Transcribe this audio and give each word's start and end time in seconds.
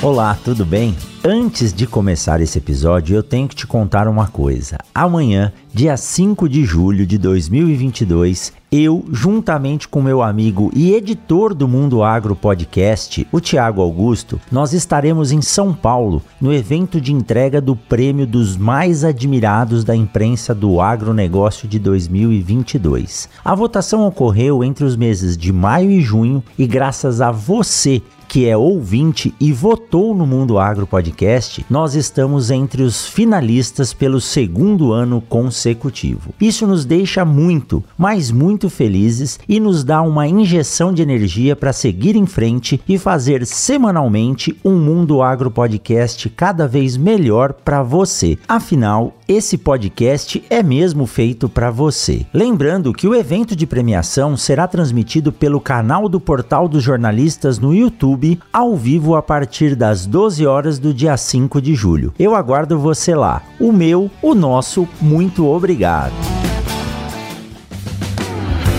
Olá, 0.00 0.38
tudo 0.44 0.64
bem? 0.64 0.94
Antes 1.24 1.72
de 1.72 1.84
começar 1.84 2.40
esse 2.40 2.56
episódio, 2.56 3.16
eu 3.16 3.22
tenho 3.22 3.48
que 3.48 3.56
te 3.56 3.66
contar 3.66 4.06
uma 4.06 4.28
coisa. 4.28 4.78
Amanhã, 4.94 5.52
dia 5.74 5.96
5 5.96 6.48
de 6.48 6.64
julho 6.64 7.04
de 7.04 7.18
2022, 7.18 8.52
eu, 8.70 9.04
juntamente 9.10 9.88
com 9.88 10.00
meu 10.00 10.22
amigo 10.22 10.70
e 10.72 10.94
editor 10.94 11.52
do 11.52 11.66
Mundo 11.66 12.04
Agro 12.04 12.36
Podcast, 12.36 13.26
o 13.32 13.40
Tiago 13.40 13.82
Augusto, 13.82 14.40
nós 14.52 14.72
estaremos 14.72 15.32
em 15.32 15.42
São 15.42 15.74
Paulo 15.74 16.22
no 16.40 16.52
evento 16.52 17.00
de 17.00 17.12
entrega 17.12 17.60
do 17.60 17.74
prêmio 17.74 18.24
dos 18.24 18.56
mais 18.56 19.02
admirados 19.02 19.82
da 19.82 19.96
imprensa 19.96 20.54
do 20.54 20.80
agronegócio 20.80 21.66
de 21.66 21.80
2022. 21.80 23.28
A 23.44 23.52
votação 23.52 24.06
ocorreu 24.06 24.62
entre 24.62 24.84
os 24.84 24.94
meses 24.94 25.36
de 25.36 25.52
maio 25.52 25.90
e 25.90 26.00
junho 26.00 26.42
e 26.56 26.68
graças 26.68 27.20
a 27.20 27.32
você 27.32 28.00
que 28.28 28.46
é 28.46 28.54
ouvinte 28.54 29.34
e 29.40 29.52
votou 29.52 30.14
no 30.14 30.26
Mundo 30.26 30.58
Agro 30.58 30.86
Podcast, 30.86 31.64
nós 31.70 31.94
estamos 31.94 32.50
entre 32.50 32.82
os 32.82 33.06
finalistas 33.06 33.94
pelo 33.94 34.20
segundo 34.20 34.92
ano 34.92 35.22
consecutivo. 35.22 36.34
Isso 36.38 36.66
nos 36.66 36.84
deixa 36.84 37.24
muito, 37.24 37.82
mas 37.96 38.30
muito 38.30 38.68
felizes 38.68 39.40
e 39.48 39.58
nos 39.58 39.82
dá 39.82 40.02
uma 40.02 40.28
injeção 40.28 40.92
de 40.92 41.00
energia 41.00 41.56
para 41.56 41.72
seguir 41.72 42.16
em 42.16 42.26
frente 42.26 42.78
e 42.86 42.98
fazer 42.98 43.46
semanalmente 43.46 44.54
um 44.62 44.76
Mundo 44.76 45.22
Agro 45.22 45.50
Podcast 45.50 46.28
cada 46.28 46.68
vez 46.68 46.98
melhor 46.98 47.54
para 47.54 47.82
você. 47.82 48.36
Afinal, 48.46 49.14
esse 49.26 49.56
podcast 49.56 50.42
é 50.50 50.62
mesmo 50.62 51.06
feito 51.06 51.48
para 51.48 51.70
você. 51.70 52.26
Lembrando 52.32 52.92
que 52.92 53.06
o 53.06 53.14
evento 53.14 53.56
de 53.56 53.66
premiação 53.66 54.36
será 54.36 54.66
transmitido 54.66 55.32
pelo 55.32 55.60
canal 55.60 56.08
do 56.08 56.20
Portal 56.20 56.68
dos 56.68 56.82
Jornalistas 56.82 57.58
no 57.58 57.74
YouTube 57.74 58.17
YouTube 58.18 58.40
ao 58.52 58.76
vivo 58.76 59.14
a 59.14 59.22
partir 59.22 59.76
das 59.76 60.04
12 60.04 60.46
horas 60.46 60.78
do 60.78 60.92
dia 60.92 61.16
5 61.16 61.62
de 61.62 61.74
julho. 61.74 62.12
Eu 62.18 62.34
aguardo 62.34 62.78
você 62.78 63.14
lá. 63.14 63.42
O 63.60 63.72
meu, 63.72 64.10
o 64.20 64.34
nosso, 64.34 64.88
muito 65.00 65.46
obrigado. 65.46 66.12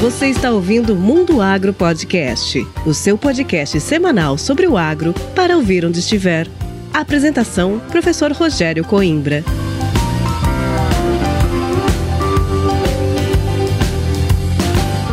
Você 0.01 0.27
está 0.27 0.51
ouvindo 0.51 0.95
Mundo 0.95 1.41
Agro 1.41 1.73
Podcast, 1.73 2.65
o 2.85 2.93
seu 2.93 3.17
podcast 3.17 3.79
semanal 3.81 4.37
sobre 4.37 4.65
o 4.65 4.77
agro 4.77 5.13
para 5.35 5.57
ouvir 5.57 5.85
onde 5.85 5.99
estiver. 5.99 6.47
apresentação: 6.93 7.79
Professor 7.89 8.31
Rogério 8.31 8.83
Coimbra. 8.83 9.43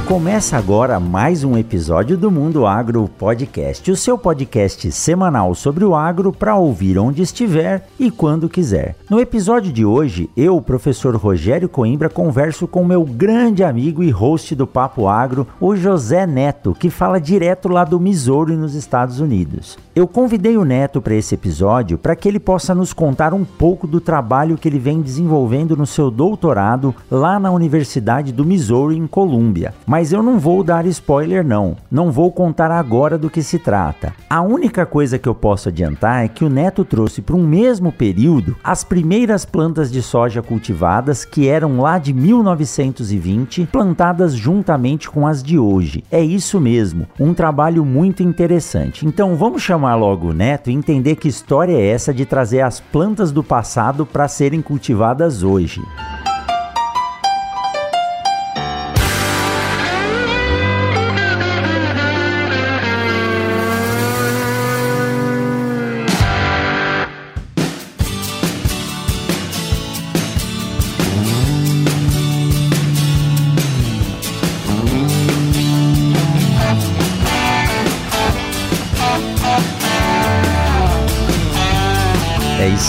Começa 0.07 0.57
agora 0.57 1.01
mais 1.01 1.43
um 1.43 1.59
episódio 1.59 2.17
do 2.17 2.31
Mundo 2.31 2.65
Agro 2.65 3.11
Podcast, 3.19 3.91
o 3.91 3.97
seu 3.97 4.17
podcast 4.17 4.93
semanal 4.93 5.53
sobre 5.53 5.85
o 5.85 5.97
agro 5.97 6.33
para 6.33 6.55
ouvir 6.55 6.97
onde 6.97 7.23
estiver 7.23 7.89
e 7.99 8.09
quando 8.09 8.49
quiser. 8.49 8.95
No 9.11 9.19
episódio 9.19 9.73
de 9.73 9.85
hoje, 9.85 10.31
eu, 10.37 10.61
professor 10.61 11.17
Rogério 11.17 11.69
Coimbra, 11.69 12.09
converso 12.09 12.69
com 12.69 12.85
meu 12.85 13.05
grande 13.05 13.65
amigo 13.65 14.01
e 14.01 14.11
host 14.11 14.55
do 14.55 14.65
Papo 14.65 15.09
Agro, 15.09 15.45
o 15.61 15.75
José 15.75 16.25
Neto, 16.25 16.73
que 16.73 16.89
fala 16.89 17.21
direto 17.21 17.69
lá 17.69 17.83
do 17.83 17.99
Missouri, 17.99 18.57
nos 18.57 18.77
Estados 18.77 19.19
Unidos. 19.19 19.77
Eu 19.93 20.07
convidei 20.07 20.57
o 20.57 20.65
Neto 20.65 21.01
para 21.01 21.15
esse 21.15 21.35
episódio 21.35 21.99
para 21.99 22.15
que 22.15 22.29
ele 22.29 22.39
possa 22.39 22.75
nos 22.75 22.93
contar 22.93 23.35
um 23.35 23.45
pouco 23.45 23.89
do 23.89 24.01
trabalho 24.01 24.57
que 24.57 24.69
ele 24.69 24.79
vem 24.79 25.01
desenvolvendo 25.01 25.77
no 25.77 25.87
seu 25.87 26.13
doutorado 26.13 26.95
lá 27.11 27.41
na 27.41 27.51
Universidade 27.51 28.31
do 28.31 28.45
Missouri, 28.45 28.97
em 28.97 29.07
Colômbia. 29.07 29.75
Eu 30.13 30.23
não 30.23 30.39
vou 30.39 30.63
dar 30.63 30.85
spoiler 30.85 31.43
não, 31.43 31.77
não 31.91 32.11
vou 32.11 32.31
contar 32.31 32.71
agora 32.71 33.17
do 33.17 33.31
que 33.31 33.43
se 33.43 33.59
trata. 33.59 34.13
A 34.29 34.43
única 34.43 34.85
coisa 34.85 35.19
que 35.19 35.29
eu 35.29 35.35
posso 35.35 35.69
adiantar 35.69 36.25
é 36.25 36.29
que 36.29 36.45
o 36.45 36.51
Neto 36.51 36.85
trouxe 36.85 37.23
para 37.23 37.35
um 37.35 37.47
mesmo 37.47 37.91
período 37.91 38.57
as 38.63 38.85
primeiras 38.85 39.45
plantas 39.45 39.91
de 39.91 40.03
soja 40.03 40.43
cultivadas 40.43 41.25
que 41.25 41.49
eram 41.49 41.81
lá 41.81 41.99
de 41.99 42.13
1920, 42.13 43.69
plantadas 43.73 44.35
juntamente 44.35 45.09
com 45.09 45.27
as 45.27 45.43
de 45.43 45.59
hoje. 45.59 46.05
É 46.11 46.21
isso 46.21 46.61
mesmo, 46.61 47.07
um 47.19 47.33
trabalho 47.33 47.85
muito 47.85 48.23
interessante. 48.23 49.07
Então 49.07 49.35
vamos 49.37 49.63
chamar 49.63 49.95
logo 49.95 50.29
o 50.29 50.35
Neto 50.35 50.69
e 50.69 50.75
entender 50.75 51.17
que 51.17 51.29
história 51.29 51.73
é 51.73 51.87
essa 51.87 52.13
de 52.13 52.27
trazer 52.27 52.61
as 52.61 52.81
plantas 52.81 53.33
do 53.33 53.43
passado 53.43 54.05
para 54.05 54.29
serem 54.29 54.61
cultivadas 54.61 55.43
hoje. 55.43 55.81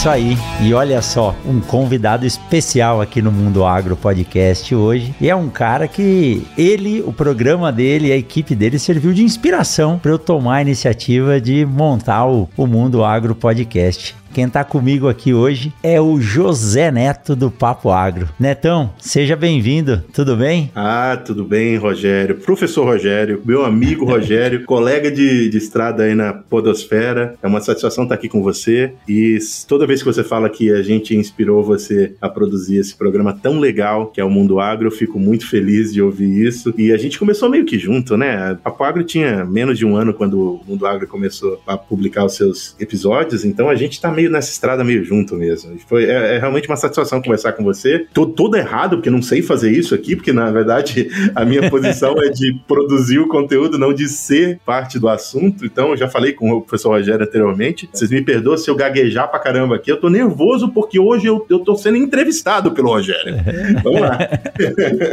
Isso 0.07 0.09
aí. 0.09 0.37
E 0.61 0.73
olha 0.73 1.01
só, 1.01 1.35
um 1.45 1.59
convidado 1.59 2.25
especial 2.25 3.01
aqui 3.01 3.21
no 3.21 3.31
Mundo 3.31 3.65
Agro 3.65 3.97
Podcast 3.97 4.73
hoje. 4.73 5.13
E 5.19 5.29
é 5.29 5.35
um 5.35 5.49
cara 5.49 5.87
que 5.87 6.45
ele, 6.57 7.01
o 7.01 7.11
programa 7.11 7.71
dele, 7.71 8.11
a 8.11 8.17
equipe 8.17 8.55
dele 8.55 8.79
serviu 8.79 9.13
de 9.13 9.23
inspiração 9.23 9.99
para 9.99 10.11
eu 10.11 10.19
tomar 10.19 10.57
a 10.57 10.61
iniciativa 10.61 11.41
de 11.41 11.65
montar 11.65 12.25
o, 12.25 12.47
o 12.55 12.65
Mundo 12.65 13.03
Agro 13.03 13.35
Podcast. 13.35 14.15
Quem 14.37 14.45
está 14.45 14.63
comigo 14.63 15.07
aqui 15.07 15.33
hoje 15.33 15.73
é 15.81 15.99
o 15.99 16.21
José 16.21 16.91
Neto 16.91 17.35
do 17.35 17.49
Papo 17.49 17.89
Agro. 17.89 18.29
Netão, 18.39 18.93
seja 18.99 19.35
bem-vindo, 19.35 20.03
tudo 20.13 20.35
bem? 20.35 20.71
Ah, 20.75 21.19
tudo 21.25 21.43
bem, 21.43 21.75
Rogério. 21.75 22.35
Professor 22.35 22.85
Rogério, 22.85 23.41
meu 23.43 23.65
amigo 23.65 24.05
Rogério, 24.05 24.63
colega 24.63 25.09
de, 25.09 25.49
de 25.49 25.57
estrada 25.57 26.03
aí 26.03 26.13
na 26.13 26.33
Podosfera. 26.33 27.33
É 27.41 27.47
uma 27.47 27.61
satisfação 27.61 28.03
estar 28.03 28.13
aqui 28.13 28.29
com 28.29 28.43
você. 28.43 28.93
E 29.09 29.39
toda 29.67 29.87
vez 29.87 30.03
que 30.03 30.05
você 30.05 30.23
fala 30.23 30.51
que 30.51 30.71
a 30.71 30.83
gente 30.83 31.15
inspirou 31.15 31.63
você 31.63 32.13
a 32.21 32.29
produzir 32.29 32.77
esse 32.77 32.95
programa 32.95 33.33
tão 33.33 33.57
legal 33.57 34.05
que 34.05 34.21
é 34.21 34.23
o 34.23 34.29
Mundo 34.29 34.59
Agro, 34.59 34.85
eu 34.85 34.91
fico 34.91 35.17
muito 35.19 35.49
feliz 35.49 35.91
de 35.91 35.99
ouvir 35.99 36.45
isso. 36.45 36.71
E 36.77 36.91
a 36.91 36.97
gente 36.97 37.17
começou 37.17 37.49
meio 37.49 37.65
que 37.65 37.79
junto, 37.79 38.15
né? 38.15 38.55
Papo 38.63 38.83
Agro 38.83 39.03
tinha 39.03 39.43
menos 39.43 39.79
de 39.79 39.83
um 39.83 39.95
ano 39.95 40.13
quando 40.13 40.39
o 40.39 40.61
Mundo 40.67 40.85
Agro 40.85 41.07
começou 41.07 41.59
a 41.65 41.75
publicar 41.75 42.23
os 42.23 42.35
seus 42.35 42.75
episódios, 42.79 43.43
então 43.43 43.67
a 43.67 43.73
gente 43.73 43.93
está 43.93 44.11
meio 44.11 44.26
meio 44.27 44.31
nessa 44.31 44.51
estrada, 44.51 44.83
meio 44.83 45.03
junto 45.03 45.35
mesmo. 45.35 45.77
Foi, 45.87 46.05
é, 46.05 46.35
é 46.35 46.39
realmente 46.39 46.67
uma 46.67 46.75
satisfação 46.75 47.21
conversar 47.21 47.53
com 47.53 47.63
você. 47.63 48.05
Tô 48.13 48.25
todo 48.25 48.55
errado, 48.55 48.97
porque 48.97 49.09
não 49.09 49.21
sei 49.21 49.41
fazer 49.41 49.71
isso 49.71 49.95
aqui, 49.95 50.15
porque 50.15 50.33
na 50.33 50.51
verdade 50.51 51.09
a 51.33 51.43
minha 51.45 51.69
posição 51.69 52.15
é 52.21 52.29
de 52.29 52.53
produzir 52.67 53.19
o 53.19 53.27
conteúdo, 53.27 53.77
não 53.77 53.93
de 53.93 54.07
ser 54.07 54.59
parte 54.65 54.99
do 54.99 55.07
assunto. 55.07 55.65
Então, 55.65 55.89
eu 55.91 55.97
já 55.97 56.07
falei 56.07 56.33
com 56.33 56.51
o 56.51 56.61
professor 56.61 56.89
Rogério 56.89 57.25
anteriormente. 57.25 57.89
Vocês 57.91 58.11
me 58.11 58.21
perdoam 58.21 58.57
se 58.57 58.69
eu 58.69 58.75
gaguejar 58.75 59.29
pra 59.29 59.39
caramba 59.39 59.75
aqui. 59.75 59.91
Eu 59.91 59.99
tô 59.99 60.09
nervoso 60.09 60.69
porque 60.69 60.99
hoje 60.99 61.27
eu, 61.27 61.45
eu 61.49 61.59
tô 61.59 61.75
sendo 61.75 61.97
entrevistado 61.97 62.71
pelo 62.71 62.89
Rogério. 62.89 63.35
Vamos 63.83 64.01
lá. 64.01 64.17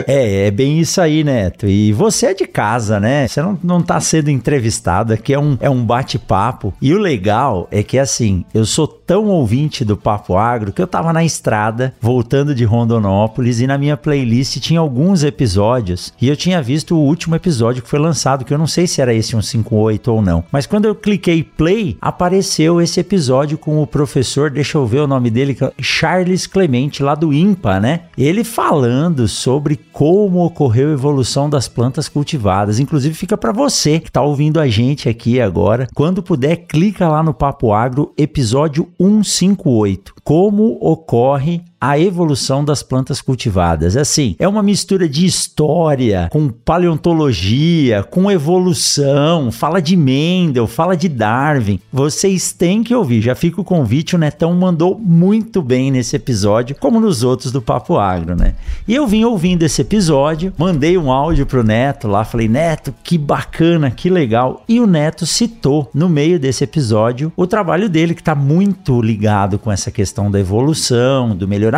é, 0.07 0.47
é 0.47 0.51
bem 0.51 0.81
isso 0.81 1.01
aí, 1.01 1.23
Neto. 1.23 1.67
E 1.67 1.93
você 1.93 2.27
é 2.27 2.35
de 2.35 2.47
casa, 2.47 2.99
né? 2.99 3.29
Você 3.29 3.41
não, 3.41 3.59
não 3.63 3.83
tá 3.83 4.01
sendo 4.01 4.31
entrevistado. 4.31 5.13
Aqui 5.13 5.33
é 5.33 5.39
um, 5.39 5.57
é 5.61 5.71
um 5.71 5.85
bate-papo. 5.85 6.75
E 6.81 6.93
o 6.93 6.99
legal 6.99 7.69
é 7.71 7.83
que, 7.83 7.99
assim, 7.99 8.45
eu 8.53 8.65
sou 8.65 8.87
tão 9.07 9.27
ouvinte 9.27 9.85
do 9.85 9.97
Papo 9.97 10.37
Agro 10.37 10.73
que 10.73 10.81
eu 10.81 10.87
tava 10.87 11.13
na 11.13 11.25
estrada, 11.25 11.95
voltando 12.01 12.55
de 12.55 12.65
Rondonópolis, 12.65 13.61
e 13.61 13.67
na 13.67 13.79
minha 13.79 13.97
playlist 13.97 14.59
tinha 14.59 14.81
alguns 14.81 15.23
episódios. 15.23 16.13
E 16.21 16.29
eu 16.29 16.37
tinha 16.37 16.63
visto 16.63 16.97
o 16.97 17.01
último 17.01 17.35
episódio 17.35 17.83
que 17.83 17.89
foi 17.89 17.99
lançado, 17.99 18.45
que 18.45 18.53
eu 18.53 18.59
não 18.59 18.67
sei 18.67 18.87
se 18.87 19.01
era 19.01 19.15
esse 19.15 19.31
158 19.31 20.13
ou 20.13 20.23
não. 20.23 20.45
Mas 20.51 20.67
quando 20.67 20.87
eu 20.87 20.95
cliquei 20.95 21.43
play, 21.43 21.97
apareceu 22.01 22.81
esse 22.81 23.01
episódio 23.01 23.59
com 23.59 23.83
o 23.83 23.87
professor, 23.87 24.51
deixa 24.51 24.79
eu 24.79 24.87
ver 24.87 25.01
o 25.01 25.07
nome 25.07 25.31
dele, 25.31 25.57
é 25.61 25.73
Charles 25.81 26.47
Clemente, 26.47 27.03
lá 27.03 27.15
do 27.15 27.33
IMPA, 27.33 27.81
né? 27.81 28.01
Ele 28.17 28.45
falando 28.45 29.27
sobre 29.29 29.79
como 29.93 30.45
ocorreu 30.45 30.91
a 30.91 30.93
evolução 30.93 31.49
das 31.49 31.69
plantas 31.69 32.09
cultivadas. 32.09 32.79
Inclusive, 32.79 33.15
fica 33.15 33.37
para 33.37 33.53
você 33.53 34.01
que 34.01 34.11
tá 34.11 34.23
ouvindo 34.23 34.61
a 34.61 34.69
gente 34.69 35.09
aqui 35.09 35.41
agora. 35.41 35.89
Quando 35.95 36.23
puder, 36.23 36.57
clica 36.69 37.09
lá 37.09 37.23
no 37.23 37.35
Papo 37.35 37.73
Agro, 37.73 38.13
episódio 38.17 38.89
158. 38.99 40.15
Como 40.23 40.79
ocorre 40.81 41.65
a 41.91 41.99
evolução 41.99 42.65
das 42.65 42.83
plantas 42.83 43.21
cultivadas. 43.21 43.95
Assim, 43.95 44.35
é 44.39 44.49
uma 44.49 44.63
mistura 44.63 45.07
de 45.07 45.27
história 45.27 46.31
com 46.33 46.49
paleontologia, 46.49 48.03
com 48.03 48.31
evolução, 48.31 49.53
fala 49.53 49.83
de 49.83 49.95
Mendel, 49.95 50.67
fala 50.67 50.97
de 50.97 51.11
Darwin. 51.11 51.79
Vocês 51.93 52.53
têm 52.53 52.83
que 52.83 52.95
ouvir. 52.95 53.21
Já 53.21 53.35
fica 53.35 53.61
o 53.61 53.65
convite, 53.65 54.17
o 54.17 54.19
Netão 54.19 54.55
mandou 54.55 54.99
muito 54.99 55.61
bem 55.61 55.91
nesse 55.91 56.17
episódio, 56.17 56.75
como 56.81 56.99
nos 56.99 57.23
outros 57.23 57.53
do 57.53 57.61
Papo 57.61 57.99
Agro, 57.99 58.35
né? 58.35 58.55
E 58.89 58.95
eu 58.95 59.07
vim 59.07 59.25
ouvindo 59.25 59.63
esse 59.63 59.83
episódio, 59.83 60.55
mandei 60.57 60.97
um 60.97 61.13
áudio 61.13 61.45
pro 61.45 61.63
Neto 61.63 62.09
lá, 62.09 62.25
falei: 62.25 62.49
"Neto, 62.49 62.95
que 63.03 63.19
bacana, 63.19 63.91
que 63.91 64.09
legal". 64.09 64.65
E 64.67 64.81
o 64.81 64.87
Neto 64.87 65.27
citou 65.27 65.91
no 65.93 66.09
meio 66.09 66.39
desse 66.39 66.65
episódio 66.65 67.31
o 67.37 67.47
trabalho 67.47 67.91
dele 67.91 68.15
que 68.15 68.23
está 68.23 68.35
muito 68.35 69.03
ligado 69.03 69.59
com 69.59 69.71
essa 69.71 69.91
questão 69.91 70.31
da 70.31 70.41
evolução, 70.41 71.37
do 71.37 71.47
melhoramento, 71.47 71.74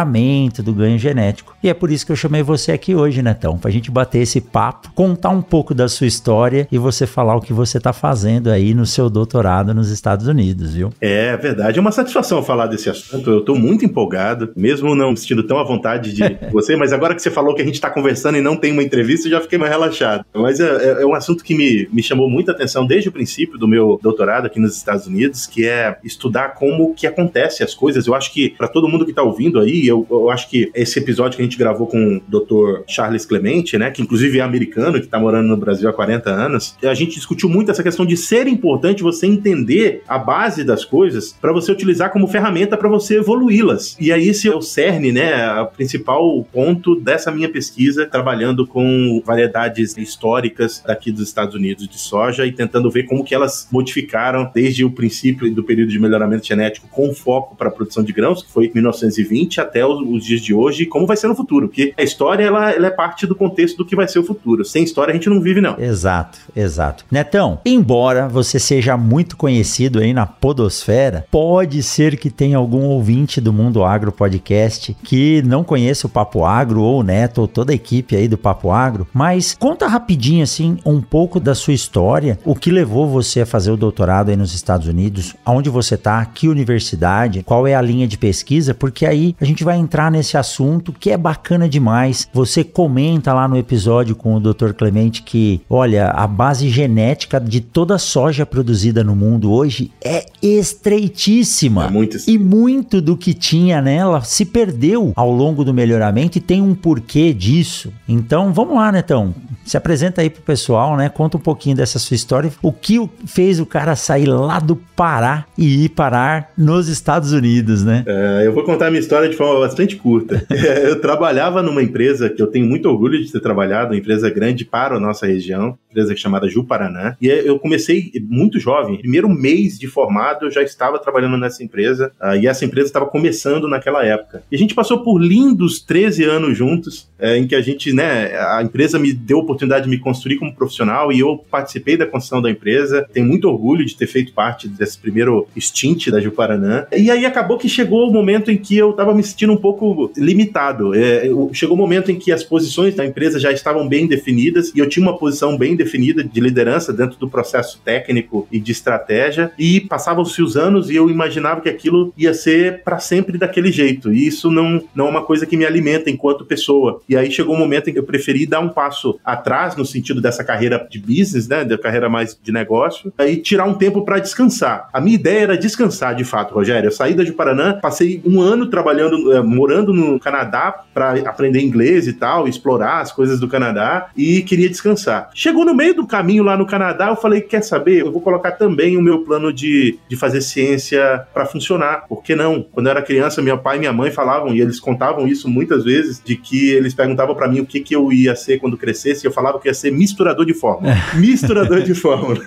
do 0.63 0.73
ganho 0.73 0.99
genético. 0.99 1.57
E 1.63 1.69
é 1.69 1.75
por 1.75 1.91
isso 1.91 2.05
que 2.05 2.13
eu 2.13 2.17
chamei 2.17 2.43
você 2.43 2.73
aqui 2.73 2.95
hoje, 2.95 3.23
Netão, 3.23 3.59
pra 3.59 3.71
gente 3.71 3.91
bater 3.91 4.21
esse 4.21 4.41
papo, 4.41 4.91
contar 4.95 5.31
um 5.31 5.43
pouco 5.43 5.75
da 5.75 5.89
sua 5.89 6.07
história 6.07 6.69
e 6.71 6.79
você 6.79 7.07
falar 7.07 7.37
o 7.37 7.41
que 7.41 7.53
você 7.53 7.81
tá 7.81 7.93
fazendo 7.93 8.51
aí 8.51 8.75
no 8.75 8.87
seu 8.87 9.09
doutorado 9.09 9.75
nos 9.75 9.91
Estados 9.91 10.27
Unidos, 10.27 10.75
viu? 10.75 10.91
É 11.01 11.37
verdade, 11.37 11.79
é 11.79 11.81
uma 11.81 11.93
satisfação 11.93 12.43
falar 12.43 12.67
desse 12.67 12.91
assunto. 12.91 13.31
Eu 13.31 13.41
tô 13.43 13.55
muito 13.55 13.85
empolgado, 13.85 14.53
mesmo 14.57 14.95
não 14.95 15.11
me 15.11 15.17
sentindo 15.17 15.43
tão 15.43 15.59
à 15.59 15.65
vontade 15.65 16.13
de 16.13 16.23
você, 16.53 16.77
mas 16.77 16.93
agora 16.93 17.15
que 17.15 17.23
você 17.23 17.31
falou 17.31 17.55
que 17.55 17.63
a 17.63 17.65
gente 17.65 17.81
tá 17.81 17.91
conversando 17.91 18.39
e 18.39 18.41
não 18.41 18.57
tem 18.57 18.73
uma 18.73 18.83
entrevista, 18.83 19.27
eu 19.27 19.33
já 19.33 19.41
fiquei 19.41 19.59
mais 19.59 19.71
relaxado. 19.71 20.25
Mas 20.35 20.61
é, 20.61 20.65
é, 20.65 21.03
é 21.03 21.07
um 21.07 21.15
assunto 21.15 21.43
que 21.43 21.55
me, 21.55 21.89
me 21.93 22.03
chamou 22.03 22.29
muita 22.29 22.53
atenção 22.53 22.87
desde 22.87 23.09
o 23.09 23.13
princípio 23.13 23.59
do 23.59 23.67
meu 23.67 23.99
doutorado 24.03 24.47
aqui 24.47 24.61
nos 24.61 24.77
Estados 24.77 25.07
Unidos, 25.07 25.47
que 25.47 25.67
é 25.67 25.99
estudar 26.05 26.55
como 26.55 26.95
que 26.95 27.07
acontece 27.07 27.63
as 27.63 27.75
coisas. 27.75 28.07
Eu 28.07 28.15
acho 28.15 28.33
que 28.33 28.51
para 28.51 28.69
todo 28.69 28.89
mundo 28.89 29.05
que 29.05 29.13
tá 29.13 29.23
ouvindo 29.23 29.59
aí, 29.61 29.86
eu, 29.89 30.07
eu 30.11 30.31
acho 30.31 30.49
que 30.49 30.71
esse 30.75 30.99
episódio 30.99 31.37
que 31.37 31.43
a 31.43 31.45
gente 31.45 31.59
gravou 31.59 31.87
com 31.87 32.17
o 32.17 32.21
Dr. 32.29 32.83
Charles 32.87 33.25
Clemente, 33.25 33.79
né, 33.79 33.91
que 33.91 34.03
inclusive 34.03 34.39
é 34.39 34.43
americano, 34.43 35.01
que 35.01 35.07
tá 35.07 35.19
morando 35.19 35.49
no 35.49 35.57
Brasil 35.57 35.89
há 35.89 35.93
40 35.93 36.31
anos, 36.31 36.77
a 36.83 36.95
gente 36.95 37.15
discutiu 37.15 37.49
muito 37.49 37.71
essa 37.71 37.83
questão 37.83 38.07
de 38.07 38.17
ser 38.17 38.47
importante 38.47 39.03
você 39.03 39.27
entender 39.27 40.03
a 40.09 40.19
base 40.19 40.65
das 40.65 40.85
coisas 40.85 41.37
para 41.41 41.53
você 41.53 41.73
utilizar 41.73 42.11
como 42.11 42.27
ferramenta 42.27 42.77
para 42.77 42.89
você 42.89 43.19
evoluí-las. 43.19 43.97
E 44.01 44.13
aí 44.13 44.29
esse 44.29 44.49
é 44.49 44.55
o 44.55 44.63
cerne, 44.63 45.13
né, 45.13 45.61
o 45.61 45.67
principal 45.67 46.43
ponto 46.53 46.95
dessa 46.97 47.31
minha 47.31 47.49
pesquisa, 47.49 48.07
trabalhando 48.07 48.67
com 48.67 49.23
variedades 49.25 49.97
históricas 49.97 50.83
daqui 50.87 51.11
dos 51.11 51.23
Estados 51.23 51.55
Unidos 51.55 51.89
de 51.89 51.99
soja 51.99 52.47
e 52.47 52.53
tentando 52.53 52.91
ver 52.91 53.05
como 53.05 53.25
que 53.25 53.35
elas 53.35 53.69
modificaram 53.71 54.51
desde 54.55 54.85
o 54.85 54.91
princípio 54.91 55.53
do 55.55 55.63
período 55.63 55.91
de 55.91 55.99
melhoramento 55.99 56.47
genético 56.47 56.89
com 56.89 57.13
foco 57.15 57.57
para 57.57 57.69
a 57.69 57.71
produção 57.73 58.03
de 58.03 58.13
grãos, 58.13 58.43
que 58.43 58.51
foi 58.51 58.71
1920 58.75 59.61
até 59.67 59.85
os, 59.85 60.01
os, 60.01 60.25
dias 60.25 60.41
de 60.41 60.55
hoje, 60.55 60.85
e 60.85 60.87
como 60.87 61.07
vai 61.07 61.17
ser 61.17 61.29
no 61.29 61.35
futuro, 61.35 61.69
porque 61.69 61.93
a 61.97 62.03
história 62.03 62.45
ela, 62.45 62.71
ela 62.71 62.87
é 62.87 62.91
parte 62.91 63.27
do 63.27 63.35
contexto 63.35 63.77
do 63.77 63.85
que 63.85 63.97
vai 63.97 64.09
ser 64.09 64.19
o 64.19 64.25
futuro. 64.25 64.65
Sem 64.65 64.85
história 64.85 65.13
a 65.13 65.15
gente 65.15 65.29
não 65.29 65.41
vive 65.41 65.61
não. 65.61 65.79
Exato, 65.79 66.39
exato. 66.55 67.05
Netão, 67.11 67.61
embora 67.65 68.29
você 68.29 68.59
seja 68.59 68.97
muito 68.97 69.37
conhecido 69.37 69.99
aí 69.99 70.13
na 70.13 70.27
podosfera, 70.27 71.27
pode 71.31 71.83
ser 71.83 72.17
que 72.17 72.31
tenha 72.31 72.57
algum 72.57 72.85
ouvinte 72.85 73.41
do 73.41 73.53
Mundo 73.53 73.85
Agro 73.85 74.13
Podcast 74.13 74.97
que 75.03 75.43
não 75.43 75.63
conheça 75.63 76.07
o 76.07 76.11
Papo 76.11 76.45
Agro 76.45 76.81
ou 76.81 77.01
o 77.01 77.03
Neto 77.03 77.41
ou 77.41 77.49
toda 77.49 77.73
a 77.73 77.75
equipe 77.75 78.17
aí 78.17 78.29
do 78.29 78.39
Papo 78.39 78.71
Agro, 78.71 79.07
mas 79.13 79.55
conta 79.59 79.87
rapidinho 79.87 80.43
assim 80.43 80.79
um 80.85 81.01
pouco 81.01 81.39
da 81.41 81.55
sua 81.55 81.75
história, 81.75 82.39
o 82.45 82.55
que 82.55 82.71
levou 82.71 83.09
você 83.09 83.43
a 83.43 83.47
fazer 83.47 83.71
o 83.71 83.77
doutorado 83.77 84.31
aí 84.31 84.37
nos 84.37 84.55
Estados 84.55 84.87
Unidos, 84.87 85.35
aonde 85.45 85.71
você 85.71 85.97
tá, 85.97 86.25
que 86.25 86.49
universidade, 86.49 87.43
qual 87.43 87.67
é 87.67 87.75
a 87.75 87.83
linha 87.83 88.07
de 88.07 88.19
pesquisa, 88.19 88.75
porque 88.75 89.07
aí 89.07 89.35
a 89.41 89.45
gente 89.45 89.56
vai 89.65 89.77
entrar 89.79 90.11
nesse 90.11 90.37
assunto 90.37 90.93
que 90.93 91.11
é 91.11 91.17
bacana 91.17 91.69
demais. 91.69 92.29
Você 92.33 92.65
comenta 92.65 93.33
lá 93.33 93.47
no 93.49 93.57
episódio 93.57 94.15
com 94.15 94.35
o 94.35 94.41
Dr. 94.41 94.73
Clemente 94.73 95.23
que, 95.23 95.61
olha, 95.69 96.09
a 96.09 96.27
base 96.27 96.69
genética 96.69 97.41
de 97.41 97.61
toda 97.61 97.97
a 97.97 97.99
soja 97.99 98.47
produzida 98.47 99.03
no 99.03 99.15
mundo 99.15 99.53
hoje 99.53 99.91
é 100.03 100.27
estreitíssima. 100.43 101.87
É 101.87 101.91
muito 101.91 102.17
e 102.27 102.39
muito 102.39 103.01
do 103.01 103.17
que 103.17 103.35
tinha 103.35 103.81
nela 103.81 104.23
se 104.23 104.45
perdeu 104.45 105.13
ao 105.15 105.31
longo 105.31 105.65
do 105.65 105.75
melhoramento 105.75 106.39
e 106.39 106.41
tem 106.41 106.61
um 106.61 106.75
porquê 106.75 107.33
disso. 107.33 107.93
Então, 108.09 108.53
vamos 108.53 108.77
lá, 108.77 108.91
Netão. 108.91 109.35
Se 109.65 109.77
apresenta 109.77 110.21
aí 110.21 110.31
pro 110.31 110.43
pessoal, 110.43 110.97
né? 110.97 111.09
Conta 111.09 111.37
um 111.37 111.41
pouquinho 111.41 111.77
dessa 111.77 111.99
sua 111.99 112.15
história. 112.15 112.51
O 112.63 112.73
que 112.73 112.99
fez 113.27 113.61
o 113.61 113.67
cara 113.67 113.97
sair 113.97 114.27
lá 114.27 114.61
do 114.61 114.77
Pará 114.77 115.45
e 115.59 115.85
ir 115.85 115.89
parar 115.91 116.51
nos 116.57 116.89
Estados 116.89 117.33
Unidos, 117.33 117.85
né? 117.85 118.05
É, 118.07 118.47
eu 118.47 118.53
vou 118.53 118.65
contar 118.65 118.87
a 118.87 118.91
minha 118.91 119.01
história 119.01 119.29
de 119.29 119.37
forma 119.37 119.46
bastante 119.61 119.97
curta. 119.97 120.45
É, 120.57 120.89
eu 120.89 121.01
trabalhava 121.01 121.63
numa 121.63 121.83
empresa 121.83 122.31
que 122.31 122.43
eu 122.43 122.47
tenho 122.47 122.67
muito 122.67 122.89
orgulho 122.89 123.23
de 123.23 123.31
ter 123.31 123.41
trabalhado, 123.41 123.93
uma 123.93 123.99
empresa 123.99 124.29
grande 124.31 124.65
para 124.65 124.97
a 124.97 125.01
nossa 125.01 125.27
região, 125.27 125.79
empresa 125.91 126.17
chamada 126.17 126.49
Ju 126.49 126.65
Paraná. 126.65 127.17
E 127.21 127.29
eu 127.29 127.59
comecei 127.59 128.11
muito 128.23 128.59
jovem, 128.59 128.99
primeiro 128.99 129.29
mês 129.29 129.79
de 129.79 129.87
formado 129.87 130.47
eu 130.47 130.51
já 130.51 130.63
estava 130.63 130.99
trabalhando 130.99 131.37
nessa 131.37 131.63
empresa, 131.63 132.11
uh, 132.21 132.35
e 132.37 132.47
essa 132.47 132.65
empresa 132.65 132.89
estava 132.89 133.07
começando 133.07 133.69
naquela 133.69 134.05
época. 134.05 134.43
E 134.51 134.57
a 134.57 134.59
gente 134.59 134.75
passou 134.75 135.03
por 135.03 135.19
lindos 135.19 135.81
13 135.81 136.25
anos 136.25 136.57
juntos, 136.57 137.09
é, 137.19 137.37
em 137.37 137.47
que 137.47 137.55
a 137.55 137.61
gente, 137.61 137.93
né, 137.93 138.37
a 138.39 138.63
empresa 138.63 138.99
me 138.99 139.13
deu 139.13 139.39
a 139.39 139.43
oportunidade 139.43 139.85
de 139.85 139.91
me 139.91 139.99
construir 139.99 140.37
como 140.37 140.55
profissional 140.55 141.13
e 141.13 141.21
eu 141.21 141.45
participei 141.51 141.97
da 141.97 142.07
construção 142.07 142.43
da 142.43 142.51
empresa. 142.51 143.07
Tenho 143.13 143.27
muito 143.27 143.49
orgulho 143.49 143.85
de 143.85 143.97
ter 143.97 144.07
feito 144.07 144.33
parte 144.33 144.69
desse 144.69 144.99
primeiro 144.99 145.47
stint 145.59 146.09
da 146.09 146.21
Ju 146.21 146.31
Paraná. 146.31 146.87
E 146.97 147.11
aí 147.11 147.25
acabou 147.25 147.59
que 147.59 147.69
chegou 147.69 148.09
o 148.09 148.13
momento 148.13 148.51
em 148.51 148.57
que 148.57 148.77
eu 148.77 148.91
estava 148.91 149.15
me 149.15 149.21
sentindo 149.37 149.53
um 149.53 149.57
pouco 149.59 150.11
limitado. 150.17 150.95
É, 150.95 151.29
chegou 151.53 151.77
o 151.77 151.79
momento 151.79 152.11
em 152.11 152.19
que 152.19 152.33
as 152.33 152.43
posições 152.43 152.95
da 152.95 153.05
empresa 153.05 153.39
já 153.39 153.53
estavam 153.53 153.87
bem 153.87 154.07
definidas 154.07 154.73
e 154.75 154.79
eu 154.79 154.89
tinha 154.89 155.05
uma 155.05 155.19
posição 155.19 155.59
bem 155.59 155.77
definida 155.77 156.25
de 156.25 156.41
liderança 156.41 156.91
dentro 156.91 157.19
do 157.19 157.29
processo 157.29 157.79
técnico 157.85 158.49
e 158.51 158.59
de 158.59 158.73
estratégia. 158.73 159.53
E 159.59 159.83
passavam-se 159.83 160.41
os 160.41 160.57
anos 160.57 160.89
e 160.89 160.97
eu 160.97 161.11
imaginava 161.11 161.61
que 161.61 161.69
aquilo 161.69 162.15
ia 162.17 162.33
ser 162.33 162.83
para 162.83 162.99
sempre 162.99 163.37
daquele 163.37 163.71
jeito. 163.71 164.11
E 164.11 164.27
isso 164.27 164.51
não, 164.51 164.83
não 164.95 165.07
é 165.07 165.11
uma 165.11 165.23
coisa 165.23 165.45
que 165.45 165.57
me 165.57 165.67
alimenta 165.67 166.09
enquanto 166.09 166.47
pessoa. 166.47 167.03
E 167.07 167.15
aí 167.15 167.31
chegou 167.31 167.55
um 167.55 167.59
momento 167.59 167.91
em 167.91 167.93
que 167.93 167.99
eu 167.99 168.05
preferi 168.05 168.47
dar 168.47 168.61
um 168.61 168.71
passo 168.71 169.21
atrás 169.23 169.77
no 169.77 169.85
sentido 169.85 170.23
dessa 170.23 170.43
carreira 170.43 170.87
de 170.91 170.99
business, 170.99 171.47
né, 171.47 171.63
da 171.63 171.77
carreira 171.77 172.09
mais 172.09 172.39
de 172.43 172.53
negócio, 172.53 173.13
e 173.19 173.37
tirar 173.37 173.67
um 173.67 173.75
tempo 173.75 174.03
para 174.03 174.19
descansar. 174.19 174.89
A 174.93 175.01
minha 175.01 175.17
ideia 175.17 175.41
era 175.41 175.59
descansar, 175.59 176.15
de 176.15 176.25
fato, 176.25 176.55
Rogério. 176.55 176.87
Eu 176.87 176.93
saí 176.93 177.13
da 177.13 177.27
Paraná, 177.33 177.75
passei 177.75 178.23
um 178.25 178.41
ano 178.41 178.67
trabalhando, 178.67 179.26
eh, 179.33 179.43
morando 179.43 179.93
no 179.93 180.19
Canadá 180.19 180.85
para 180.93 181.13
aprender 181.29 181.61
inglês 181.61 182.07
e 182.07 182.13
tal, 182.13 182.49
explorar 182.49 183.01
as 183.01 183.13
coisas 183.13 183.39
do 183.41 183.49
Canadá 183.49 184.09
e 184.17 184.43
queria 184.43 184.69
descansar. 184.69 185.31
Chegou 185.35 185.65
no 185.65 185.75
meio 185.75 185.95
do 185.95 186.07
caminho 186.07 186.43
lá 186.43 186.57
no 186.57 186.67
Canadá, 186.67 187.09
eu 187.09 187.17
falei, 187.17 187.41
quer 187.41 187.63
saber? 187.63 188.01
Eu 188.01 188.13
vou 188.13 188.21
colocar 188.21 188.53
também 188.53 188.97
o 188.97 189.03
meu 189.03 189.21
plano 189.21 189.53
de, 189.53 189.99
de 190.09 190.17
fazer 190.17 190.41
ciência 190.41 191.27
para 191.33 191.47
funcionar. 191.47 192.07
Por 192.09 192.23
que 192.23 192.35
não? 192.35 192.63
Quando 192.63 192.87
eu 192.87 192.91
era 192.91 193.03
criança, 193.03 193.43
meu 193.43 193.59
pai 193.59 193.77
e 193.77 193.81
minha 193.81 193.93
mãe 193.93 194.11
falavam, 194.11 194.55
e 194.55 194.61
eles 194.61 194.81
contavam 194.81 195.27
isso 195.27 195.49
muitas 195.49 195.85
vezes, 195.85 196.21
de 196.25 196.37
que 196.37 196.71
eles 196.71 196.95
perguntavam 196.95 197.35
para 197.35 197.49
mim 197.49 197.61
o 197.61 197.67
que, 197.67 197.81
que 197.81 197.95
eu 197.95 198.13
ia 198.13 198.35
ser 198.35 198.59
quando 198.59 198.77
crescesse, 198.77 199.25
e 199.25 199.29
eu 199.29 199.33
falava 199.33 199.59
que 199.59 199.69
ia 199.69 199.75
ser 199.75 199.91
misturador 199.91 200.47
de 200.47 200.55
fórmula. 200.55 200.95
misturador 201.17 201.83
de 201.83 201.95
fórmula. 201.95 202.37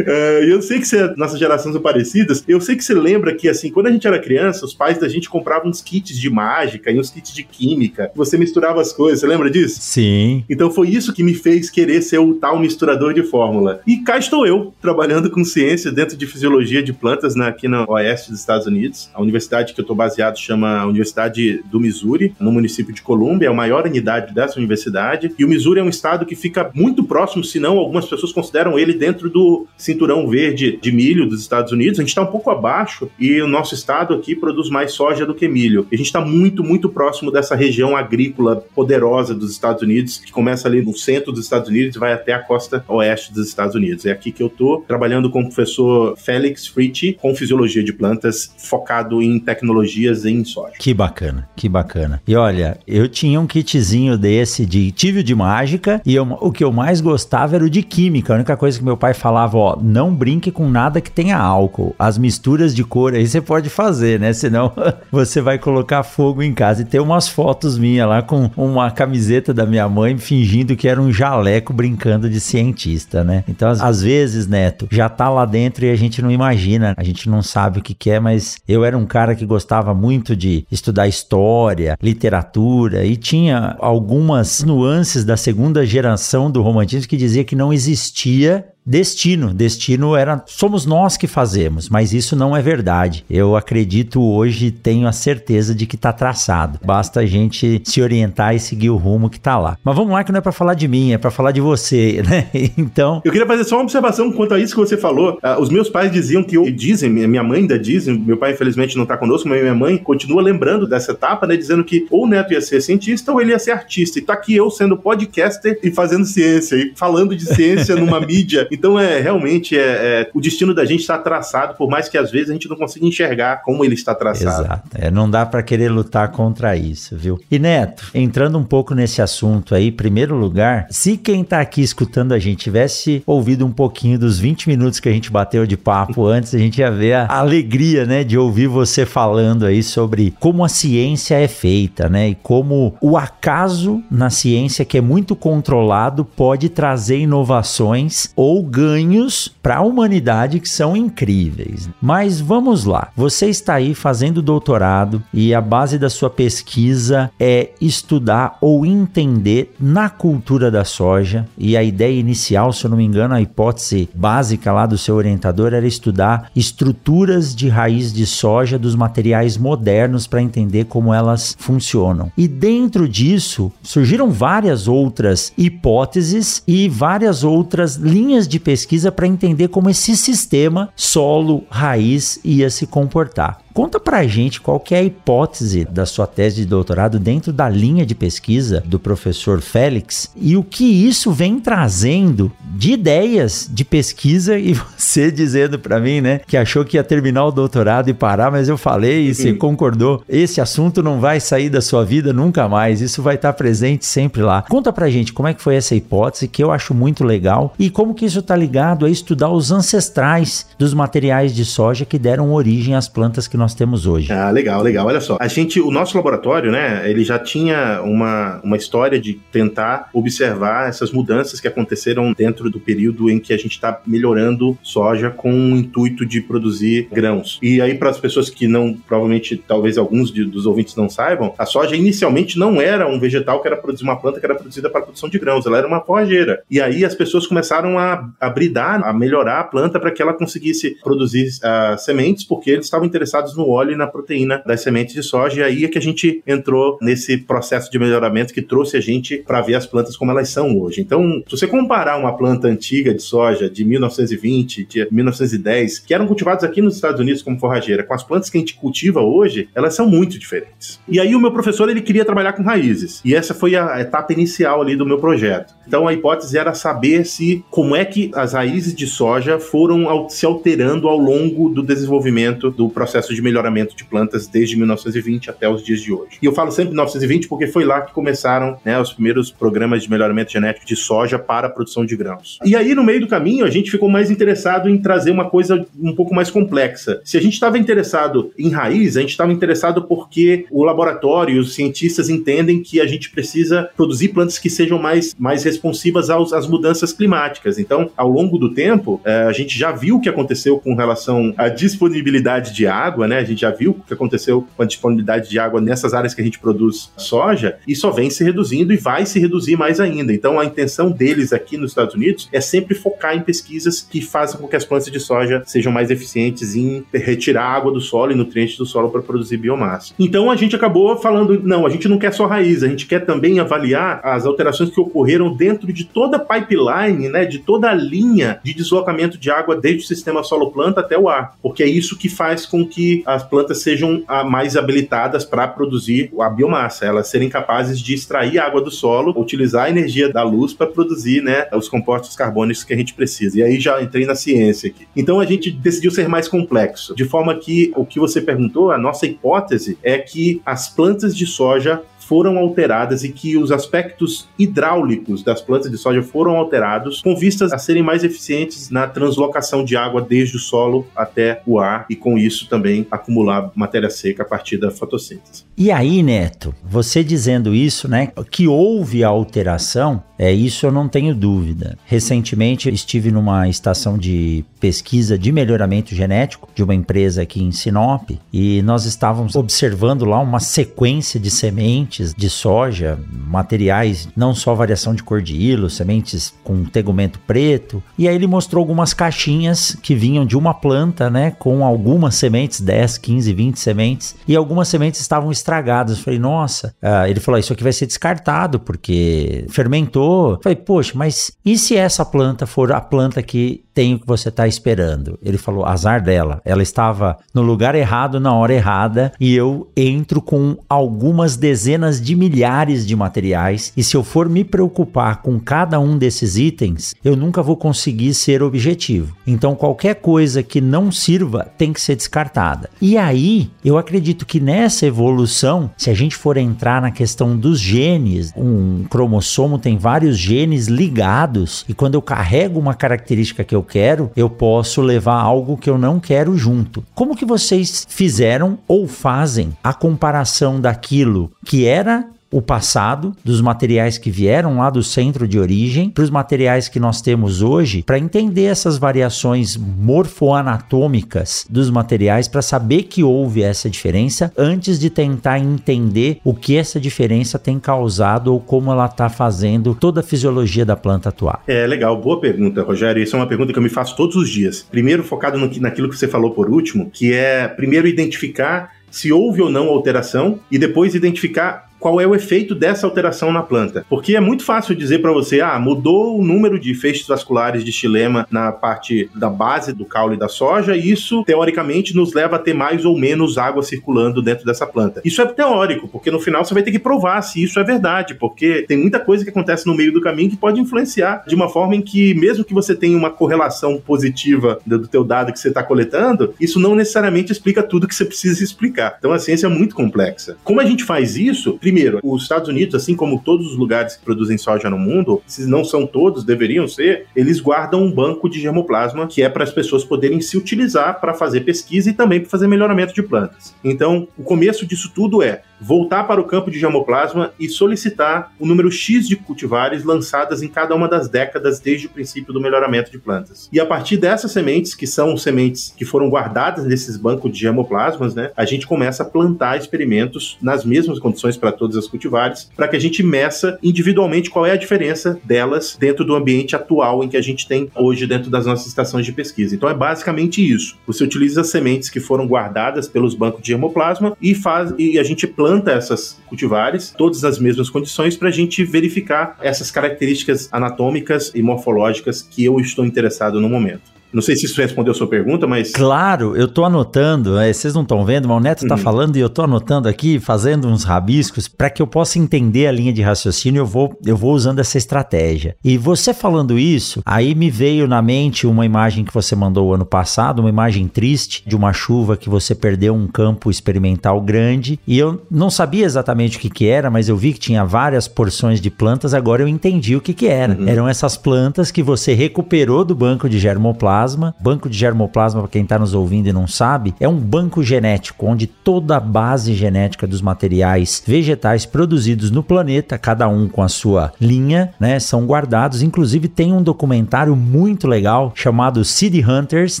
É, 0.00 0.44
e 0.44 0.50
eu 0.50 0.62
sei 0.62 0.78
que 0.78 0.86
você, 0.86 1.14
nossas 1.16 1.38
gerações 1.38 1.72
são 1.72 1.82
parecidas, 1.82 2.42
eu 2.48 2.60
sei 2.60 2.74
que 2.74 2.82
você 2.82 2.94
lembra 2.94 3.34
que, 3.34 3.48
assim, 3.48 3.70
quando 3.70 3.86
a 3.86 3.92
gente 3.92 4.06
era 4.06 4.18
criança, 4.18 4.64
os 4.64 4.74
pais 4.74 4.98
da 4.98 5.08
gente 5.08 5.28
compravam 5.28 5.68
uns 5.68 5.82
kits 5.82 6.16
de 6.20 6.30
mágica 6.30 6.90
e 6.90 6.98
uns 6.98 7.10
kits 7.10 7.32
de 7.32 7.42
química, 7.42 8.10
você 8.14 8.36
misturava 8.36 8.80
as 8.80 8.92
coisas, 8.92 9.20
você 9.20 9.26
lembra 9.26 9.50
disso? 9.50 9.78
Sim. 9.80 10.44
Então 10.48 10.70
foi 10.70 10.88
isso 10.88 11.12
que 11.12 11.22
me 11.22 11.34
fez 11.34 11.70
querer 11.70 12.02
ser 12.02 12.18
o 12.18 12.34
tal 12.34 12.58
misturador 12.58 13.14
de 13.14 13.22
fórmula. 13.22 13.80
E 13.86 13.98
cá 13.98 14.18
estou 14.18 14.46
eu, 14.46 14.74
trabalhando 14.80 15.30
com 15.30 15.44
ciência 15.44 15.90
dentro 15.90 16.16
de 16.16 16.26
fisiologia 16.26 16.82
de 16.82 16.92
plantas 16.92 17.34
na, 17.34 17.48
aqui 17.48 17.68
no 17.68 17.84
oeste 17.90 18.30
dos 18.30 18.40
Estados 18.40 18.66
Unidos. 18.66 19.10
A 19.14 19.20
universidade 19.20 19.74
que 19.74 19.80
eu 19.80 19.82
estou 19.82 19.96
baseado 19.96 20.38
chama 20.38 20.84
Universidade 20.84 21.62
do 21.70 21.80
Missouri, 21.80 22.34
no 22.38 22.52
município 22.52 22.94
de 22.94 23.02
Columbia, 23.02 23.48
é 23.48 23.50
a 23.50 23.54
maior 23.54 23.86
unidade 23.86 24.34
dessa 24.34 24.58
universidade. 24.58 25.32
E 25.38 25.44
o 25.44 25.48
Missouri 25.48 25.80
é 25.80 25.82
um 25.82 25.88
estado 25.88 26.26
que 26.26 26.36
fica 26.36 26.70
muito 26.74 27.04
próximo, 27.04 27.44
se 27.44 27.58
não 27.58 27.78
algumas 27.78 28.06
pessoas 28.06 28.32
consideram 28.32 28.78
ele 28.78 28.92
dentro 28.92 29.28
do 29.30 29.66
cinturão 29.76 30.28
verde 30.28 30.78
de 30.80 30.92
milho 30.92 31.28
dos 31.28 31.40
Estados 31.40 31.72
Unidos. 31.72 31.98
A 31.98 32.02
gente 32.02 32.10
está 32.10 32.22
um 32.22 32.26
pouco 32.26 32.50
abaixo 32.50 33.10
e 33.18 33.40
o 33.40 33.46
nosso 33.46 33.74
estado 33.74 34.14
aqui 34.14 34.34
produz 34.34 34.68
mais 34.68 34.92
soja 34.92 35.26
do 35.26 35.34
que 35.34 35.48
milho. 35.48 35.86
A 35.90 35.96
gente 35.96 36.06
está 36.10 36.20
muito, 36.20 36.62
muito 36.62 36.88
próximo 36.88 37.30
dessa 37.30 37.54
região 37.54 37.96
agrícola 37.96 38.64
poderosa 38.74 39.34
dos 39.34 39.50
Estados 39.50 39.82
Unidos, 39.82 40.18
que 40.18 40.32
começa 40.32 40.68
ali 40.68 40.82
no 40.82 40.94
centro 40.94 41.32
dos 41.32 41.44
Estados 41.44 41.68
Unidos 41.68 41.96
e 41.96 41.98
vai 41.98 42.12
até 42.12 42.32
a 42.32 42.38
costa 42.38 42.84
oeste 42.88 43.32
dos 43.32 43.48
Estados 43.48 43.74
Unidos. 43.74 44.04
É 44.06 44.10
aqui 44.10 44.32
que 44.32 44.42
eu 44.42 44.48
tô 44.48 44.84
trabalhando 44.86 45.30
com 45.30 45.40
o 45.40 45.44
professor 45.44 46.16
Félix 46.16 46.66
Fritz 46.66 47.16
com 47.18 47.34
fisiologia 47.34 47.82
de 47.82 47.92
plantas, 47.92 48.54
focado 48.58 49.22
em 49.22 49.38
tecnologias 49.38 50.24
em 50.24 50.44
soja. 50.44 50.74
Que 50.78 50.92
bacana, 50.92 51.48
que 51.56 51.68
bacana. 51.68 52.20
E 52.26 52.34
olha, 52.34 52.78
eu 52.86 53.08
tinha 53.08 53.40
um 53.40 53.46
kitzinho 53.46 54.18
desse 54.18 54.66
de 54.66 54.90
tive 54.90 55.22
de 55.22 55.34
mágica 55.34 56.00
e 56.04 56.14
eu, 56.14 56.26
o 56.40 56.52
que 56.52 56.64
eu 56.64 56.72
mais 56.72 57.00
gostava 57.00 57.56
era 57.56 57.64
o 57.64 57.70
de 57.70 57.82
química. 57.82 58.32
A 58.32 58.36
única 58.36 58.56
coisa 58.56 58.78
que 58.78 58.84
meu 58.84 58.96
pai 58.96 59.14
falava, 59.14 59.56
ó, 59.56 59.78
não 59.80 60.14
brinque 60.14 60.50
com 60.50 60.68
nada 60.68 61.00
que 61.00 61.10
tenha 61.10 61.38
álcool. 61.38 61.94
As 61.98 62.18
misturas 62.18 62.74
de 62.74 62.84
cor 62.84 63.14
aí 63.14 63.26
você 63.26 63.40
pode 63.40 63.70
fazer, 63.70 64.18
né? 64.18 64.32
Senão 64.32 64.72
você 65.10 65.40
vai 65.40 65.58
colocar 65.58 65.99
fogo 66.02 66.42
em 66.42 66.52
casa. 66.52 66.82
E 66.82 66.84
tem 66.84 67.00
umas 67.00 67.28
fotos 67.28 67.78
minhas 67.78 68.08
lá 68.08 68.22
com 68.22 68.50
uma 68.56 68.90
camiseta 68.90 69.52
da 69.52 69.66
minha 69.66 69.88
mãe 69.88 70.16
fingindo 70.18 70.76
que 70.76 70.88
era 70.88 71.00
um 71.00 71.12
jaleco 71.12 71.72
brincando 71.72 72.28
de 72.28 72.40
cientista, 72.40 73.24
né? 73.24 73.44
Então, 73.48 73.68
às, 73.68 73.80
às 73.80 74.02
vezes, 74.02 74.46
Neto, 74.46 74.88
já 74.90 75.08
tá 75.08 75.28
lá 75.28 75.44
dentro 75.44 75.84
e 75.84 75.90
a 75.90 75.96
gente 75.96 76.22
não 76.22 76.30
imagina, 76.30 76.94
a 76.96 77.04
gente 77.04 77.28
não 77.28 77.42
sabe 77.42 77.78
o 77.78 77.82
que, 77.82 77.94
que 77.94 78.10
é, 78.10 78.20
mas 78.20 78.58
eu 78.68 78.84
era 78.84 78.96
um 78.96 79.06
cara 79.06 79.34
que 79.34 79.46
gostava 79.46 79.94
muito 79.94 80.36
de 80.36 80.66
estudar 80.70 81.08
história, 81.08 81.96
literatura 82.02 83.04
e 83.04 83.16
tinha 83.16 83.76
algumas 83.78 84.62
nuances 84.62 85.24
da 85.24 85.36
segunda 85.36 85.84
geração 85.84 86.50
do 86.50 86.62
romantismo 86.62 87.08
que 87.08 87.16
dizia 87.16 87.44
que 87.44 87.56
não 87.56 87.72
existia 87.72 88.64
destino. 88.90 89.54
Destino 89.54 90.16
era 90.16 90.42
somos 90.46 90.84
nós 90.84 91.16
que 91.16 91.28
fazemos, 91.28 91.88
mas 91.88 92.12
isso 92.12 92.34
não 92.34 92.56
é 92.56 92.60
verdade. 92.60 93.24
Eu 93.30 93.54
acredito 93.54 94.20
hoje, 94.20 94.72
tenho 94.72 95.06
a 95.06 95.12
certeza 95.12 95.72
de 95.72 95.86
que 95.86 95.94
está 95.94 96.12
traçado. 96.12 96.80
Basta 96.84 97.20
a 97.20 97.26
gente 97.26 97.80
se 97.84 98.02
orientar 98.02 98.54
e 98.54 98.58
seguir 98.58 98.90
o 98.90 98.96
rumo 98.96 99.30
que 99.30 99.36
está 99.36 99.56
lá. 99.56 99.78
Mas 99.84 99.94
vamos 99.94 100.12
lá 100.12 100.24
que 100.24 100.32
não 100.32 100.38
é 100.38 100.40
para 100.40 100.50
falar 100.50 100.74
de 100.74 100.88
mim, 100.88 101.12
é 101.12 101.18
para 101.18 101.30
falar 101.30 101.52
de 101.52 101.60
você, 101.60 102.20
né? 102.28 102.48
Então, 102.76 103.22
eu 103.24 103.30
queria 103.30 103.46
fazer 103.46 103.64
só 103.64 103.76
uma 103.76 103.84
observação 103.84 104.32
quanto 104.32 104.54
a 104.54 104.58
isso 104.58 104.74
que 104.74 104.80
você 104.80 104.96
falou. 104.96 105.38
Uh, 105.42 105.60
os 105.60 105.70
meus 105.70 105.88
pais 105.88 106.10
diziam 106.10 106.42
que 106.42 106.56
eu 106.56 106.68
dizem, 106.70 107.08
minha 107.10 107.44
mãe 107.44 107.60
ainda 107.60 107.78
diz, 107.78 108.08
meu 108.08 108.36
pai 108.36 108.52
infelizmente 108.52 108.96
não 108.96 109.04
está 109.04 109.16
conosco, 109.16 109.48
mas 109.48 109.60
minha 109.60 109.74
mãe 109.74 109.96
continua 109.96 110.42
lembrando 110.42 110.88
dessa 110.88 111.12
etapa, 111.12 111.46
né, 111.46 111.56
dizendo 111.56 111.84
que 111.84 112.06
ou 112.10 112.24
o 112.24 112.26
Neto 112.26 112.52
ia 112.52 112.60
ser 112.60 112.80
cientista 112.80 113.30
ou 113.30 113.40
ele 113.40 113.52
ia 113.52 113.58
ser 113.58 113.70
artista. 113.70 114.18
E 114.18 114.22
tá 114.22 114.32
aqui 114.32 114.56
eu 114.56 114.68
sendo 114.68 114.96
podcaster 114.96 115.78
e 115.82 115.92
fazendo 115.92 116.24
ciência 116.24 116.74
e 116.74 116.92
falando 116.96 117.36
de 117.36 117.46
ciência 117.46 117.94
numa 117.94 118.18
mídia 118.26 118.66
então 118.80 118.98
é 118.98 119.20
realmente 119.20 119.76
é, 119.76 119.80
é 119.80 120.30
o 120.32 120.40
destino 120.40 120.74
da 120.74 120.86
gente 120.86 121.00
está 121.00 121.18
traçado, 121.18 121.74
por 121.74 121.90
mais 121.90 122.08
que 122.08 122.16
às 122.16 122.30
vezes 122.30 122.48
a 122.48 122.54
gente 122.54 122.66
não 122.66 122.76
consiga 122.76 123.04
enxergar 123.04 123.62
como 123.62 123.84
ele 123.84 123.94
está 123.94 124.14
traçado. 124.14 124.64
Exato. 124.64 124.88
É, 124.94 125.10
não 125.10 125.28
dá 125.30 125.44
para 125.44 125.62
querer 125.62 125.90
lutar 125.90 126.30
contra 126.30 126.74
isso, 126.74 127.14
viu? 127.14 127.38
E 127.50 127.58
Neto, 127.58 128.06
entrando 128.14 128.56
um 128.56 128.64
pouco 128.64 128.94
nesse 128.94 129.20
assunto 129.20 129.74
aí, 129.74 129.92
primeiro 129.92 130.34
lugar, 130.34 130.86
se 130.88 131.18
quem 131.18 131.42
está 131.42 131.60
aqui 131.60 131.82
escutando 131.82 132.32
a 132.32 132.38
gente 132.38 132.56
tivesse 132.64 133.22
ouvido 133.26 133.66
um 133.66 133.70
pouquinho 133.70 134.18
dos 134.18 134.38
20 134.38 134.66
minutos 134.68 134.98
que 134.98 135.10
a 135.10 135.12
gente 135.12 135.30
bateu 135.30 135.66
de 135.66 135.76
papo 135.76 136.24
antes, 136.26 136.54
a 136.54 136.58
gente 136.58 136.78
ia 136.78 136.90
ver 136.90 137.12
a 137.12 137.26
alegria, 137.38 138.06
né, 138.06 138.24
de 138.24 138.38
ouvir 138.38 138.66
você 138.66 139.04
falando 139.04 139.66
aí 139.66 139.82
sobre 139.82 140.32
como 140.40 140.64
a 140.64 140.70
ciência 140.70 141.34
é 141.34 141.48
feita, 141.48 142.08
né, 142.08 142.30
e 142.30 142.34
como 142.34 142.94
o 142.98 143.18
acaso 143.18 144.02
na 144.10 144.30
ciência 144.30 144.86
que 144.86 144.96
é 144.96 145.02
muito 145.02 145.36
controlado 145.36 146.24
pode 146.24 146.70
trazer 146.70 147.18
inovações 147.18 148.32
ou 148.34 148.69
ganhos 148.70 149.50
para 149.62 149.78
a 149.78 149.82
humanidade 149.82 150.60
que 150.60 150.68
são 150.68 150.96
incríveis. 150.96 151.88
Mas 152.00 152.40
vamos 152.40 152.84
lá, 152.84 153.08
você 153.16 153.46
está 153.46 153.74
aí 153.74 153.94
fazendo 153.94 154.40
doutorado 154.40 155.22
e 155.34 155.54
a 155.54 155.60
base 155.60 155.98
da 155.98 156.08
sua 156.08 156.30
pesquisa 156.30 157.30
é 157.38 157.70
estudar 157.80 158.56
ou 158.60 158.86
entender 158.86 159.74
na 159.78 160.08
cultura 160.08 160.70
da 160.70 160.84
soja. 160.84 161.46
E 161.58 161.76
a 161.76 161.82
ideia 161.82 162.18
inicial, 162.18 162.72
se 162.72 162.84
eu 162.84 162.90
não 162.90 162.96
me 162.96 163.04
engano, 163.04 163.34
a 163.34 163.40
hipótese 163.40 164.08
básica 164.14 164.72
lá 164.72 164.86
do 164.86 164.98
seu 164.98 165.16
orientador 165.16 165.74
era 165.74 165.86
estudar 165.86 166.50
estruturas 166.54 167.54
de 167.54 167.68
raiz 167.68 168.12
de 168.12 168.26
soja 168.26 168.78
dos 168.78 168.94
materiais 168.94 169.56
modernos 169.56 170.26
para 170.26 170.42
entender 170.42 170.84
como 170.84 171.12
elas 171.12 171.56
funcionam. 171.58 172.30
E 172.36 172.46
dentro 172.46 173.08
disso 173.08 173.72
surgiram 173.82 174.30
várias 174.30 174.86
outras 174.86 175.52
hipóteses 175.56 176.62
e 176.66 176.88
várias 176.88 177.44
outras 177.44 177.96
linhas 177.96 178.46
de 178.50 178.60
pesquisa 178.60 179.10
para 179.12 179.26
entender 179.26 179.68
como 179.68 179.88
esse 179.88 180.16
sistema 180.16 180.90
solo 180.96 181.64
raiz 181.70 182.38
ia 182.44 182.68
se 182.68 182.86
comportar. 182.86 183.60
Conta 183.72 184.00
pra 184.00 184.26
gente 184.26 184.60
qual 184.60 184.80
que 184.80 184.94
é 184.94 184.98
a 184.98 185.02
hipótese 185.02 185.84
da 185.84 186.04
sua 186.04 186.26
tese 186.26 186.56
de 186.56 186.66
doutorado 186.66 187.18
dentro 187.18 187.52
da 187.52 187.68
linha 187.68 188.04
de 188.04 188.14
pesquisa 188.14 188.82
do 188.84 188.98
professor 188.98 189.60
Félix 189.60 190.30
e 190.36 190.56
o 190.56 190.64
que 190.64 190.84
isso 190.84 191.30
vem 191.30 191.60
trazendo 191.60 192.50
de 192.74 192.92
ideias 192.92 193.70
de 193.70 193.84
pesquisa 193.84 194.58
e 194.58 194.72
você 194.98 195.30
dizendo 195.30 195.78
para 195.78 196.00
mim, 196.00 196.20
né, 196.20 196.40
que 196.46 196.56
achou 196.56 196.84
que 196.84 196.96
ia 196.96 197.04
terminar 197.04 197.46
o 197.46 197.52
doutorado 197.52 198.10
e 198.10 198.14
parar, 198.14 198.50
mas 198.50 198.68
eu 198.68 198.76
falei 198.76 199.28
e 199.28 199.34
você 199.34 199.52
concordou. 199.52 200.22
Esse 200.28 200.60
assunto 200.60 201.02
não 201.02 201.20
vai 201.20 201.38
sair 201.38 201.70
da 201.70 201.80
sua 201.80 202.04
vida 202.04 202.32
nunca 202.32 202.68
mais, 202.68 203.00
isso 203.00 203.22
vai 203.22 203.36
estar 203.36 203.52
presente 203.52 204.04
sempre 204.04 204.42
lá. 204.42 204.62
Conta 204.62 204.92
pra 204.92 205.10
gente 205.10 205.32
como 205.32 205.48
é 205.48 205.54
que 205.54 205.62
foi 205.62 205.76
essa 205.76 205.94
hipótese 205.94 206.48
que 206.48 206.62
eu 206.62 206.72
acho 206.72 206.92
muito 206.92 207.22
legal 207.22 207.72
e 207.78 207.88
como 207.88 208.14
que 208.14 208.24
isso 208.24 208.42
tá 208.42 208.56
ligado 208.56 209.06
a 209.06 209.10
estudar 209.10 209.50
os 209.50 209.70
ancestrais 209.70 210.66
dos 210.78 210.92
materiais 210.92 211.54
de 211.54 211.64
soja 211.64 212.04
que 212.04 212.18
deram 212.18 212.52
origem 212.52 212.94
às 212.94 213.08
plantas 213.08 213.46
que 213.46 213.59
nós 213.60 213.74
temos 213.74 214.06
hoje. 214.06 214.32
Ah, 214.32 214.50
legal, 214.50 214.82
legal. 214.82 215.06
Olha 215.06 215.20
só. 215.20 215.36
A 215.38 215.46
gente, 215.46 215.80
o 215.80 215.90
nosso 215.90 216.16
laboratório, 216.16 216.72
né, 216.72 217.08
ele 217.08 217.22
já 217.22 217.38
tinha 217.38 218.00
uma, 218.02 218.60
uma 218.64 218.76
história 218.76 219.20
de 219.20 219.34
tentar 219.52 220.08
observar 220.12 220.88
essas 220.88 221.12
mudanças 221.12 221.60
que 221.60 221.68
aconteceram 221.68 222.32
dentro 222.32 222.70
do 222.70 222.80
período 222.80 223.30
em 223.30 223.38
que 223.38 223.52
a 223.52 223.56
gente 223.56 223.72
está 223.72 224.00
melhorando 224.06 224.76
soja 224.82 225.30
com 225.30 225.52
o 225.52 225.76
intuito 225.76 226.26
de 226.26 226.40
produzir 226.40 227.08
grãos. 227.12 227.58
E 227.62 227.80
aí, 227.80 227.94
para 227.94 228.10
as 228.10 228.18
pessoas 228.18 228.48
que 228.48 228.66
não, 228.66 228.94
provavelmente, 228.94 229.56
talvez 229.56 229.98
alguns 229.98 230.32
de, 230.32 230.44
dos 230.44 230.66
ouvintes 230.66 230.96
não 230.96 231.08
saibam, 231.08 231.54
a 231.58 231.66
soja 231.66 231.94
inicialmente 231.94 232.58
não 232.58 232.80
era 232.80 233.06
um 233.06 233.20
vegetal 233.20 233.60
que 233.60 233.68
era 233.68 233.76
produzir 233.76 234.04
uma 234.04 234.16
planta 234.16 234.40
que 234.40 234.46
era 234.46 234.54
produzida 234.54 234.88
para 234.88 235.02
produção 235.02 235.28
de 235.28 235.38
grãos, 235.38 235.66
ela 235.66 235.78
era 235.78 235.86
uma 235.86 236.00
forrageira. 236.00 236.62
E 236.70 236.80
aí 236.80 237.04
as 237.04 237.14
pessoas 237.14 237.46
começaram 237.46 237.98
a, 237.98 238.28
a 238.40 238.48
bridar, 238.48 239.02
a 239.04 239.12
melhorar 239.12 239.60
a 239.60 239.64
planta 239.64 240.00
para 240.00 240.10
que 240.10 240.22
ela 240.22 240.32
conseguisse 240.32 240.96
produzir 241.02 241.48
uh, 241.58 241.98
sementes, 241.98 242.44
porque 242.44 242.70
eles 242.70 242.86
estavam 242.86 243.06
interessados 243.06 243.49
no 243.56 243.68
óleo 243.68 243.92
e 243.92 243.96
na 243.96 244.06
proteína 244.06 244.62
das 244.66 244.80
sementes 244.80 245.14
de 245.14 245.22
soja. 245.22 245.60
E 245.60 245.62
aí 245.62 245.84
é 245.84 245.88
que 245.88 245.98
a 245.98 246.02
gente 246.02 246.42
entrou 246.46 246.98
nesse 247.00 247.36
processo 247.36 247.90
de 247.90 247.98
melhoramento 247.98 248.52
que 248.52 248.62
trouxe 248.62 248.96
a 248.96 249.00
gente 249.00 249.38
para 249.38 249.60
ver 249.60 249.74
as 249.74 249.86
plantas 249.86 250.16
como 250.16 250.30
elas 250.30 250.48
são 250.48 250.78
hoje. 250.78 251.00
Então, 251.00 251.42
se 251.46 251.56
você 251.56 251.66
comparar 251.66 252.16
uma 252.16 252.36
planta 252.36 252.68
antiga 252.68 253.14
de 253.14 253.22
soja 253.22 253.68
de 253.68 253.84
1920, 253.84 254.84
de 254.84 255.08
1910, 255.10 255.98
que 256.00 256.14
eram 256.14 256.26
cultivadas 256.26 256.64
aqui 256.64 256.80
nos 256.80 256.94
Estados 256.94 257.20
Unidos 257.20 257.42
como 257.42 257.58
forrageira, 257.58 258.02
com 258.02 258.14
as 258.14 258.22
plantas 258.22 258.50
que 258.50 258.56
a 258.56 258.60
gente 258.60 258.74
cultiva 258.74 259.20
hoje, 259.20 259.68
elas 259.74 259.94
são 259.94 260.06
muito 260.06 260.38
diferentes. 260.38 261.00
E 261.08 261.20
aí 261.20 261.34
o 261.34 261.40
meu 261.40 261.52
professor 261.52 261.88
ele 261.88 262.00
queria 262.00 262.24
trabalhar 262.24 262.52
com 262.52 262.62
raízes. 262.62 263.20
E 263.24 263.34
essa 263.34 263.54
foi 263.54 263.76
a 263.76 264.00
etapa 264.00 264.32
inicial 264.32 264.80
ali 264.82 264.96
do 264.96 265.06
meu 265.06 265.18
projeto. 265.18 265.74
Então 265.86 266.06
a 266.06 266.12
hipótese 266.12 266.56
era 266.56 266.74
saber 266.74 267.24
se 267.24 267.64
como 267.70 267.96
é 267.96 268.04
que 268.04 268.30
as 268.34 268.52
raízes 268.52 268.94
de 268.94 269.06
soja 269.06 269.58
foram 269.58 270.28
se 270.28 270.46
alterando 270.46 271.08
ao 271.08 271.18
longo 271.18 271.68
do 271.68 271.82
desenvolvimento 271.82 272.70
do 272.70 272.88
processo 272.88 273.34
de 273.34 273.39
de 273.40 273.42
melhoramento 273.42 273.96
de 273.96 274.04
plantas 274.04 274.46
desde 274.46 274.76
1920 274.76 275.50
até 275.50 275.68
os 275.68 275.82
dias 275.82 276.00
de 276.00 276.12
hoje. 276.12 276.38
E 276.40 276.46
eu 276.46 276.52
falo 276.52 276.70
sempre 276.70 276.90
1920 276.90 277.48
porque 277.48 277.66
foi 277.66 277.84
lá 277.84 278.02
que 278.02 278.12
começaram 278.12 278.78
né, 278.84 279.00
os 279.00 279.12
primeiros 279.12 279.50
programas 279.50 280.02
de 280.02 280.10
melhoramento 280.10 280.52
genético 280.52 280.86
de 280.86 280.94
soja 280.94 281.38
para 281.38 281.66
a 281.66 281.70
produção 281.70 282.04
de 282.04 282.16
grãos. 282.16 282.58
E 282.64 282.76
aí, 282.76 282.94
no 282.94 283.02
meio 283.02 283.20
do 283.20 283.28
caminho, 283.28 283.64
a 283.64 283.70
gente 283.70 283.90
ficou 283.90 284.08
mais 284.08 284.30
interessado 284.30 284.88
em 284.88 284.98
trazer 284.98 285.30
uma 285.30 285.48
coisa 285.48 285.84
um 285.98 286.14
pouco 286.14 286.34
mais 286.34 286.50
complexa. 286.50 287.20
Se 287.24 287.38
a 287.38 287.42
gente 287.42 287.54
estava 287.54 287.78
interessado 287.78 288.52
em 288.58 288.70
raiz, 288.70 289.16
a 289.16 289.20
gente 289.20 289.30
estava 289.30 289.52
interessado 289.52 290.02
porque 290.02 290.66
o 290.70 290.84
laboratório 290.84 291.56
e 291.56 291.58
os 291.58 291.74
cientistas 291.74 292.28
entendem 292.28 292.82
que 292.82 293.00
a 293.00 293.06
gente 293.06 293.30
precisa 293.30 293.88
produzir 293.96 294.28
plantas 294.28 294.58
que 294.58 294.68
sejam 294.68 294.98
mais, 294.98 295.34
mais 295.38 295.64
responsivas 295.64 296.28
aos, 296.28 296.52
às 296.52 296.66
mudanças 296.66 297.12
climáticas. 297.12 297.78
Então, 297.78 298.10
ao 298.16 298.28
longo 298.28 298.58
do 298.58 298.74
tempo, 298.74 299.20
eh, 299.24 299.44
a 299.48 299.52
gente 299.52 299.78
já 299.78 299.92
viu 299.92 300.16
o 300.16 300.20
que 300.20 300.28
aconteceu 300.28 300.78
com 300.78 300.94
relação 300.94 301.54
à 301.56 301.68
disponibilidade 301.68 302.72
de 302.74 302.86
água, 302.86 303.26
né? 303.30 303.38
A 303.38 303.44
gente 303.44 303.60
já 303.60 303.70
viu 303.70 303.92
o 303.92 304.02
que 304.02 304.12
aconteceu 304.12 304.66
com 304.76 304.82
a 304.82 304.86
disponibilidade 304.86 305.48
de 305.48 305.58
água 305.58 305.80
nessas 305.80 306.12
áreas 306.12 306.34
que 306.34 306.40
a 306.40 306.44
gente 306.44 306.58
produz 306.58 307.12
soja 307.16 307.78
e 307.86 307.94
só 307.94 308.10
vem 308.10 308.28
se 308.28 308.42
reduzindo 308.42 308.92
e 308.92 308.96
vai 308.96 309.24
se 309.24 309.38
reduzir 309.38 309.76
mais 309.76 310.00
ainda. 310.00 310.32
Então 310.32 310.58
a 310.58 310.64
intenção 310.64 311.10
deles 311.10 311.52
aqui 311.52 311.76
nos 311.76 311.92
Estados 311.92 312.14
Unidos 312.14 312.48
é 312.52 312.60
sempre 312.60 312.94
focar 312.94 313.36
em 313.36 313.40
pesquisas 313.40 314.00
que 314.02 314.20
façam 314.20 314.60
com 314.60 314.66
que 314.66 314.76
as 314.76 314.84
plantas 314.84 315.10
de 315.10 315.20
soja 315.20 315.62
sejam 315.64 315.92
mais 315.92 316.10
eficientes 316.10 316.74
em 316.74 317.04
retirar 317.12 317.64
água 317.64 317.92
do 317.92 318.00
solo 318.00 318.32
e 318.32 318.34
nutrientes 318.34 318.76
do 318.76 318.84
solo 318.84 319.10
para 319.10 319.22
produzir 319.22 319.56
biomassa. 319.56 320.12
Então 320.18 320.50
a 320.50 320.56
gente 320.56 320.74
acabou 320.74 321.16
falando, 321.16 321.62
não, 321.62 321.86
a 321.86 321.90
gente 321.90 322.08
não 322.08 322.18
quer 322.18 322.32
só 322.32 322.46
raiz, 322.46 322.82
a 322.82 322.88
gente 322.88 323.06
quer 323.06 323.24
também 323.24 323.60
avaliar 323.60 324.20
as 324.24 324.44
alterações 324.44 324.90
que 324.90 325.00
ocorreram 325.00 325.54
dentro 325.54 325.92
de 325.92 326.04
toda 326.04 326.36
a 326.36 326.40
pipeline, 326.40 327.28
né, 327.28 327.44
de 327.44 327.60
toda 327.60 327.90
a 327.90 327.94
linha 327.94 328.58
de 328.64 328.74
deslocamento 328.74 329.38
de 329.38 329.50
água 329.50 329.76
desde 329.76 330.02
o 330.02 330.06
sistema 330.06 330.42
solo-planta 330.42 331.00
até 331.00 331.16
o 331.16 331.28
ar, 331.28 331.54
porque 331.62 331.82
é 331.82 331.86
isso 331.86 332.18
que 332.18 332.28
faz 332.28 332.66
com 332.66 332.86
que 332.86 333.19
que 333.20 333.22
as 333.26 333.42
plantas 333.42 333.82
sejam 333.82 334.22
ah, 334.26 334.44
mais 334.44 334.76
habilitadas 334.76 335.44
para 335.44 335.66
produzir 335.68 336.32
a 336.40 336.48
biomassa, 336.48 337.04
elas 337.04 337.28
serem 337.28 337.48
capazes 337.48 338.00
de 338.00 338.14
extrair 338.14 338.58
água 338.58 338.80
do 338.80 338.90
solo, 338.90 339.38
utilizar 339.38 339.86
a 339.86 339.90
energia 339.90 340.32
da 340.32 340.42
luz 340.42 340.72
para 340.72 340.86
produzir 340.86 341.42
né, 341.42 341.66
os 341.72 341.88
compostos 341.88 342.36
carbônicos 342.36 342.84
que 342.84 342.92
a 342.92 342.96
gente 342.96 343.14
precisa. 343.14 343.58
E 343.58 343.62
aí 343.62 343.80
já 343.80 344.00
entrei 344.02 344.26
na 344.26 344.34
ciência 344.34 344.90
aqui. 344.90 345.06
Então 345.16 345.40
a 345.40 345.46
gente 345.46 345.70
decidiu 345.70 346.10
ser 346.10 346.28
mais 346.28 346.48
complexo, 346.48 347.14
de 347.14 347.24
forma 347.24 347.54
que 347.54 347.92
o 347.96 348.04
que 348.04 348.18
você 348.18 348.40
perguntou, 348.40 348.90
a 348.90 348.98
nossa 348.98 349.26
hipótese 349.26 349.98
é 350.02 350.18
que 350.18 350.60
as 350.64 350.88
plantas 350.88 351.36
de 351.36 351.46
soja 351.46 352.02
foram 352.30 352.58
alteradas 352.58 353.24
e 353.24 353.32
que 353.32 353.56
os 353.56 353.72
aspectos 353.72 354.48
hidráulicos 354.56 355.42
das 355.42 355.60
plantas 355.60 355.90
de 355.90 355.98
soja 355.98 356.22
foram 356.22 356.54
alterados 356.54 357.20
com 357.22 357.34
vistas 357.34 357.72
a 357.72 357.78
serem 357.78 358.04
mais 358.04 358.22
eficientes 358.22 358.88
na 358.88 359.08
translocação 359.08 359.84
de 359.84 359.96
água 359.96 360.22
desde 360.22 360.54
o 360.54 360.60
solo 360.60 361.04
até 361.16 361.60
o 361.66 361.80
ar 361.80 362.06
e 362.08 362.14
com 362.14 362.38
isso 362.38 362.68
também 362.68 363.04
acumular 363.10 363.72
matéria 363.74 364.08
seca 364.08 364.44
a 364.44 364.46
partir 364.46 364.76
da 364.76 364.92
fotossíntese. 364.92 365.64
E 365.76 365.90
aí, 365.90 366.22
Neto, 366.22 366.72
você 366.84 367.24
dizendo 367.24 367.74
isso, 367.74 368.06
né, 368.06 368.28
que 368.48 368.68
houve 368.68 369.24
alteração, 369.24 370.22
é 370.38 370.52
isso 370.52 370.86
eu 370.86 370.92
não 370.92 371.08
tenho 371.08 371.34
dúvida. 371.34 371.98
Recentemente 372.04 372.88
estive 372.88 373.32
numa 373.32 373.68
estação 373.68 374.16
de 374.16 374.64
pesquisa 374.80 375.38
de 375.38 375.52
melhoramento 375.52 376.14
genético 376.14 376.68
de 376.74 376.82
uma 376.82 376.94
empresa 376.94 377.42
aqui 377.42 377.62
em 377.62 377.70
Sinop 377.70 378.30
e 378.52 378.80
nós 378.82 379.04
estávamos 379.04 379.54
observando 379.54 380.24
lá 380.24 380.40
uma 380.40 380.58
sequência 380.58 381.38
de 381.38 381.50
sementes 381.50 382.34
de 382.34 382.48
soja, 382.48 383.18
materiais, 383.30 384.28
não 384.34 384.54
só 384.54 384.74
variação 384.74 385.14
de 385.14 385.22
cor 385.22 385.42
de 385.42 385.54
hilo, 385.54 385.90
sementes 385.90 386.54
com 386.64 386.84
tegumento 386.84 387.38
preto. 387.46 388.02
E 388.16 388.26
aí 388.26 388.34
ele 388.34 388.46
mostrou 388.46 388.80
algumas 388.80 389.12
caixinhas 389.12 389.96
que 390.02 390.14
vinham 390.14 390.46
de 390.46 390.56
uma 390.56 390.72
planta, 390.72 391.28
né, 391.28 391.50
com 391.50 391.84
algumas 391.84 392.34
sementes, 392.34 392.80
10, 392.80 393.18
15, 393.18 393.52
20 393.52 393.78
sementes, 393.78 394.36
e 394.48 394.56
algumas 394.56 394.88
sementes 394.88 395.20
estavam 395.20 395.52
estragadas. 395.52 396.16
Eu 396.16 396.24
falei, 396.24 396.38
nossa, 396.38 396.94
uh, 397.02 397.26
ele 397.28 397.40
falou, 397.40 397.60
isso 397.60 397.72
aqui 397.72 397.82
vai 397.82 397.92
ser 397.92 398.06
descartado 398.06 398.80
porque 398.80 399.66
fermentou. 399.68 400.52
Eu 400.52 400.60
falei, 400.62 400.76
poxa, 400.76 401.12
mas 401.14 401.52
e 401.64 401.76
se 401.76 401.96
essa 401.96 402.24
planta 402.24 402.66
for 402.66 402.92
a 402.92 403.00
planta 403.00 403.42
que 403.42 403.84
tem 403.92 404.14
o 404.14 404.20
que 404.20 404.26
você 404.26 404.48
está 404.48 404.66
esperando. 404.70 405.38
Ele 405.42 405.58
falou, 405.58 405.84
azar 405.84 406.22
dela. 406.22 406.62
Ela 406.64 406.82
estava 406.82 407.36
no 407.52 407.60
lugar 407.60 407.94
errado 407.94 408.40
na 408.40 408.54
hora 408.54 408.72
errada 408.72 409.32
e 409.38 409.54
eu 409.54 409.90
entro 409.96 410.40
com 410.40 410.78
algumas 410.88 411.56
dezenas 411.56 412.20
de 412.20 412.34
milhares 412.34 413.06
de 413.06 413.14
materiais 413.14 413.92
e 413.96 414.02
se 414.02 414.16
eu 414.16 414.22
for 414.22 414.48
me 414.48 414.64
preocupar 414.64 415.42
com 415.42 415.58
cada 415.58 416.00
um 416.00 416.16
desses 416.16 416.56
itens, 416.56 417.14
eu 417.24 417.36
nunca 417.36 417.62
vou 417.62 417.76
conseguir 417.76 418.32
ser 418.34 418.62
objetivo. 418.62 419.36
Então 419.46 419.74
qualquer 419.74 420.16
coisa 420.16 420.62
que 420.62 420.80
não 420.80 421.10
sirva 421.10 421.66
tem 421.76 421.92
que 421.92 422.00
ser 422.00 422.16
descartada. 422.16 422.88
E 423.00 423.16
aí, 423.16 423.70
eu 423.84 423.98
acredito 423.98 424.46
que 424.46 424.60
nessa 424.60 425.06
evolução, 425.06 425.90
se 425.96 426.10
a 426.10 426.14
gente 426.14 426.36
for 426.36 426.56
entrar 426.56 427.02
na 427.02 427.10
questão 427.10 427.56
dos 427.56 427.80
genes, 427.80 428.52
um 428.56 429.04
cromossomo 429.04 429.78
tem 429.78 429.98
vários 429.98 430.38
genes 430.38 430.86
ligados 430.86 431.84
e 431.88 431.94
quando 431.94 432.14
eu 432.14 432.22
carrego 432.22 432.78
uma 432.78 432.94
característica 432.94 433.64
que 433.64 433.74
eu 433.74 433.82
quero, 433.82 434.30
eu 434.36 434.48
posso 434.60 435.00
levar 435.00 435.40
algo 435.40 435.78
que 435.78 435.88
eu 435.88 435.96
não 435.96 436.20
quero 436.20 436.54
junto. 436.54 437.02
Como 437.14 437.34
que 437.34 437.46
vocês 437.46 438.06
fizeram 438.06 438.78
ou 438.86 439.08
fazem 439.08 439.72
a 439.82 439.94
comparação 439.94 440.78
daquilo 440.78 441.50
que 441.64 441.86
era 441.86 442.28
o 442.50 442.60
passado, 442.60 443.32
dos 443.44 443.60
materiais 443.60 444.18
que 444.18 444.30
vieram 444.30 444.78
lá 444.78 444.90
do 444.90 445.02
centro 445.02 445.46
de 445.46 445.58
origem, 445.58 446.10
para 446.10 446.24
os 446.24 446.30
materiais 446.30 446.88
que 446.88 446.98
nós 446.98 447.20
temos 447.20 447.62
hoje, 447.62 448.02
para 448.02 448.18
entender 448.18 448.64
essas 448.64 448.98
variações 448.98 449.76
morfoanatômicas 449.76 451.66
dos 451.70 451.90
materiais, 451.90 452.48
para 452.48 452.62
saber 452.62 453.04
que 453.04 453.22
houve 453.22 453.62
essa 453.62 453.88
diferença, 453.88 454.52
antes 454.56 454.98
de 454.98 455.08
tentar 455.08 455.58
entender 455.58 456.40
o 456.44 456.52
que 456.54 456.76
essa 456.76 456.98
diferença 456.98 457.58
tem 457.58 457.78
causado 457.78 458.52
ou 458.52 458.60
como 458.60 458.90
ela 458.90 459.06
está 459.06 459.28
fazendo 459.28 459.94
toda 459.94 460.20
a 460.20 460.22
fisiologia 460.22 460.84
da 460.84 460.96
planta 460.96 461.28
atuar. 461.28 461.62
É 461.68 461.86
legal, 461.86 462.20
boa 462.20 462.40
pergunta, 462.40 462.82
Rogério. 462.82 463.22
Isso 463.22 463.36
é 463.36 463.38
uma 463.38 463.46
pergunta 463.46 463.72
que 463.72 463.78
eu 463.78 463.82
me 463.82 463.88
faço 463.88 464.16
todos 464.16 464.34
os 464.36 464.48
dias. 464.48 464.86
Primeiro, 464.90 465.22
focado 465.22 465.58
no, 465.58 465.70
naquilo 465.80 466.08
que 466.08 466.16
você 466.16 466.26
falou 466.26 466.50
por 466.50 466.68
último, 466.68 467.10
que 467.10 467.32
é 467.32 467.68
primeiro 467.68 468.08
identificar 468.08 468.92
se 469.10 469.32
houve 469.32 469.60
ou 469.60 469.68
não 469.68 469.88
alteração 469.88 470.60
e 470.70 470.78
depois 470.78 471.14
identificar 471.14 471.89
qual 472.00 472.20
é 472.20 472.26
o 472.26 472.34
efeito 472.34 472.74
dessa 472.74 473.06
alteração 473.06 473.52
na 473.52 473.62
planta. 473.62 474.04
Porque 474.08 474.34
é 474.34 474.40
muito 474.40 474.64
fácil 474.64 474.94
dizer 474.94 475.20
para 475.20 475.32
você, 475.32 475.60
ah, 475.60 475.78
mudou 475.78 476.38
o 476.38 476.44
número 476.44 476.80
de 476.80 476.94
feixes 476.94 477.26
vasculares 477.26 477.84
de 477.84 477.92
xilema 477.92 478.46
na 478.50 478.72
parte 478.72 479.30
da 479.34 479.50
base 479.50 479.92
do 479.92 480.04
caule 480.04 480.36
da 480.36 480.48
soja, 480.48 480.96
e 480.96 481.10
isso, 481.10 481.44
teoricamente, 481.44 482.16
nos 482.16 482.32
leva 482.32 482.56
a 482.56 482.58
ter 482.58 482.74
mais 482.74 483.04
ou 483.04 483.18
menos 483.18 483.58
água 483.58 483.82
circulando 483.82 484.42
dentro 484.42 484.64
dessa 484.64 484.86
planta. 484.86 485.20
Isso 485.24 485.42
é 485.42 485.46
teórico, 485.46 486.08
porque 486.08 486.30
no 486.30 486.40
final 486.40 486.64
você 486.64 486.74
vai 486.74 486.82
ter 486.82 486.90
que 486.90 486.98
provar 486.98 487.42
se 487.42 487.62
isso 487.62 487.78
é 487.78 487.84
verdade, 487.84 488.34
porque 488.34 488.84
tem 488.88 488.96
muita 488.96 489.20
coisa 489.20 489.44
que 489.44 489.50
acontece 489.50 489.86
no 489.86 489.94
meio 489.94 490.12
do 490.12 490.20
caminho 490.20 490.50
que 490.50 490.56
pode 490.56 490.80
influenciar 490.80 491.44
de 491.46 491.54
uma 491.54 491.68
forma 491.68 491.94
em 491.94 492.00
que, 492.00 492.34
mesmo 492.34 492.64
que 492.64 492.72
você 492.72 492.94
tenha 492.94 493.16
uma 493.16 493.30
correlação 493.30 494.00
positiva 494.00 494.80
do 494.86 495.06
teu 495.06 495.22
dado 495.22 495.52
que 495.52 495.58
você 495.58 495.68
está 495.68 495.82
coletando, 495.82 496.54
isso 496.60 496.80
não 496.80 496.94
necessariamente 496.94 497.52
explica 497.52 497.82
tudo 497.82 498.08
que 498.08 498.14
você 498.14 498.24
precisa 498.24 498.62
explicar. 498.64 499.16
Então 499.18 499.32
a 499.32 499.38
ciência 499.38 499.66
é 499.66 499.70
muito 499.70 499.94
complexa. 499.94 500.56
Como 500.64 500.80
a 500.80 500.84
gente 500.84 501.04
faz 501.04 501.36
isso? 501.36 501.78
Primeiro, 501.90 502.20
os 502.22 502.42
Estados 502.42 502.68
Unidos, 502.68 502.94
assim 502.94 503.16
como 503.16 503.42
todos 503.42 503.66
os 503.66 503.76
lugares 503.76 504.14
que 504.14 504.24
produzem 504.24 504.56
soja 504.56 504.88
no 504.88 504.96
mundo, 504.96 505.42
se 505.44 505.66
não 505.66 505.84
são 505.84 506.06
todos, 506.06 506.44
deveriam 506.44 506.86
ser, 506.86 507.26
eles 507.34 507.58
guardam 507.58 508.04
um 508.04 508.12
banco 508.12 508.48
de 508.48 508.60
germoplasma 508.60 509.26
que 509.26 509.42
é 509.42 509.48
para 509.48 509.64
as 509.64 509.72
pessoas 509.72 510.04
poderem 510.04 510.40
se 510.40 510.56
utilizar 510.56 511.20
para 511.20 511.34
fazer 511.34 511.62
pesquisa 511.62 512.10
e 512.10 512.12
também 512.12 512.38
para 512.38 512.48
fazer 512.48 512.68
melhoramento 512.68 513.12
de 513.12 513.24
plantas. 513.24 513.74
Então, 513.82 514.28
o 514.38 514.44
começo 514.44 514.86
disso 514.86 515.10
tudo 515.12 515.42
é 515.42 515.62
voltar 515.80 516.24
para 516.24 516.40
o 516.40 516.44
campo 516.44 516.70
de 516.70 516.78
germoplasma 516.78 517.52
e 517.58 517.68
solicitar 517.68 518.52
o 518.58 518.66
número 518.66 518.90
X 518.90 519.26
de 519.26 519.34
cultivares 519.34 520.04
lançadas 520.04 520.62
em 520.62 520.68
cada 520.68 520.94
uma 520.94 521.08
das 521.08 521.28
décadas 521.28 521.80
desde 521.80 522.06
o 522.06 522.10
princípio 522.10 522.52
do 522.52 522.60
melhoramento 522.60 523.10
de 523.10 523.18
plantas. 523.18 523.68
E 523.72 523.80
a 523.80 523.86
partir 523.86 524.18
dessas 524.18 524.52
sementes, 524.52 524.94
que 524.94 525.06
são 525.06 525.36
sementes 525.36 525.94
que 525.96 526.04
foram 526.04 526.28
guardadas 526.28 526.84
nesses 526.84 527.16
bancos 527.16 527.50
de 527.50 527.58
germoplasmas, 527.58 528.34
né, 528.34 528.52
a 528.56 528.64
gente 528.64 528.86
começa 528.86 529.22
a 529.22 529.26
plantar 529.26 529.78
experimentos 529.78 530.58
nas 530.60 530.84
mesmas 530.84 531.18
condições 531.18 531.56
para 531.56 531.72
todas 531.80 531.96
as 531.96 532.06
cultivares, 532.06 532.70
para 532.76 532.86
que 532.86 532.94
a 532.94 533.00
gente 533.00 533.22
meça 533.22 533.76
individualmente 533.82 534.48
qual 534.48 534.64
é 534.64 534.70
a 534.70 534.76
diferença 534.76 535.40
delas 535.42 535.96
dentro 535.98 536.24
do 536.24 536.36
ambiente 536.36 536.76
atual 536.76 537.24
em 537.24 537.28
que 537.28 537.36
a 537.36 537.42
gente 537.42 537.66
tem 537.66 537.90
hoje 537.96 538.26
dentro 538.26 538.48
das 538.48 538.66
nossas 538.66 538.86
estações 538.86 539.26
de 539.26 539.32
pesquisa. 539.32 539.74
Então 539.74 539.88
é 539.88 539.94
basicamente 539.94 540.60
isso. 540.60 540.96
Você 541.06 541.24
utiliza 541.24 541.62
as 541.62 541.70
sementes 541.70 542.08
que 542.08 542.20
foram 542.20 542.46
guardadas 542.46 543.08
pelos 543.08 543.34
bancos 543.34 543.62
de 543.62 543.68
germoplasma 543.68 544.36
e 544.40 544.54
faz 544.54 544.94
e 544.96 545.18
a 545.18 545.24
gente 545.24 545.46
planta 545.46 545.80
planta 545.80 545.92
essas 545.92 546.38
cultivares, 546.46 547.14
todas 547.16 547.42
nas 547.42 547.58
mesmas 547.58 547.88
condições, 547.88 548.36
para 548.36 548.48
a 548.48 548.52
gente 548.52 548.84
verificar 548.84 549.56
essas 549.62 549.90
características 549.90 550.68
anatômicas 550.70 551.52
e 551.54 551.62
morfológicas 551.62 552.42
que 552.42 552.64
eu 552.64 552.78
estou 552.78 553.04
interessado 553.04 553.60
no 553.60 553.68
momento. 553.68 554.19
Não 554.32 554.42
sei 554.42 554.54
se 554.54 554.66
isso 554.66 554.80
respondeu 554.80 555.12
a 555.12 555.14
sua 555.14 555.26
pergunta, 555.26 555.66
mas. 555.66 555.92
Claro, 555.92 556.56
eu 556.56 556.68
tô 556.68 556.84
anotando, 556.84 557.58
é, 557.58 557.72
vocês 557.72 557.94
não 557.94 558.02
estão 558.02 558.24
vendo, 558.24 558.48
mas 558.48 558.56
o 558.56 558.60
Neto 558.60 558.86
tá 558.86 558.94
uhum. 558.94 559.00
falando 559.00 559.36
e 559.36 559.40
eu 559.40 559.48
tô 559.48 559.62
anotando 559.62 560.08
aqui, 560.08 560.38
fazendo 560.38 560.88
uns 560.88 561.04
rabiscos, 561.04 561.66
para 561.66 561.90
que 561.90 562.00
eu 562.00 562.06
possa 562.06 562.38
entender 562.38 562.86
a 562.86 562.92
linha 562.92 563.12
de 563.12 563.22
raciocínio, 563.22 563.80
eu 563.80 563.86
vou, 563.86 564.16
eu 564.24 564.36
vou 564.36 564.52
usando 564.54 564.78
essa 564.78 564.96
estratégia. 564.98 565.74
E 565.82 565.98
você 565.98 566.32
falando 566.32 566.78
isso, 566.78 567.22
aí 567.26 567.54
me 567.54 567.70
veio 567.70 568.06
na 568.06 568.22
mente 568.22 568.66
uma 568.66 568.86
imagem 568.86 569.24
que 569.24 569.34
você 569.34 569.56
mandou 569.56 569.92
ano 569.92 570.06
passado, 570.06 570.60
uma 570.60 570.68
imagem 570.68 571.08
triste 571.08 571.62
de 571.66 571.74
uma 571.74 571.92
chuva 571.92 572.36
que 572.36 572.48
você 572.48 572.74
perdeu 572.74 573.14
um 573.14 573.26
campo 573.26 573.70
experimental 573.70 574.40
grande, 574.40 575.00
e 575.06 575.18
eu 575.18 575.42
não 575.50 575.70
sabia 575.70 576.04
exatamente 576.04 576.56
o 576.56 576.60
que, 576.60 576.70
que 576.70 576.86
era, 576.86 577.10
mas 577.10 577.28
eu 577.28 577.36
vi 577.36 577.52
que 577.52 577.58
tinha 577.58 577.84
várias 577.84 578.28
porções 578.28 578.80
de 578.80 578.90
plantas, 578.90 579.34
agora 579.34 579.62
eu 579.62 579.68
entendi 579.68 580.14
o 580.14 580.20
que, 580.20 580.32
que 580.32 580.46
era. 580.46 580.74
Uhum. 580.78 580.88
Eram 580.88 581.08
essas 581.08 581.36
plantas 581.36 581.90
que 581.90 582.02
você 582.02 582.32
recuperou 582.32 583.04
do 583.04 583.14
banco 583.14 583.48
de 583.48 583.58
germoplasma 583.58 584.19
germoplasma. 584.20 584.54
Banco 584.60 584.88
de 584.88 584.98
germoplasma, 584.98 585.60
para 585.60 585.70
quem 585.70 585.82
está 585.82 585.98
nos 585.98 586.14
ouvindo 586.14 586.48
e 586.48 586.52
não 586.52 586.66
sabe, 586.66 587.14
é 587.20 587.28
um 587.28 587.38
banco 587.38 587.82
genético 587.82 588.46
onde 588.46 588.66
toda 588.66 589.16
a 589.16 589.20
base 589.20 589.74
genética 589.74 590.26
dos 590.26 590.42
materiais 590.42 591.22
vegetais 591.26 591.86
produzidos 591.86 592.50
no 592.50 592.62
planeta, 592.62 593.18
cada 593.18 593.48
um 593.48 593.68
com 593.68 593.82
a 593.82 593.88
sua 593.88 594.32
linha, 594.40 594.92
né, 594.98 595.18
são 595.18 595.46
guardados. 595.46 596.02
Inclusive 596.02 596.48
tem 596.48 596.72
um 596.72 596.82
documentário 596.82 597.54
muito 597.56 598.06
legal 598.06 598.52
chamado 598.54 599.04
Seed 599.04 599.36
Hunters, 599.46 600.00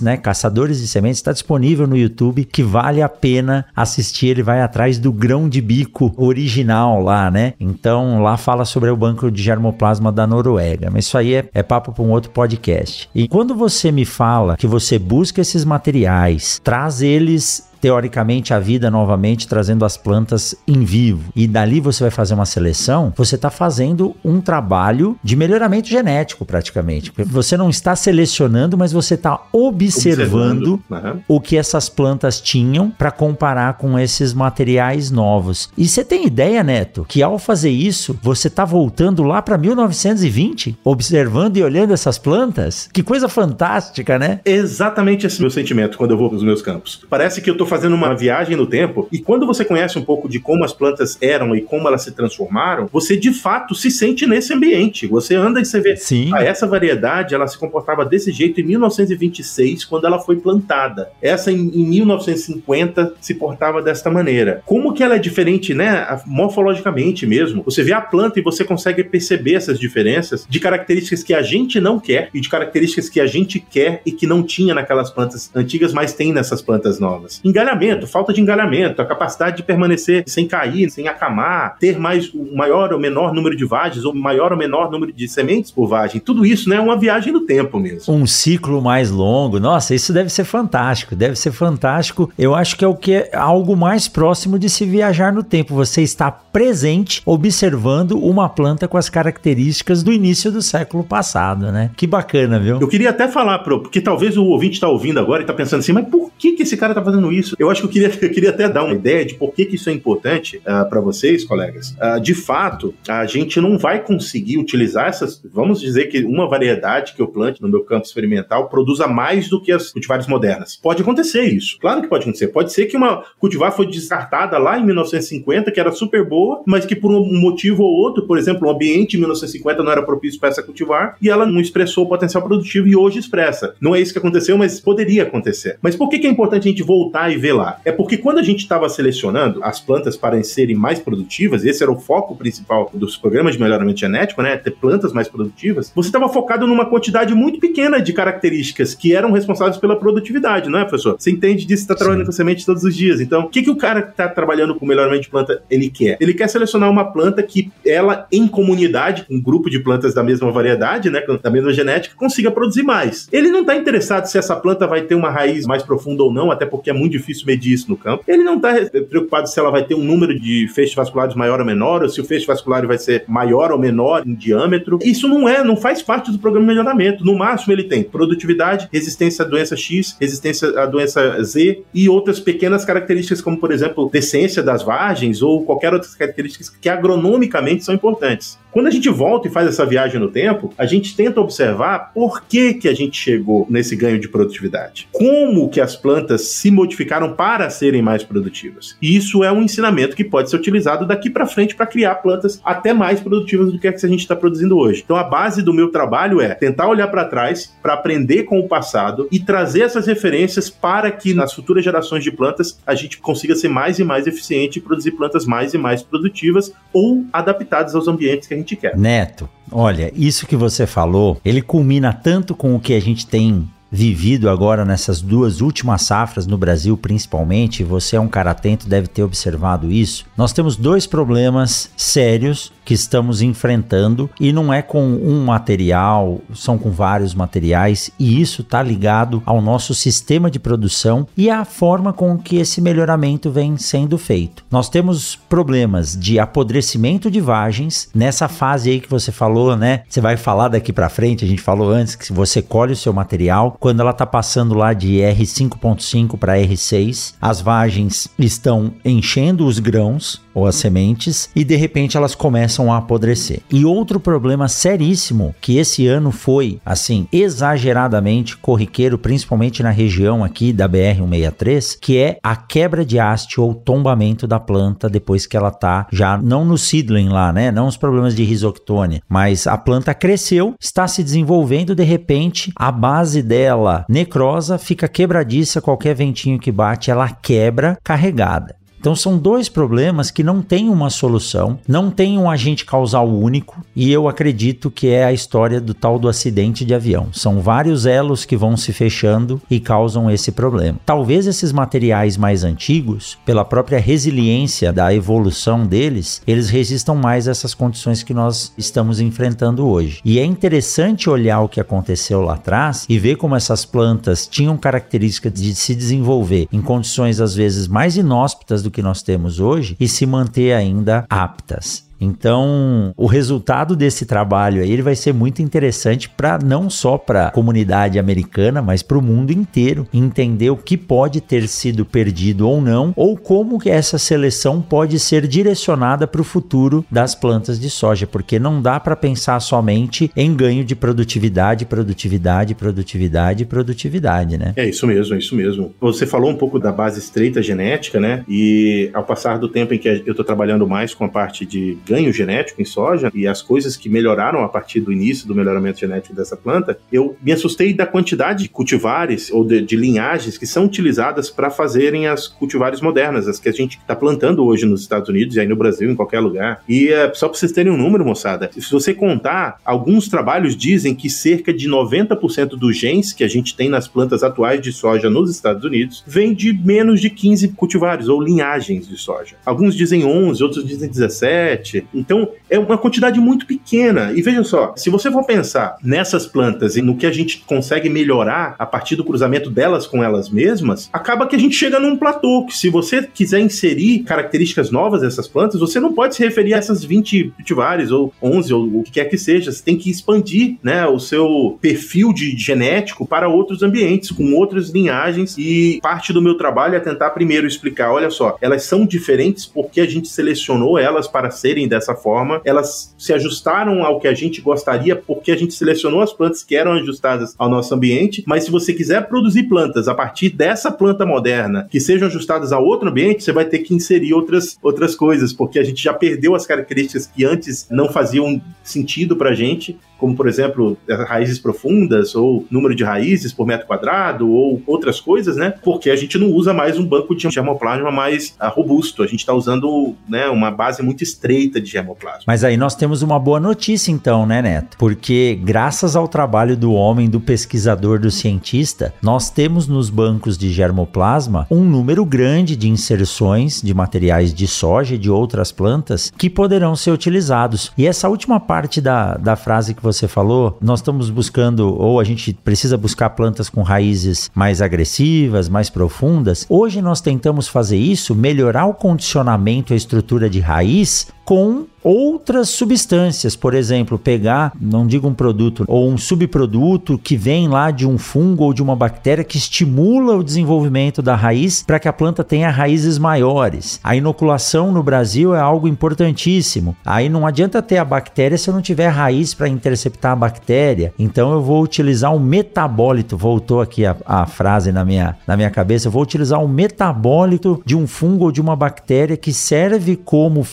né, 0.00 0.16
Caçadores 0.16 0.80
de 0.80 0.88
Sementes, 0.88 1.18
está 1.18 1.32
disponível 1.32 1.86
no 1.86 1.96
YouTube 1.96 2.44
que 2.44 2.62
vale 2.62 3.02
a 3.02 3.08
pena 3.08 3.66
assistir. 3.74 4.28
Ele 4.28 4.42
vai 4.42 4.60
atrás 4.60 4.98
do 4.98 5.12
grão 5.12 5.48
de 5.48 5.60
bico 5.60 6.12
original 6.16 7.02
lá, 7.02 7.30
né? 7.30 7.54
Então 7.58 8.22
lá 8.22 8.36
fala 8.36 8.64
sobre 8.64 8.90
o 8.90 8.96
banco 8.96 9.30
de 9.30 9.42
germoplasma 9.42 10.12
da 10.12 10.26
Noruega. 10.26 10.90
Mas 10.90 11.06
isso 11.06 11.16
aí 11.16 11.34
é, 11.34 11.48
é 11.54 11.62
papo 11.62 11.92
para 11.92 12.02
um 12.02 12.10
outro 12.10 12.30
podcast. 12.30 13.08
E 13.14 13.28
quando 13.28 13.54
você 13.54 13.90
me 13.90 14.04
fala 14.10 14.56
que 14.56 14.66
você 14.66 14.98
busca 14.98 15.40
esses 15.40 15.64
materiais, 15.64 16.60
traz 16.62 17.00
eles 17.00 17.69
teoricamente 17.80 18.52
a 18.52 18.58
vida 18.58 18.90
novamente, 18.90 19.48
trazendo 19.48 19.84
as 19.84 19.96
plantas 19.96 20.54
em 20.66 20.84
vivo. 20.84 21.32
E 21.34 21.46
dali 21.46 21.80
você 21.80 22.04
vai 22.04 22.10
fazer 22.10 22.34
uma 22.34 22.46
seleção, 22.46 23.12
você 23.16 23.36
está 23.36 23.50
fazendo 23.50 24.14
um 24.24 24.40
trabalho 24.40 25.16
de 25.22 25.36
melhoramento 25.36 25.88
genético 25.88 26.44
praticamente. 26.44 27.12
Você 27.26 27.56
não 27.56 27.70
está 27.70 27.96
selecionando, 27.96 28.76
mas 28.76 28.92
você 28.92 29.14
está 29.14 29.40
observando, 29.52 30.74
observando. 30.74 31.14
Uhum. 31.16 31.20
o 31.28 31.40
que 31.40 31.56
essas 31.56 31.88
plantas 31.88 32.40
tinham 32.40 32.90
para 32.90 33.10
comparar 33.10 33.74
com 33.74 33.98
esses 33.98 34.32
materiais 34.34 35.10
novos. 35.10 35.70
E 35.76 35.86
você 35.86 36.04
tem 36.04 36.26
ideia, 36.26 36.62
Neto, 36.62 37.04
que 37.08 37.22
ao 37.22 37.38
fazer 37.38 37.70
isso, 37.70 38.18
você 38.22 38.48
está 38.48 38.64
voltando 38.64 39.22
lá 39.22 39.40
para 39.40 39.56
1920, 39.56 40.78
observando 40.84 41.56
e 41.56 41.62
olhando 41.62 41.92
essas 41.92 42.18
plantas? 42.18 42.88
Que 42.92 43.02
coisa 43.02 43.28
fantástica, 43.28 44.18
né? 44.18 44.40
Exatamente 44.44 45.26
esse 45.26 45.40
meu 45.40 45.50
sentimento 45.50 45.96
quando 45.96 46.12
eu 46.12 46.18
vou 46.18 46.28
para 46.28 46.36
os 46.36 46.42
meus 46.42 46.62
campos. 46.62 47.04
Parece 47.08 47.40
que 47.40 47.48
eu 47.48 47.54
estou 47.54 47.66
fazendo 47.70 47.94
uma 47.94 48.14
viagem 48.14 48.56
no 48.56 48.66
tempo 48.66 49.08
e 49.12 49.18
quando 49.18 49.46
você 49.46 49.64
conhece 49.64 49.98
um 49.98 50.04
pouco 50.04 50.28
de 50.28 50.40
como 50.40 50.64
as 50.64 50.72
plantas 50.72 51.16
eram 51.22 51.54
e 51.54 51.62
como 51.62 51.86
elas 51.88 52.02
se 52.02 52.12
transformaram, 52.12 52.88
você 52.92 53.16
de 53.16 53.32
fato 53.32 53.74
se 53.74 53.90
sente 53.90 54.26
nesse 54.26 54.52
ambiente. 54.52 55.06
Você 55.06 55.34
anda 55.34 55.60
e 55.60 55.64
você 55.64 55.80
vê, 55.80 55.96
Sim. 55.96 56.30
Ah, 56.34 56.42
essa 56.42 56.66
variedade 56.66 57.34
ela 57.34 57.46
se 57.46 57.56
comportava 57.56 58.04
desse 58.04 58.32
jeito 58.32 58.60
em 58.60 58.64
1926 58.64 59.84
quando 59.84 60.06
ela 60.06 60.18
foi 60.18 60.36
plantada. 60.36 61.10
Essa 61.22 61.52
em, 61.52 61.70
em 61.74 61.86
1950 61.86 63.14
se 63.20 63.34
portava 63.34 63.80
desta 63.80 64.10
maneira. 64.10 64.62
Como 64.66 64.92
que 64.92 65.02
ela 65.02 65.14
é 65.14 65.18
diferente, 65.18 65.72
né? 65.72 66.20
Morfologicamente 66.26 67.26
mesmo. 67.26 67.62
Você 67.62 67.82
vê 67.82 67.92
a 67.92 68.00
planta 68.00 68.40
e 68.40 68.42
você 68.42 68.64
consegue 68.64 69.04
perceber 69.04 69.54
essas 69.54 69.78
diferenças 69.78 70.46
de 70.48 70.58
características 70.58 71.22
que 71.22 71.34
a 71.34 71.42
gente 71.42 71.80
não 71.80 72.00
quer 72.00 72.30
e 72.34 72.40
de 72.40 72.48
características 72.48 73.08
que 73.08 73.20
a 73.20 73.26
gente 73.26 73.60
quer 73.60 74.02
e 74.04 74.12
que 74.12 74.26
não 74.26 74.42
tinha 74.42 74.74
naquelas 74.74 75.10
plantas 75.10 75.50
antigas, 75.54 75.92
mas 75.92 76.12
tem 76.12 76.32
nessas 76.32 76.60
plantas 76.60 76.98
novas. 76.98 77.40
Engalhamento, 77.60 78.06
falta 78.06 78.32
de 78.32 78.40
engalhamento, 78.40 79.02
a 79.02 79.04
capacidade 79.04 79.58
de 79.58 79.62
permanecer 79.62 80.24
sem 80.26 80.46
cair, 80.46 80.90
sem 80.90 81.08
acamar, 81.08 81.76
ter 81.78 81.98
mais 81.98 82.32
o 82.32 82.56
maior 82.56 82.92
ou 82.92 82.98
menor 82.98 83.34
número 83.34 83.54
de 83.54 83.66
vagens 83.66 84.04
ou 84.04 84.14
maior 84.14 84.52
ou 84.52 84.58
menor 84.58 84.90
número 84.90 85.12
de 85.12 85.28
sementes 85.28 85.70
por 85.70 85.86
vagem. 85.86 86.20
Tudo 86.20 86.46
isso, 86.46 86.68
né, 86.68 86.76
é 86.76 86.80
uma 86.80 86.96
viagem 86.96 87.32
no 87.32 87.40
tempo 87.40 87.78
mesmo. 87.78 88.14
Um 88.14 88.26
ciclo 88.26 88.80
mais 88.80 89.10
longo. 89.10 89.60
Nossa, 89.60 89.94
isso 89.94 90.12
deve 90.12 90.30
ser 90.30 90.44
fantástico. 90.44 91.14
Deve 91.14 91.36
ser 91.36 91.52
fantástico. 91.52 92.32
Eu 92.38 92.54
acho 92.54 92.76
que 92.76 92.84
é 92.84 92.88
o 92.88 92.94
que 92.94 93.12
é 93.12 93.30
algo 93.34 93.76
mais 93.76 94.08
próximo 94.08 94.58
de 94.58 94.70
se 94.70 94.84
viajar 94.84 95.32
no 95.32 95.42
tempo. 95.42 95.74
Você 95.74 96.02
está 96.02 96.30
presente 96.30 97.22
observando 97.26 98.12
uma 98.12 98.48
planta 98.48 98.88
com 98.88 98.96
as 98.96 99.08
características 99.08 100.02
do 100.02 100.12
início 100.12 100.50
do 100.50 100.62
século 100.62 101.04
passado, 101.04 101.70
né? 101.70 101.90
Que 101.96 102.06
bacana, 102.06 102.58
viu? 102.58 102.80
Eu 102.80 102.88
queria 102.88 103.10
até 103.10 103.28
falar, 103.28 103.58
pro, 103.60 103.80
porque 103.80 104.00
talvez 104.00 104.36
o 104.36 104.44
ouvinte 104.44 104.74
está 104.74 104.88
ouvindo 104.88 105.20
agora 105.20 105.42
e 105.42 105.44
está 105.44 105.52
pensando 105.52 105.80
assim, 105.80 105.92
mas 105.92 106.08
por 106.08 106.30
que, 106.38 106.52
que 106.52 106.62
esse 106.62 106.76
cara 106.76 106.92
está 106.92 107.02
fazendo 107.02 107.32
isso? 107.32 107.49
Eu 107.58 107.70
acho 107.70 107.82
que 107.82 107.86
eu 107.86 107.90
queria, 107.90 108.08
eu 108.20 108.30
queria 108.30 108.50
até 108.50 108.68
dar 108.68 108.84
uma 108.84 108.94
ideia 108.94 109.24
de 109.24 109.34
por 109.34 109.52
que, 109.52 109.64
que 109.64 109.76
isso 109.76 109.90
é 109.90 109.92
importante 109.92 110.58
uh, 110.58 110.62
ah, 110.66 110.84
para 110.84 111.00
vocês, 111.00 111.44
colegas. 111.44 111.94
Uh, 112.00 112.20
de 112.20 112.34
fato, 112.34 112.94
a 113.08 113.26
gente 113.26 113.60
não 113.60 113.78
vai 113.78 114.02
conseguir 114.02 114.58
utilizar 114.58 115.08
essas. 115.08 115.40
Vamos 115.52 115.80
dizer 115.80 116.06
que 116.06 116.24
uma 116.24 116.48
variedade 116.48 117.14
que 117.14 117.22
eu 117.22 117.28
plante 117.28 117.62
no 117.62 117.68
meu 117.68 117.84
campo 117.84 118.06
experimental 118.06 118.68
produza 118.68 119.06
mais 119.06 119.48
do 119.48 119.60
que 119.60 119.72
as 119.72 119.90
cultivares 119.90 120.26
modernas. 120.26 120.76
Pode 120.76 121.02
acontecer 121.02 121.42
isso. 121.42 121.78
Claro 121.80 122.02
que 122.02 122.08
pode 122.08 122.22
acontecer. 122.22 122.48
Pode 122.48 122.72
ser 122.72 122.86
que 122.86 122.96
uma 122.96 123.24
cultivar 123.38 123.72
foi 123.72 123.86
descartada 123.86 124.58
lá 124.58 124.78
em 124.78 124.84
1950, 124.84 125.70
que 125.70 125.80
era 125.80 125.92
super 125.92 126.26
boa, 126.28 126.62
mas 126.66 126.84
que 126.84 126.96
por 126.96 127.10
um 127.10 127.40
motivo 127.40 127.82
ou 127.82 127.90
outro, 127.90 128.26
por 128.26 128.38
exemplo, 128.38 128.68
o 128.68 128.70
ambiente 128.70 129.16
em 129.16 129.20
1950 129.20 129.82
não 129.82 129.92
era 129.92 130.02
propício 130.02 130.38
para 130.38 130.48
essa 130.48 130.62
cultivar 130.62 131.16
e 131.20 131.28
ela 131.28 131.46
não 131.46 131.60
expressou 131.60 132.04
o 132.04 132.08
potencial 132.08 132.42
produtivo 132.42 132.86
e 132.88 132.96
hoje 132.96 133.18
expressa. 133.18 133.74
Não 133.80 133.94
é 133.94 134.00
isso 134.00 134.12
que 134.12 134.18
aconteceu, 134.18 134.56
mas 134.56 134.80
poderia 134.80 135.22
acontecer. 135.22 135.78
Mas 135.82 135.96
por 135.96 136.08
que, 136.08 136.18
que 136.18 136.26
é 136.26 136.30
importante 136.30 136.68
a 136.68 136.70
gente 136.70 136.82
voltar 136.82 137.30
e 137.32 137.36
ver 137.40 137.52
lá? 137.52 137.80
É 137.84 137.90
porque 137.90 138.16
quando 138.16 138.38
a 138.38 138.42
gente 138.42 138.60
estava 138.60 138.88
selecionando 138.88 139.62
as 139.64 139.80
plantas 139.80 140.16
para 140.16 140.40
serem 140.44 140.76
mais 140.76 140.98
produtivas, 140.98 141.64
esse 141.64 141.82
era 141.82 141.90
o 141.90 141.98
foco 141.98 142.36
principal 142.36 142.90
dos 142.94 143.16
programas 143.16 143.54
de 143.54 143.60
melhoramento 143.60 144.00
genético, 144.00 144.42
né? 144.42 144.56
Ter 144.56 144.72
plantas 144.72 145.12
mais 145.12 145.28
produtivas, 145.28 145.92
você 145.94 146.08
estava 146.08 146.28
focado 146.28 146.66
numa 146.66 146.86
quantidade 146.86 147.34
muito 147.34 147.58
pequena 147.58 148.00
de 148.00 148.12
características 148.12 148.94
que 148.94 149.14
eram 149.14 149.32
responsáveis 149.32 149.76
pela 149.76 149.96
produtividade, 149.96 150.68
não 150.68 150.78
é, 150.78 150.84
professor? 150.84 151.16
Você 151.18 151.30
entende 151.30 151.66
disso, 151.66 151.82
está 151.82 151.94
trabalhando 151.94 152.26
com 152.26 152.32
semente 152.32 152.64
todos 152.64 152.84
os 152.84 152.94
dias. 152.94 153.20
Então, 153.20 153.42
o 153.42 153.48
que, 153.48 153.62
que 153.62 153.70
o 153.70 153.76
cara 153.76 154.02
que 154.02 154.10
está 154.10 154.28
trabalhando 154.28 154.74
com 154.74 154.86
melhoramento 154.86 155.22
de 155.22 155.30
planta 155.30 155.62
ele 155.70 155.88
quer? 155.88 156.16
Ele 156.20 156.34
quer 156.34 156.48
selecionar 156.48 156.90
uma 156.90 157.12
planta 157.12 157.42
que 157.42 157.72
ela, 157.84 158.26
em 158.30 158.46
comunidade, 158.46 159.24
um 159.30 159.40
grupo 159.40 159.70
de 159.70 159.78
plantas 159.78 160.14
da 160.14 160.22
mesma 160.22 160.50
variedade, 160.52 161.10
né? 161.10 161.22
Da 161.42 161.50
mesma 161.50 161.72
genética, 161.72 162.14
consiga 162.16 162.50
produzir 162.50 162.82
mais. 162.82 163.28
Ele 163.32 163.50
não 163.50 163.60
está 163.60 163.76
interessado 163.76 164.26
se 164.26 164.38
essa 164.38 164.56
planta 164.56 164.86
vai 164.86 165.02
ter 165.02 165.14
uma 165.14 165.30
raiz 165.30 165.66
mais 165.66 165.82
profunda 165.82 166.22
ou 166.22 166.32
não, 166.32 166.50
até 166.50 166.66
porque 166.66 166.90
é 166.90 166.92
muito 166.92 167.12
difícil 167.12 167.29
medir 167.46 167.72
isso 167.72 167.88
no 167.88 167.96
campo. 167.96 168.24
Ele 168.26 168.42
não 168.42 168.56
está 168.56 168.74
preocupado 169.08 169.48
se 169.48 169.58
ela 169.58 169.70
vai 169.70 169.84
ter 169.84 169.94
um 169.94 170.02
número 170.02 170.38
de 170.38 170.68
feixes 170.68 170.94
vasculares 170.94 171.34
maior 171.34 171.60
ou 171.60 171.66
menor, 171.66 172.02
ou 172.02 172.08
se 172.08 172.20
o 172.20 172.24
feixe 172.24 172.46
vascular 172.46 172.86
vai 172.86 172.98
ser 172.98 173.24
maior 173.26 173.72
ou 173.72 173.78
menor 173.78 174.22
em 174.26 174.34
diâmetro. 174.34 174.98
Isso 175.02 175.28
não 175.28 175.48
é, 175.48 175.62
não 175.64 175.76
faz 175.76 176.02
parte 176.02 176.30
do 176.30 176.38
programa 176.38 176.66
de 176.66 176.74
melhoramento. 176.74 177.24
No 177.24 177.36
máximo, 177.36 177.72
ele 177.72 177.84
tem 177.84 178.02
produtividade, 178.02 178.88
resistência 178.92 179.44
à 179.44 179.48
doença 179.48 179.76
X, 179.76 180.16
resistência 180.20 180.68
à 180.80 180.86
doença 180.86 181.42
Z 181.42 181.82
e 181.94 182.08
outras 182.08 182.40
pequenas 182.40 182.84
características, 182.84 183.40
como, 183.40 183.58
por 183.58 183.72
exemplo, 183.72 184.08
decência 184.10 184.62
das 184.62 184.82
vagens 184.82 185.42
ou 185.42 185.64
qualquer 185.64 185.92
outras 185.92 186.14
características 186.14 186.70
que 186.70 186.88
agronomicamente 186.88 187.84
são 187.84 187.94
importantes. 187.94 188.58
Quando 188.72 188.86
a 188.86 188.90
gente 188.90 189.08
volta 189.08 189.48
e 189.48 189.50
faz 189.50 189.66
essa 189.66 189.84
viagem 189.84 190.20
no 190.20 190.28
tempo, 190.28 190.72
a 190.78 190.86
gente 190.86 191.16
tenta 191.16 191.40
observar 191.40 192.12
por 192.14 192.42
que, 192.44 192.74
que 192.74 192.88
a 192.88 192.94
gente 192.94 193.16
chegou 193.16 193.66
nesse 193.68 193.96
ganho 193.96 194.18
de 194.20 194.28
produtividade. 194.28 195.08
Como 195.10 195.68
que 195.68 195.80
as 195.80 195.96
plantas 195.96 196.52
se 196.52 196.70
modificaram 196.70 197.32
para 197.32 197.68
serem 197.68 198.00
mais 198.00 198.22
produtivas. 198.22 198.96
E 199.02 199.16
isso 199.16 199.42
é 199.42 199.50
um 199.50 199.62
ensinamento 199.62 200.14
que 200.14 200.22
pode 200.22 200.50
ser 200.50 200.56
utilizado 200.56 201.04
daqui 201.04 201.28
para 201.28 201.46
frente 201.46 201.74
para 201.74 201.86
criar 201.86 202.16
plantas 202.16 202.60
até 202.64 202.92
mais 202.92 203.18
produtivas 203.18 203.72
do 203.72 203.78
que 203.78 203.88
a 203.88 203.92
que 203.92 204.06
a 204.06 204.08
gente 204.08 204.20
está 204.20 204.36
produzindo 204.36 204.78
hoje. 204.78 205.02
Então 205.04 205.16
a 205.16 205.24
base 205.24 205.62
do 205.62 205.74
meu 205.74 205.90
trabalho 205.90 206.40
é 206.40 206.54
tentar 206.54 206.88
olhar 206.88 207.08
para 207.08 207.24
trás, 207.24 207.76
para 207.82 207.94
aprender 207.94 208.44
com 208.44 208.60
o 208.60 208.68
passado 208.68 209.28
e 209.32 209.40
trazer 209.40 209.82
essas 209.82 210.06
referências 210.06 210.70
para 210.70 211.10
que 211.10 211.34
nas 211.34 211.52
futuras 211.52 211.82
gerações 211.82 212.22
de 212.22 212.30
plantas 212.30 212.78
a 212.86 212.94
gente 212.94 213.18
consiga 213.18 213.56
ser 213.56 213.68
mais 213.68 213.98
e 213.98 214.04
mais 214.04 214.28
eficiente 214.28 214.78
e 214.78 214.82
produzir 214.82 215.10
plantas 215.10 215.44
mais 215.44 215.74
e 215.74 215.78
mais 215.78 216.02
produtivas 216.02 216.72
ou 216.92 217.24
adaptadas 217.32 217.94
aos 217.96 218.06
ambientes 218.06 218.46
que 218.46 218.54
a 218.54 218.56
gente 218.60 218.76
quer. 218.76 218.96
Neto, 218.96 219.48
olha, 219.70 220.12
isso 220.14 220.46
que 220.46 220.56
você 220.56 220.86
falou, 220.86 221.40
ele 221.44 221.62
culmina 221.62 222.12
tanto 222.12 222.54
com 222.54 222.74
o 222.74 222.80
que 222.80 222.94
a 222.94 223.00
gente 223.00 223.26
tem 223.26 223.68
vivido 223.90 224.48
agora 224.48 224.84
nessas 224.84 225.20
duas 225.20 225.60
últimas 225.60 226.02
safras 226.02 226.46
no 226.46 226.56
Brasil, 226.56 226.96
principalmente, 226.96 227.82
você 227.82 228.14
é 228.16 228.20
um 228.20 228.28
cara 228.28 228.52
atento, 228.52 228.88
deve 228.88 229.08
ter 229.08 229.24
observado 229.24 229.90
isso. 229.90 230.26
Nós 230.36 230.52
temos 230.52 230.76
dois 230.76 231.06
problemas 231.06 231.90
sérios 231.96 232.72
que 232.90 232.94
estamos 232.94 233.40
enfrentando 233.40 234.28
e 234.40 234.52
não 234.52 234.74
é 234.74 234.82
com 234.82 235.00
um 235.00 235.44
material, 235.44 236.40
são 236.52 236.76
com 236.76 236.90
vários 236.90 237.36
materiais 237.36 238.10
e 238.18 238.40
isso 238.40 238.62
está 238.62 238.82
ligado 238.82 239.40
ao 239.46 239.62
nosso 239.62 239.94
sistema 239.94 240.50
de 240.50 240.58
produção 240.58 241.24
e 241.36 241.48
à 241.48 241.64
forma 241.64 242.12
com 242.12 242.36
que 242.36 242.56
esse 242.56 242.80
melhoramento 242.80 243.48
vem 243.48 243.76
sendo 243.76 244.18
feito. 244.18 244.64
Nós 244.68 244.88
temos 244.88 245.36
problemas 245.36 246.16
de 246.18 246.40
apodrecimento 246.40 247.30
de 247.30 247.40
vagens 247.40 248.08
nessa 248.12 248.48
fase 248.48 248.90
aí 248.90 249.00
que 249.00 249.08
você 249.08 249.30
falou, 249.30 249.76
né? 249.76 250.02
Você 250.08 250.20
vai 250.20 250.36
falar 250.36 250.66
daqui 250.66 250.92
para 250.92 251.08
frente, 251.08 251.44
a 251.44 251.48
gente 251.48 251.62
falou 251.62 251.92
antes 251.92 252.16
que 252.16 252.32
você 252.32 252.60
colhe 252.60 252.94
o 252.94 252.96
seu 252.96 253.12
material, 253.12 253.76
quando 253.78 254.00
ela 254.00 254.10
está 254.10 254.26
passando 254.26 254.74
lá 254.74 254.92
de 254.92 255.18
R5.5 255.18 256.36
para 256.36 256.58
R6, 256.58 257.34
as 257.40 257.60
vagens 257.60 258.28
estão 258.36 258.92
enchendo 259.04 259.64
os 259.64 259.78
grãos 259.78 260.42
ou 260.54 260.66
as 260.66 260.76
sementes 260.76 261.48
e 261.54 261.64
de 261.64 261.76
repente 261.76 262.16
elas 262.16 262.34
começam 262.34 262.92
a 262.92 262.98
apodrecer. 262.98 263.60
E 263.70 263.84
outro 263.84 264.18
problema 264.18 264.68
seríssimo 264.68 265.54
que 265.60 265.78
esse 265.78 266.06
ano 266.06 266.30
foi 266.30 266.80
assim 266.84 267.26
exageradamente 267.32 268.56
corriqueiro, 268.56 269.18
principalmente 269.18 269.82
na 269.82 269.90
região 269.90 270.44
aqui 270.44 270.72
da 270.72 270.88
BR 270.88 271.18
163, 271.18 271.98
que 272.00 272.18
é 272.18 272.38
a 272.42 272.56
quebra 272.56 273.04
de 273.04 273.18
haste 273.18 273.60
ou 273.60 273.74
tombamento 273.74 274.46
da 274.46 274.60
planta 274.60 275.08
depois 275.08 275.46
que 275.46 275.56
ela 275.56 275.70
tá 275.70 276.06
já 276.12 276.36
não 276.38 276.64
no 276.64 276.78
seedling 276.78 277.28
lá, 277.28 277.52
né? 277.52 277.70
Não 277.70 277.86
os 277.86 277.96
problemas 277.96 278.34
de 278.34 278.44
risoctônia, 278.44 279.22
mas 279.28 279.66
a 279.66 279.76
planta 279.76 280.14
cresceu, 280.14 280.74
está 280.80 281.06
se 281.06 281.22
desenvolvendo, 281.22 281.94
de 281.94 282.04
repente 282.04 282.72
a 282.76 282.90
base 282.90 283.42
dela 283.42 284.04
necrosa, 284.08 284.78
fica 284.78 285.08
quebradiça, 285.08 285.80
qualquer 285.80 286.14
ventinho 286.14 286.58
que 286.58 286.72
bate 286.72 287.10
ela 287.10 287.28
quebra 287.28 287.98
carregada. 288.02 288.79
Então 289.00 289.16
são 289.16 289.38
dois 289.38 289.66
problemas 289.66 290.30
que 290.30 290.44
não 290.44 290.60
têm 290.60 290.90
uma 290.90 291.08
solução, 291.08 291.78
não 291.88 292.10
tem 292.10 292.36
um 292.36 292.50
agente 292.50 292.84
causal 292.84 293.26
único, 293.26 293.80
e 293.96 294.12
eu 294.12 294.28
acredito 294.28 294.90
que 294.90 295.08
é 295.08 295.24
a 295.24 295.32
história 295.32 295.80
do 295.80 295.94
tal 295.94 296.18
do 296.18 296.28
acidente 296.28 296.84
de 296.84 296.94
avião. 296.94 297.28
São 297.32 297.62
vários 297.62 298.04
elos 298.04 298.44
que 298.44 298.58
vão 298.58 298.76
se 298.76 298.92
fechando 298.92 299.60
e 299.70 299.80
causam 299.80 300.30
esse 300.30 300.52
problema. 300.52 300.98
Talvez 301.06 301.46
esses 301.46 301.72
materiais 301.72 302.36
mais 302.36 302.62
antigos, 302.62 303.38
pela 303.46 303.64
própria 303.64 303.98
resiliência 303.98 304.92
da 304.92 305.14
evolução 305.14 305.86
deles, 305.86 306.42
eles 306.46 306.68
resistam 306.68 307.16
mais 307.16 307.48
a 307.48 307.52
essas 307.52 307.72
condições 307.72 308.22
que 308.22 308.34
nós 308.34 308.74
estamos 308.76 309.18
enfrentando 309.18 309.86
hoje. 309.86 310.20
E 310.22 310.38
é 310.38 310.44
interessante 310.44 311.30
olhar 311.30 311.60
o 311.60 311.68
que 311.68 311.80
aconteceu 311.80 312.42
lá 312.42 312.54
atrás 312.54 313.06
e 313.08 313.18
ver 313.18 313.36
como 313.36 313.56
essas 313.56 313.86
plantas 313.86 314.46
tinham 314.46 314.76
características 314.76 315.54
de 315.54 315.74
se 315.74 315.94
desenvolver 315.94 316.68
em 316.70 316.82
condições 316.82 317.40
às 317.40 317.54
vezes 317.54 317.88
mais 317.88 318.18
inóspitas 318.18 318.82
do 318.82 318.89
que 318.90 319.02
nós 319.02 319.22
temos 319.22 319.60
hoje 319.60 319.96
e 319.98 320.08
se 320.08 320.26
manter 320.26 320.72
ainda 320.72 321.24
aptas. 321.28 322.09
Então, 322.20 323.12
o 323.16 323.26
resultado 323.26 323.96
desse 323.96 324.26
trabalho 324.26 324.82
aí 324.82 324.90
ele 324.90 325.02
vai 325.02 325.14
ser 325.14 325.32
muito 325.32 325.62
interessante 325.62 326.28
para 326.28 326.58
não 326.62 326.90
só 326.90 327.16
para 327.16 327.46
a 327.46 327.50
comunidade 327.50 328.18
americana, 328.18 328.82
mas 328.82 329.02
para 329.02 329.16
o 329.16 329.22
mundo 329.22 329.52
inteiro 329.52 330.06
entender 330.12 330.70
o 330.70 330.76
que 330.76 330.96
pode 330.96 331.40
ter 331.40 331.66
sido 331.66 332.04
perdido 332.04 332.68
ou 332.68 332.80
não, 332.80 333.12
ou 333.16 333.36
como 333.36 333.78
que 333.78 333.88
essa 333.88 334.18
seleção 334.18 334.82
pode 334.82 335.18
ser 335.18 335.46
direcionada 335.46 336.26
para 336.26 336.40
o 336.40 336.44
futuro 336.44 337.04
das 337.10 337.34
plantas 337.34 337.80
de 337.80 337.88
soja, 337.88 338.26
porque 338.26 338.58
não 338.58 338.82
dá 338.82 339.00
para 339.00 339.16
pensar 339.16 339.58
somente 339.60 340.30
em 340.36 340.54
ganho 340.54 340.84
de 340.84 340.94
produtividade, 340.94 341.86
produtividade, 341.86 342.74
produtividade, 342.74 343.64
produtividade, 343.64 344.58
né? 344.58 344.72
É 344.76 344.88
isso 344.88 345.06
mesmo, 345.06 345.34
é 345.34 345.38
isso 345.38 345.54
mesmo. 345.54 345.94
Você 346.00 346.26
falou 346.26 346.50
um 346.50 346.56
pouco 346.56 346.78
da 346.78 346.92
base 346.92 347.18
estreita 347.18 347.62
genética, 347.62 348.20
né? 348.20 348.44
E 348.48 349.10
ao 349.14 349.24
passar 349.24 349.58
do 349.58 349.68
tempo 349.68 349.94
em 349.94 349.98
que 349.98 350.08
eu 350.08 350.32
estou 350.32 350.44
trabalhando 350.44 350.86
mais 350.86 351.14
com 351.14 351.24
a 351.24 351.28
parte 351.28 351.64
de 351.64 351.96
ganho 352.10 352.32
genético 352.32 352.82
em 352.82 352.84
soja 352.84 353.30
e 353.32 353.46
as 353.46 353.62
coisas 353.62 353.96
que 353.96 354.08
melhoraram 354.08 354.64
a 354.64 354.68
partir 354.68 354.98
do 354.98 355.12
início 355.12 355.46
do 355.46 355.54
melhoramento 355.54 356.00
genético 356.00 356.34
dessa 356.34 356.56
planta, 356.56 356.98
eu 357.12 357.36
me 357.40 357.52
assustei 357.52 357.94
da 357.94 358.04
quantidade 358.04 358.64
de 358.64 358.68
cultivares 358.68 359.48
ou 359.52 359.64
de, 359.64 359.80
de 359.80 359.96
linhagens 359.96 360.58
que 360.58 360.66
são 360.66 360.86
utilizadas 360.86 361.48
para 361.48 361.70
fazerem 361.70 362.26
as 362.26 362.48
cultivares 362.48 363.00
modernas, 363.00 363.46
as 363.46 363.60
que 363.60 363.68
a 363.68 363.72
gente 363.72 363.96
está 363.96 364.16
plantando 364.16 364.64
hoje 364.64 364.86
nos 364.86 365.02
Estados 365.02 365.28
Unidos 365.28 365.54
e 365.54 365.60
aí 365.60 365.68
no 365.68 365.76
Brasil, 365.76 366.10
em 366.10 366.16
qualquer 366.16 366.40
lugar. 366.40 366.82
E 366.88 367.08
é, 367.08 367.32
só 367.32 367.48
para 367.48 367.56
vocês 367.56 367.70
terem 367.70 367.92
um 367.92 367.96
número, 367.96 368.24
moçada, 368.24 368.70
se 368.72 368.90
você 368.90 369.14
contar, 369.14 369.78
alguns 369.84 370.28
trabalhos 370.28 370.76
dizem 370.76 371.14
que 371.14 371.30
cerca 371.30 371.72
de 371.72 371.88
90% 371.88 372.70
dos 372.70 372.96
genes 372.96 373.32
que 373.32 373.44
a 373.44 373.48
gente 373.48 373.76
tem 373.76 373.88
nas 373.88 374.08
plantas 374.08 374.42
atuais 374.42 374.80
de 374.80 374.92
soja 374.92 375.30
nos 375.30 375.50
Estados 375.50 375.84
Unidos 375.84 376.24
vem 376.26 376.52
de 376.52 376.72
menos 376.72 377.20
de 377.20 377.30
15 377.30 377.68
cultivares 377.68 378.26
ou 378.28 378.40
linhagens 378.40 379.06
de 379.06 379.16
soja. 379.16 379.54
Alguns 379.64 379.94
dizem 379.94 380.24
11, 380.24 380.62
outros 380.62 380.84
dizem 380.84 381.08
17. 381.08 381.99
Então, 382.14 382.50
é 382.68 382.78
uma 382.78 382.98
quantidade 382.98 383.40
muito 383.40 383.66
pequena. 383.66 384.32
E 384.34 384.42
veja 384.42 384.62
só, 384.64 384.94
se 384.96 385.10
você 385.10 385.30
for 385.30 385.44
pensar 385.44 385.96
nessas 386.02 386.46
plantas 386.46 386.96
e 386.96 387.02
no 387.02 387.16
que 387.16 387.26
a 387.26 387.32
gente 387.32 387.58
consegue 387.66 388.08
melhorar 388.08 388.74
a 388.78 388.86
partir 388.86 389.16
do 389.16 389.24
cruzamento 389.24 389.70
delas 389.70 390.06
com 390.06 390.22
elas 390.22 390.48
mesmas, 390.48 391.08
acaba 391.12 391.46
que 391.46 391.56
a 391.56 391.58
gente 391.58 391.74
chega 391.74 391.98
num 391.98 392.16
platô, 392.16 392.66
que 392.66 392.76
se 392.76 392.88
você 392.88 393.22
quiser 393.22 393.60
inserir 393.60 394.20
características 394.20 394.90
novas 394.90 395.20
dessas 395.20 395.48
plantas, 395.48 395.80
você 395.80 395.98
não 396.00 396.12
pode 396.12 396.34
se 396.34 396.44
referir 396.44 396.74
a 396.74 396.78
essas 396.78 397.04
20 397.04 397.52
cultivares 397.56 398.10
ou 398.10 398.32
11 398.42 398.74
ou 398.74 398.84
o 399.00 399.02
que 399.02 399.12
quer 399.12 399.24
que 399.26 399.38
seja, 399.38 399.70
você 399.70 399.82
tem 399.82 399.96
que 399.96 400.10
expandir, 400.10 400.76
né, 400.82 401.06
o 401.06 401.18
seu 401.18 401.78
perfil 401.80 402.32
de 402.32 402.56
genético 402.56 403.26
para 403.26 403.48
outros 403.48 403.82
ambientes, 403.82 404.30
com 404.30 404.54
outras 404.54 404.90
linhagens 404.90 405.56
e 405.58 405.98
parte 406.02 406.32
do 406.32 406.42
meu 406.42 406.56
trabalho 406.56 406.94
é 406.94 407.00
tentar 407.00 407.30
primeiro 407.30 407.66
explicar, 407.66 408.12
olha 408.12 408.30
só, 408.30 408.56
elas 408.60 408.84
são 408.84 409.06
diferentes 409.06 409.66
porque 409.66 410.00
a 410.00 410.06
gente 410.06 410.28
selecionou 410.28 410.98
elas 410.98 411.26
para 411.26 411.50
serem 411.50 411.88
dessa 411.90 412.14
forma, 412.14 412.62
elas 412.64 413.14
se 413.18 413.32
ajustaram 413.32 414.02
ao 414.02 414.18
que 414.18 414.28
a 414.28 414.34
gente 414.34 414.60
gostaria 414.60 415.14
porque 415.14 415.52
a 415.52 415.56
gente 415.56 415.74
selecionou 415.74 416.22
as 416.22 416.32
plantas 416.32 416.62
que 416.62 416.74
eram 416.74 416.92
ajustadas 416.92 417.54
ao 417.58 417.68
nosso 417.68 417.94
ambiente, 417.94 418.42
mas 418.46 418.64
se 418.64 418.70
você 418.70 418.94
quiser 418.94 419.28
produzir 419.28 419.64
plantas 419.64 420.08
a 420.08 420.14
partir 420.14 420.50
dessa 420.50 420.90
planta 420.90 421.26
moderna 421.26 421.86
que 421.90 422.00
sejam 422.00 422.28
ajustadas 422.28 422.72
a 422.72 422.78
outro 422.78 423.10
ambiente, 423.10 423.44
você 423.44 423.52
vai 423.52 423.64
ter 423.64 423.80
que 423.80 423.94
inserir 423.94 424.32
outras, 424.32 424.78
outras 424.82 425.14
coisas, 425.14 425.52
porque 425.52 425.78
a 425.78 425.84
gente 425.84 426.02
já 426.02 426.14
perdeu 426.14 426.54
as 426.54 426.66
características 426.66 427.26
que 427.26 427.44
antes 427.44 427.86
não 427.90 428.08
faziam 428.08 428.60
sentido 428.82 429.36
pra 429.36 429.52
gente 429.52 429.98
como 430.20 430.36
por 430.36 430.46
exemplo 430.46 430.96
raízes 431.26 431.58
profundas 431.58 432.34
ou 432.34 432.66
número 432.70 432.94
de 432.94 433.02
raízes 433.02 433.52
por 433.52 433.66
metro 433.66 433.86
quadrado 433.86 434.48
ou 434.48 434.82
outras 434.86 435.18
coisas, 435.18 435.56
né? 435.56 435.72
Porque 435.82 436.10
a 436.10 436.16
gente 436.16 436.36
não 436.36 436.48
usa 436.48 436.74
mais 436.74 436.98
um 436.98 437.06
banco 437.06 437.34
de 437.34 437.48
germoplasma 437.48 438.12
mais 438.12 438.54
uh, 438.60 438.68
robusto, 438.68 439.22
a 439.22 439.26
gente 439.26 439.40
está 439.40 439.54
usando 439.54 440.14
né, 440.28 440.48
uma 440.48 440.70
base 440.70 441.02
muito 441.02 441.24
estreita 441.24 441.80
de 441.80 441.90
germoplasma. 441.90 442.42
Mas 442.46 442.62
aí 442.62 442.76
nós 442.76 442.94
temos 442.94 443.22
uma 443.22 443.38
boa 443.38 443.58
notícia 443.58 444.12
então, 444.12 444.44
né, 444.44 444.60
Neto? 444.60 444.98
Porque 444.98 445.58
graças 445.64 446.14
ao 446.14 446.28
trabalho 446.28 446.76
do 446.76 446.92
homem, 446.92 447.30
do 447.30 447.40
pesquisador, 447.40 448.18
do 448.18 448.30
cientista, 448.30 449.14
nós 449.22 449.48
temos 449.48 449.88
nos 449.88 450.10
bancos 450.10 450.58
de 450.58 450.70
germoplasma 450.70 451.66
um 451.70 451.82
número 451.82 452.24
grande 452.24 452.76
de 452.76 452.88
inserções 452.88 453.80
de 453.80 453.94
materiais 453.94 454.52
de 454.52 454.66
soja 454.66 455.14
e 455.14 455.18
de 455.18 455.30
outras 455.30 455.72
plantas 455.72 456.30
que 456.36 456.50
poderão 456.50 456.94
ser 456.94 457.10
utilizados. 457.10 457.90
E 457.96 458.06
essa 458.06 458.28
última 458.28 458.60
parte 458.60 459.00
da, 459.00 459.34
da 459.34 459.56
frase 459.56 459.94
que 459.94 460.02
você 460.02 460.09
você 460.12 460.28
falou, 460.28 460.78
nós 460.80 461.00
estamos 461.00 461.30
buscando, 461.30 461.94
ou 461.94 462.20
a 462.20 462.24
gente 462.24 462.52
precisa 462.52 462.96
buscar 462.96 463.30
plantas 463.30 463.68
com 463.68 463.82
raízes 463.82 464.50
mais 464.54 464.82
agressivas, 464.82 465.68
mais 465.68 465.90
profundas. 465.90 466.66
Hoje 466.68 467.00
nós 467.00 467.20
tentamos 467.20 467.68
fazer 467.68 467.96
isso, 467.96 468.34
melhorar 468.34 468.86
o 468.86 468.94
condicionamento, 468.94 469.92
a 469.92 469.96
estrutura 469.96 470.48
de 470.48 470.60
raiz 470.60 471.28
com 471.50 471.86
outras 472.02 472.68
substâncias, 472.68 473.56
por 473.56 473.74
exemplo, 473.74 474.18
pegar, 474.18 474.72
não 474.80 475.06
digo 475.06 475.28
um 475.28 475.34
produto 475.34 475.84
ou 475.86 476.08
um 476.08 476.16
subproduto 476.16 477.18
que 477.18 477.36
vem 477.36 477.68
lá 477.68 477.90
de 477.90 478.06
um 478.06 478.16
fungo 478.16 478.64
ou 478.64 478.72
de 478.72 478.82
uma 478.82 478.96
bactéria 478.96 479.44
que 479.44 479.58
estimula 479.58 480.36
o 480.36 480.44
desenvolvimento 480.44 481.20
da 481.20 481.34
raiz 481.34 481.82
para 481.82 481.98
que 481.98 482.08
a 482.08 482.12
planta 482.12 482.42
tenha 482.42 482.70
raízes 482.70 483.18
maiores. 483.18 484.00
A 484.02 484.16
inoculação 484.16 484.92
no 484.92 485.02
Brasil 485.02 485.54
é 485.54 485.60
algo 485.60 485.88
importantíssimo. 485.88 486.96
Aí 487.04 487.28
não 487.28 487.46
adianta 487.46 487.82
ter 487.82 487.98
a 487.98 488.04
bactéria 488.04 488.56
se 488.56 488.70
eu 488.70 488.74
não 488.74 488.80
tiver 488.80 489.08
raiz 489.08 489.52
para 489.52 489.68
interceptar 489.68 490.32
a 490.32 490.36
bactéria. 490.36 491.12
Então 491.18 491.52
eu 491.52 491.60
vou 491.60 491.82
utilizar 491.82 492.34
um 492.34 492.40
metabólito, 492.40 493.36
voltou 493.36 493.80
aqui 493.80 494.06
a, 494.06 494.16
a 494.24 494.46
frase 494.46 494.90
na 494.92 495.04
minha, 495.04 495.36
na 495.46 495.56
minha 495.56 495.70
cabeça, 495.70 496.08
eu 496.08 496.12
vou 496.12 496.22
utilizar 496.22 496.62
um 496.62 496.68
metabólito 496.68 497.82
de 497.84 497.96
um 497.96 498.06
fungo 498.06 498.46
ou 498.46 498.52
de 498.52 498.60
uma 498.60 498.76
bactéria 498.76 499.36
que 499.36 499.52
serve 499.52 500.16
como 500.16 500.64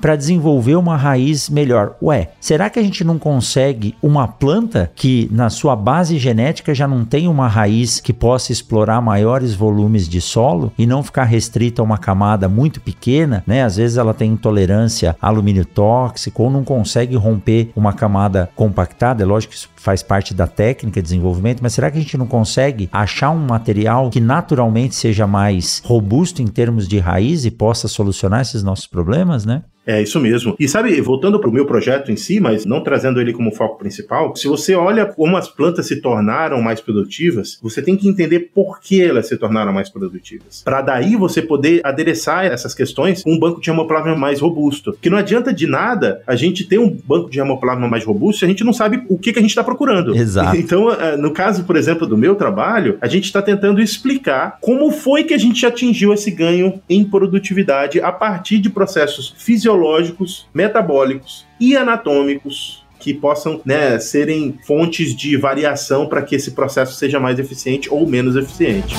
para 0.00 0.16
desenvolver 0.16 0.76
uma 0.76 0.96
raiz 0.96 1.48
melhor. 1.48 1.96
Ué, 2.02 2.30
será 2.40 2.70
que 2.70 2.78
a 2.78 2.82
gente 2.82 3.04
não 3.04 3.18
consegue 3.18 3.94
uma 4.02 4.26
planta 4.26 4.90
que 4.94 5.28
na 5.30 5.50
sua 5.50 5.76
base 5.76 6.18
genética 6.18 6.74
já 6.74 6.86
não 6.86 7.04
tem 7.04 7.28
uma 7.28 7.48
raiz 7.48 8.00
que 8.00 8.12
possa 8.12 8.52
explorar 8.52 9.00
maiores 9.00 9.54
volumes 9.54 10.08
de 10.08 10.20
solo 10.20 10.72
e 10.78 10.86
não 10.86 11.02
ficar 11.02 11.24
restrita 11.24 11.82
a 11.82 11.84
uma 11.84 11.98
camada 11.98 12.48
muito 12.48 12.80
pequena, 12.80 13.42
né? 13.46 13.62
Às 13.62 13.76
vezes 13.76 13.96
ela 13.96 14.14
tem 14.14 14.32
intolerância 14.32 15.16
a 15.20 15.28
alumínio 15.28 15.64
tóxico 15.64 16.44
ou 16.44 16.50
não 16.50 16.64
consegue 16.64 17.16
romper 17.16 17.70
uma 17.76 17.92
camada 17.92 18.50
compactada. 18.54 19.22
É 19.22 19.26
lógico 19.26 19.52
que 19.52 19.58
isso 19.58 19.68
faz 19.86 20.02
parte 20.02 20.34
da 20.34 20.48
técnica 20.48 21.00
de 21.00 21.04
desenvolvimento, 21.04 21.60
mas 21.62 21.72
será 21.72 21.88
que 21.92 21.96
a 21.96 22.00
gente 22.00 22.18
não 22.18 22.26
consegue 22.26 22.88
achar 22.90 23.30
um 23.30 23.46
material 23.46 24.10
que 24.10 24.20
naturalmente 24.20 24.96
seja 24.96 25.28
mais 25.28 25.80
robusto 25.84 26.42
em 26.42 26.48
termos 26.48 26.88
de 26.88 26.98
raiz 26.98 27.44
e 27.44 27.52
possa 27.52 27.86
solucionar 27.86 28.40
esses 28.40 28.64
nossos 28.64 28.88
problemas, 28.88 29.46
né? 29.46 29.62
É 29.86 30.02
isso 30.02 30.18
mesmo. 30.18 30.56
E 30.58 30.66
sabe, 30.66 31.00
voltando 31.00 31.38
para 31.38 31.48
o 31.48 31.52
meu 31.52 31.64
projeto 31.64 32.10
em 32.10 32.16
si, 32.16 32.40
mas 32.40 32.66
não 32.66 32.82
trazendo 32.82 33.20
ele 33.20 33.32
como 33.32 33.54
foco 33.54 33.78
principal, 33.78 34.34
se 34.34 34.48
você 34.48 34.74
olha 34.74 35.06
como 35.06 35.36
as 35.36 35.48
plantas 35.48 35.86
se 35.86 36.00
tornaram 36.00 36.60
mais 36.60 36.80
produtivas, 36.80 37.56
você 37.62 37.80
tem 37.80 37.96
que 37.96 38.08
entender 38.08 38.50
por 38.52 38.80
que 38.80 39.00
elas 39.00 39.28
se 39.28 39.36
tornaram 39.36 39.72
mais 39.72 39.88
produtivas. 39.88 40.62
Para 40.64 40.82
daí 40.82 41.14
você 41.14 41.40
poder 41.40 41.80
adereçar 41.84 42.44
essas 42.46 42.74
questões 42.74 43.22
com 43.22 43.32
um 43.32 43.38
banco 43.38 43.60
de 43.60 43.70
hemoplasma 43.70 44.16
mais 44.16 44.40
robusto. 44.40 44.96
Que 45.00 45.08
não 45.08 45.18
adianta 45.18 45.52
de 45.52 45.68
nada 45.68 46.20
a 46.26 46.34
gente 46.34 46.64
ter 46.64 46.78
um 46.78 46.90
banco 46.90 47.30
de 47.30 47.38
hemoplasma 47.38 47.86
mais 47.86 48.04
robusto 48.04 48.40
se 48.40 48.44
a 48.44 48.48
gente 48.48 48.64
não 48.64 48.72
sabe 48.72 49.04
o 49.08 49.16
que, 49.16 49.32
que 49.32 49.38
a 49.38 49.42
gente 49.42 49.50
está 49.50 49.62
procurando. 49.62 50.16
Exato. 50.16 50.56
Então, 50.66 50.90
eh, 50.90 51.16
no 51.16 51.32
caso, 51.32 51.62
por 51.62 51.76
exemplo, 51.76 52.06
do 52.06 52.16
meu 52.16 52.34
trabalho, 52.34 52.98
a 53.00 53.06
gente 53.06 53.24
está 53.24 53.40
tentando 53.40 53.80
explicar 53.80 54.58
como 54.60 54.90
foi 54.90 55.22
que 55.22 55.32
a 55.32 55.38
gente 55.38 55.64
atingiu 55.64 56.12
esse 56.12 56.30
ganho 56.30 56.80
em 56.88 57.04
produtividade 57.04 58.00
a 58.00 58.10
partir 58.10 58.58
de 58.58 58.68
processos 58.68 59.32
fisiológicos 59.36 59.75
fisiológicos, 59.76 60.46
metabólicos 60.52 61.46
e 61.60 61.76
anatômicos 61.76 62.84
que 62.98 63.12
possam 63.12 63.60
né, 63.64 63.98
serem 63.98 64.58
fontes 64.66 65.14
de 65.14 65.36
variação 65.36 66.08
para 66.08 66.22
que 66.22 66.34
esse 66.34 66.52
processo 66.52 66.94
seja 66.94 67.20
mais 67.20 67.38
eficiente 67.38 67.92
ou 67.92 68.06
menos 68.08 68.34
eficiente. 68.36 68.96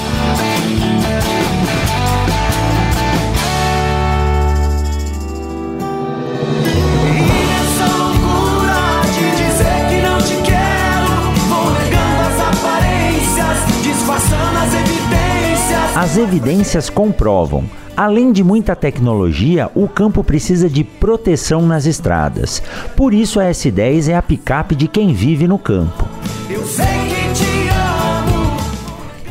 As 15.95 16.15
evidências 16.15 16.91
comprovam 16.91 17.67
Além 17.97 18.31
de 18.31 18.43
muita 18.43 18.75
tecnologia, 18.75 19.71
o 19.73 19.87
campo 19.87 20.23
precisa 20.23 20.69
de 20.69 20.83
proteção 20.83 21.63
nas 21.65 21.87
estradas. 21.87 22.61
Por 22.95 23.11
isso 23.11 23.39
a 23.39 23.45
S10 23.45 24.09
é 24.09 24.15
a 24.15 24.21
picape 24.21 24.75
de 24.75 24.87
quem 24.87 25.15
vive 25.15 25.47
no 25.47 25.57
campo. 25.57 26.07
Eu 26.47 26.63
sei 26.67 26.85
que 26.85 27.33
te 27.33 27.69
amo. 27.69 28.55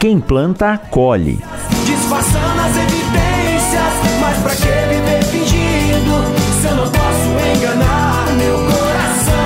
Quem 0.00 0.18
planta, 0.18 0.76
colhe. 0.90 1.38
Disfarçando 1.84 2.60
as 2.60 2.76
evidências, 2.76 3.92
mas 4.20 4.36
pra 4.42 4.56
que 4.56 4.66
viver 4.94 5.22
fingindo 5.26 6.24
se 6.60 6.66
eu 6.66 6.74
não 6.74 6.90
posso 6.90 7.28
enganar 7.56 8.26
meu 8.36 8.56
coração? 8.66 9.36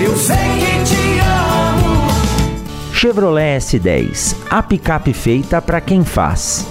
Eu 0.00 0.16
sei 0.16 0.36
que 0.36 0.82
te 0.92 1.20
amo. 1.20 2.10
Chevrolet 2.92 3.58
S10, 3.58 4.34
a 4.50 4.60
picape 4.60 5.12
feita 5.12 5.62
para 5.62 5.80
quem 5.80 6.02
faz. 6.04 6.66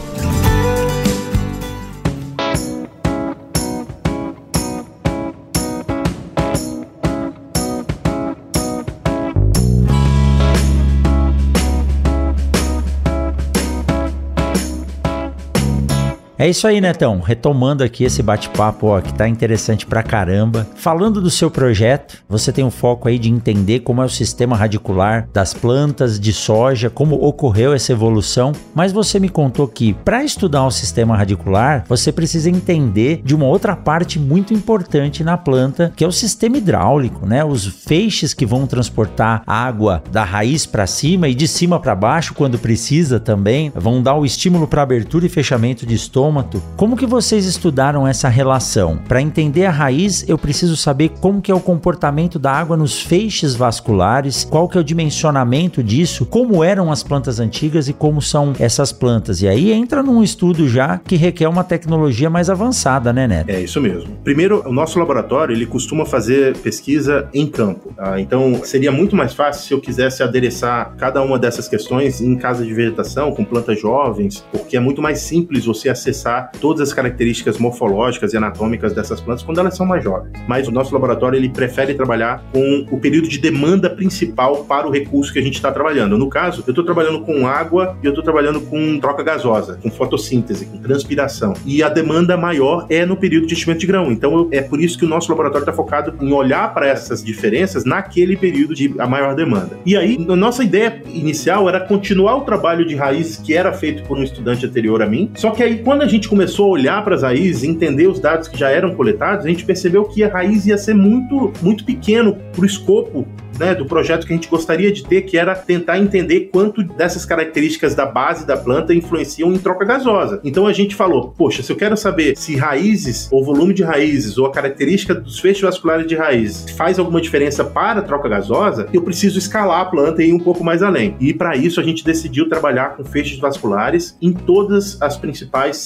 É 16.39 16.47
isso 16.47 16.67
aí, 16.67 16.79
Netão. 16.79 17.19
Retomando 17.19 17.83
aqui 17.83 18.03
esse 18.03 18.21
bate-papo, 18.21 19.01
que 19.01 19.11
tá 19.11 19.27
interessante 19.27 19.87
pra 19.87 20.03
caramba. 20.03 20.67
Falando 20.75 21.19
do 21.19 21.31
seu 21.31 21.49
projeto, 21.49 22.19
você 22.29 22.51
tem 22.51 22.63
um 22.63 22.69
foco 22.69 23.07
aí 23.07 23.17
de 23.17 23.27
entender 23.27 23.79
como 23.79 24.03
é 24.03 24.05
o 24.05 24.09
sistema 24.09 24.55
radicular 24.55 25.27
das 25.33 25.55
plantas 25.55 26.19
de 26.19 26.31
soja, 26.31 26.91
como 26.91 27.15
ocorreu 27.15 27.73
essa 27.73 27.91
evolução, 27.91 28.51
mas 28.75 28.91
você 28.91 29.19
me 29.19 29.29
contou 29.29 29.67
que 29.67 29.93
para 29.93 30.23
estudar 30.23 30.63
o 30.63 30.69
sistema 30.69 31.17
radicular, 31.17 31.83
você 31.89 32.11
precisa 32.11 32.51
entender 32.51 33.23
de 33.25 33.33
uma 33.33 33.45
outra 33.45 33.75
parte 33.75 34.19
muito 34.19 34.53
importante 34.53 35.23
na 35.23 35.37
planta, 35.37 35.91
que 35.95 36.03
é 36.03 36.07
o 36.07 36.11
sistema 36.11 36.57
hidráulico, 36.57 37.25
né? 37.25 37.43
Os 37.43 37.65
feixes 37.65 38.35
que 38.35 38.45
vão 38.45 38.67
transportar 38.67 39.41
água 39.47 40.03
da 40.11 40.23
raiz 40.23 40.67
para 40.67 40.85
cima 40.85 41.27
e 41.27 41.33
de 41.33 41.47
cima 41.47 41.79
para 41.79 41.95
baixo 41.95 42.35
quando 42.35 42.59
precisa 42.59 43.19
também, 43.19 43.71
vão 43.73 44.03
dar 44.03 44.13
o 44.13 44.25
estímulo 44.25 44.67
para 44.67 44.83
abertura 44.83 45.25
e 45.25 45.29
fechamento 45.29 45.83
de 45.83 45.95
estômago 45.95 46.26
como 46.75 46.97
que 46.97 47.05
vocês 47.05 47.45
estudaram 47.45 48.07
essa 48.07 48.29
relação? 48.29 48.97
Para 49.07 49.21
entender 49.21 49.65
a 49.65 49.71
raiz, 49.71 50.27
eu 50.27 50.37
preciso 50.37 50.75
saber 50.75 51.09
como 51.21 51.41
que 51.41 51.51
é 51.51 51.55
o 51.55 51.59
comportamento 51.59 52.37
da 52.37 52.51
água 52.51 52.75
nos 52.75 53.01
feixes 53.01 53.55
vasculares, 53.55 54.43
qual 54.43 54.67
que 54.67 54.77
é 54.77 54.81
o 54.81 54.83
dimensionamento 54.83 55.83
disso, 55.83 56.25
como 56.25 56.63
eram 56.63 56.91
as 56.91 57.03
plantas 57.03 57.39
antigas 57.39 57.87
e 57.87 57.93
como 57.93 58.21
são 58.21 58.53
essas 58.59 58.91
plantas. 58.91 59.41
E 59.41 59.47
aí 59.47 59.71
entra 59.71 60.03
num 60.03 60.23
estudo 60.23 60.67
já 60.67 60.97
que 60.97 61.15
requer 61.15 61.47
uma 61.47 61.63
tecnologia 61.63 62.29
mais 62.29 62.49
avançada, 62.49 63.13
né, 63.13 63.27
Neto? 63.27 63.49
É 63.49 63.61
isso 63.61 63.79
mesmo. 63.81 64.17
Primeiro, 64.23 64.63
o 64.67 64.73
nosso 64.73 64.99
laboratório 64.99 65.55
ele 65.55 65.65
costuma 65.65 66.05
fazer 66.05 66.57
pesquisa 66.57 67.29
em 67.33 67.47
campo. 67.47 67.93
Tá? 67.95 68.19
Então, 68.19 68.61
seria 68.63 68.91
muito 68.91 69.15
mais 69.15 69.33
fácil 69.33 69.67
se 69.67 69.73
eu 69.73 69.81
quisesse 69.81 70.23
adereçar 70.23 70.95
cada 70.97 71.21
uma 71.21 71.39
dessas 71.39 71.67
questões 71.67 72.21
em 72.21 72.35
casa 72.35 72.65
de 72.65 72.73
vegetação 72.73 73.31
com 73.31 73.43
plantas 73.43 73.79
jovens, 73.79 74.45
porque 74.51 74.77
é 74.77 74.79
muito 74.79 75.01
mais 75.01 75.19
simples 75.19 75.65
você 75.65 75.89
acessar 75.89 76.16
todas 76.59 76.81
as 76.81 76.93
características 76.93 77.57
morfológicas 77.57 78.33
e 78.33 78.37
anatômicas 78.37 78.93
dessas 78.93 79.21
plantas 79.21 79.43
quando 79.43 79.59
elas 79.59 79.75
são 79.75 79.85
mais 79.85 80.03
jovens. 80.03 80.31
Mas 80.47 80.67
o 80.67 80.71
nosso 80.71 80.93
laboratório 80.93 81.37
ele 81.37 81.49
prefere 81.49 81.93
trabalhar 81.93 82.43
com 82.51 82.85
o 82.91 82.99
período 82.99 83.27
de 83.27 83.37
demanda 83.37 83.89
principal 83.89 84.63
para 84.65 84.87
o 84.87 84.91
recurso 84.91 85.31
que 85.31 85.39
a 85.39 85.41
gente 85.41 85.55
está 85.55 85.71
trabalhando. 85.71 86.17
No 86.17 86.29
caso, 86.29 86.63
eu 86.65 86.71
estou 86.71 86.83
trabalhando 86.83 87.21
com 87.21 87.47
água 87.47 87.97
e 88.01 88.05
eu 88.05 88.11
estou 88.11 88.23
trabalhando 88.23 88.61
com 88.61 88.99
troca 88.99 89.23
gasosa, 89.23 89.79
com 89.81 89.89
fotossíntese, 89.89 90.65
com 90.65 90.77
transpiração. 90.77 91.53
E 91.65 91.83
a 91.83 91.89
demanda 91.89 92.37
maior 92.37 92.85
é 92.89 93.05
no 93.05 93.17
período 93.17 93.47
de 93.47 93.53
enchimento 93.53 93.79
de 93.79 93.87
grão. 93.87 94.11
Então 94.11 94.47
é 94.51 94.61
por 94.61 94.79
isso 94.79 94.97
que 94.97 95.05
o 95.05 95.07
nosso 95.07 95.29
laboratório 95.29 95.63
está 95.63 95.73
focado 95.73 96.13
em 96.21 96.31
olhar 96.31 96.73
para 96.73 96.87
essas 96.87 97.23
diferenças 97.23 97.85
naquele 97.85 98.35
período 98.35 98.73
de 98.73 98.93
a 98.99 99.07
maior 99.07 99.35
demanda. 99.35 99.77
E 99.85 99.95
aí, 99.95 100.17
nossa 100.17 100.63
ideia 100.63 101.01
inicial 101.07 101.67
era 101.67 101.79
continuar 101.79 102.37
o 102.37 102.41
trabalho 102.41 102.85
de 102.85 102.95
raiz 102.95 103.37
que 103.37 103.53
era 103.53 103.71
feito 103.73 104.03
por 104.03 104.17
um 104.17 104.23
estudante 104.23 104.65
anterior 104.65 105.01
a 105.01 105.05
mim. 105.05 105.31
Só 105.35 105.51
que 105.51 105.63
aí, 105.63 105.79
quando 105.83 106.01
a 106.01 106.06
a 106.07 106.09
gente 106.09 106.29
começou 106.29 106.67
a 106.67 106.69
olhar 106.69 107.03
para 107.03 107.15
as 107.15 107.21
raízes, 107.21 107.63
entender 107.63 108.07
os 108.07 108.17
dados 108.17 108.47
que 108.47 108.57
já 108.57 108.69
eram 108.69 108.95
coletados, 108.95 109.45
a 109.45 109.49
gente 109.49 109.65
percebeu 109.65 110.05
que 110.05 110.23
a 110.23 110.29
raiz 110.29 110.65
ia 110.65 110.77
ser 110.77 110.93
muito, 110.93 111.51
muito 111.61 111.83
pequeno 111.83 112.33
para 112.53 112.61
o 112.61 112.65
escopo 112.65 113.27
né, 113.59 113.75
do 113.75 113.85
projeto 113.85 114.25
que 114.25 114.33
a 114.33 114.35
gente 114.35 114.47
gostaria 114.47 114.91
de 114.91 115.03
ter, 115.03 115.23
que 115.23 115.37
era 115.37 115.55
tentar 115.55 115.99
entender 115.99 116.49
quanto 116.51 116.83
dessas 116.83 117.25
características 117.25 117.95
da 117.95 118.05
base 118.05 118.45
da 118.45 118.55
planta 118.55 118.93
influenciam 118.93 119.53
em 119.53 119.57
troca 119.57 119.85
gasosa. 119.85 120.39
Então 120.43 120.67
a 120.67 120.73
gente 120.73 120.95
falou, 120.95 121.33
poxa, 121.37 121.63
se 121.63 121.71
eu 121.71 121.75
quero 121.75 121.97
saber 121.97 122.37
se 122.37 122.55
raízes, 122.55 123.27
ou 123.31 123.43
volume 123.43 123.73
de 123.73 123.83
raízes, 123.83 124.37
ou 124.37 124.45
a 124.45 124.51
característica 124.51 125.13
dos 125.13 125.39
feixes 125.39 125.61
vasculares 125.61 126.07
de 126.07 126.15
raízes 126.15 126.71
faz 126.71 126.99
alguma 126.99 127.21
diferença 127.21 127.63
para 127.63 127.99
a 127.99 128.03
troca 128.03 128.29
gasosa, 128.29 128.87
eu 128.93 129.01
preciso 129.01 129.39
escalar 129.39 129.81
a 129.81 129.85
planta 129.85 130.23
e 130.23 130.29
ir 130.29 130.33
um 130.33 130.39
pouco 130.39 130.63
mais 130.63 130.83
além. 130.83 131.15
E 131.19 131.33
para 131.33 131.55
isso 131.55 131.79
a 131.79 131.83
gente 131.83 132.03
decidiu 132.03 132.47
trabalhar 132.47 132.95
com 132.95 133.03
feixes 133.03 133.39
vasculares 133.39 134.17
em 134.21 134.31
todas 134.31 135.01
as 135.01 135.17
principais 135.17 135.77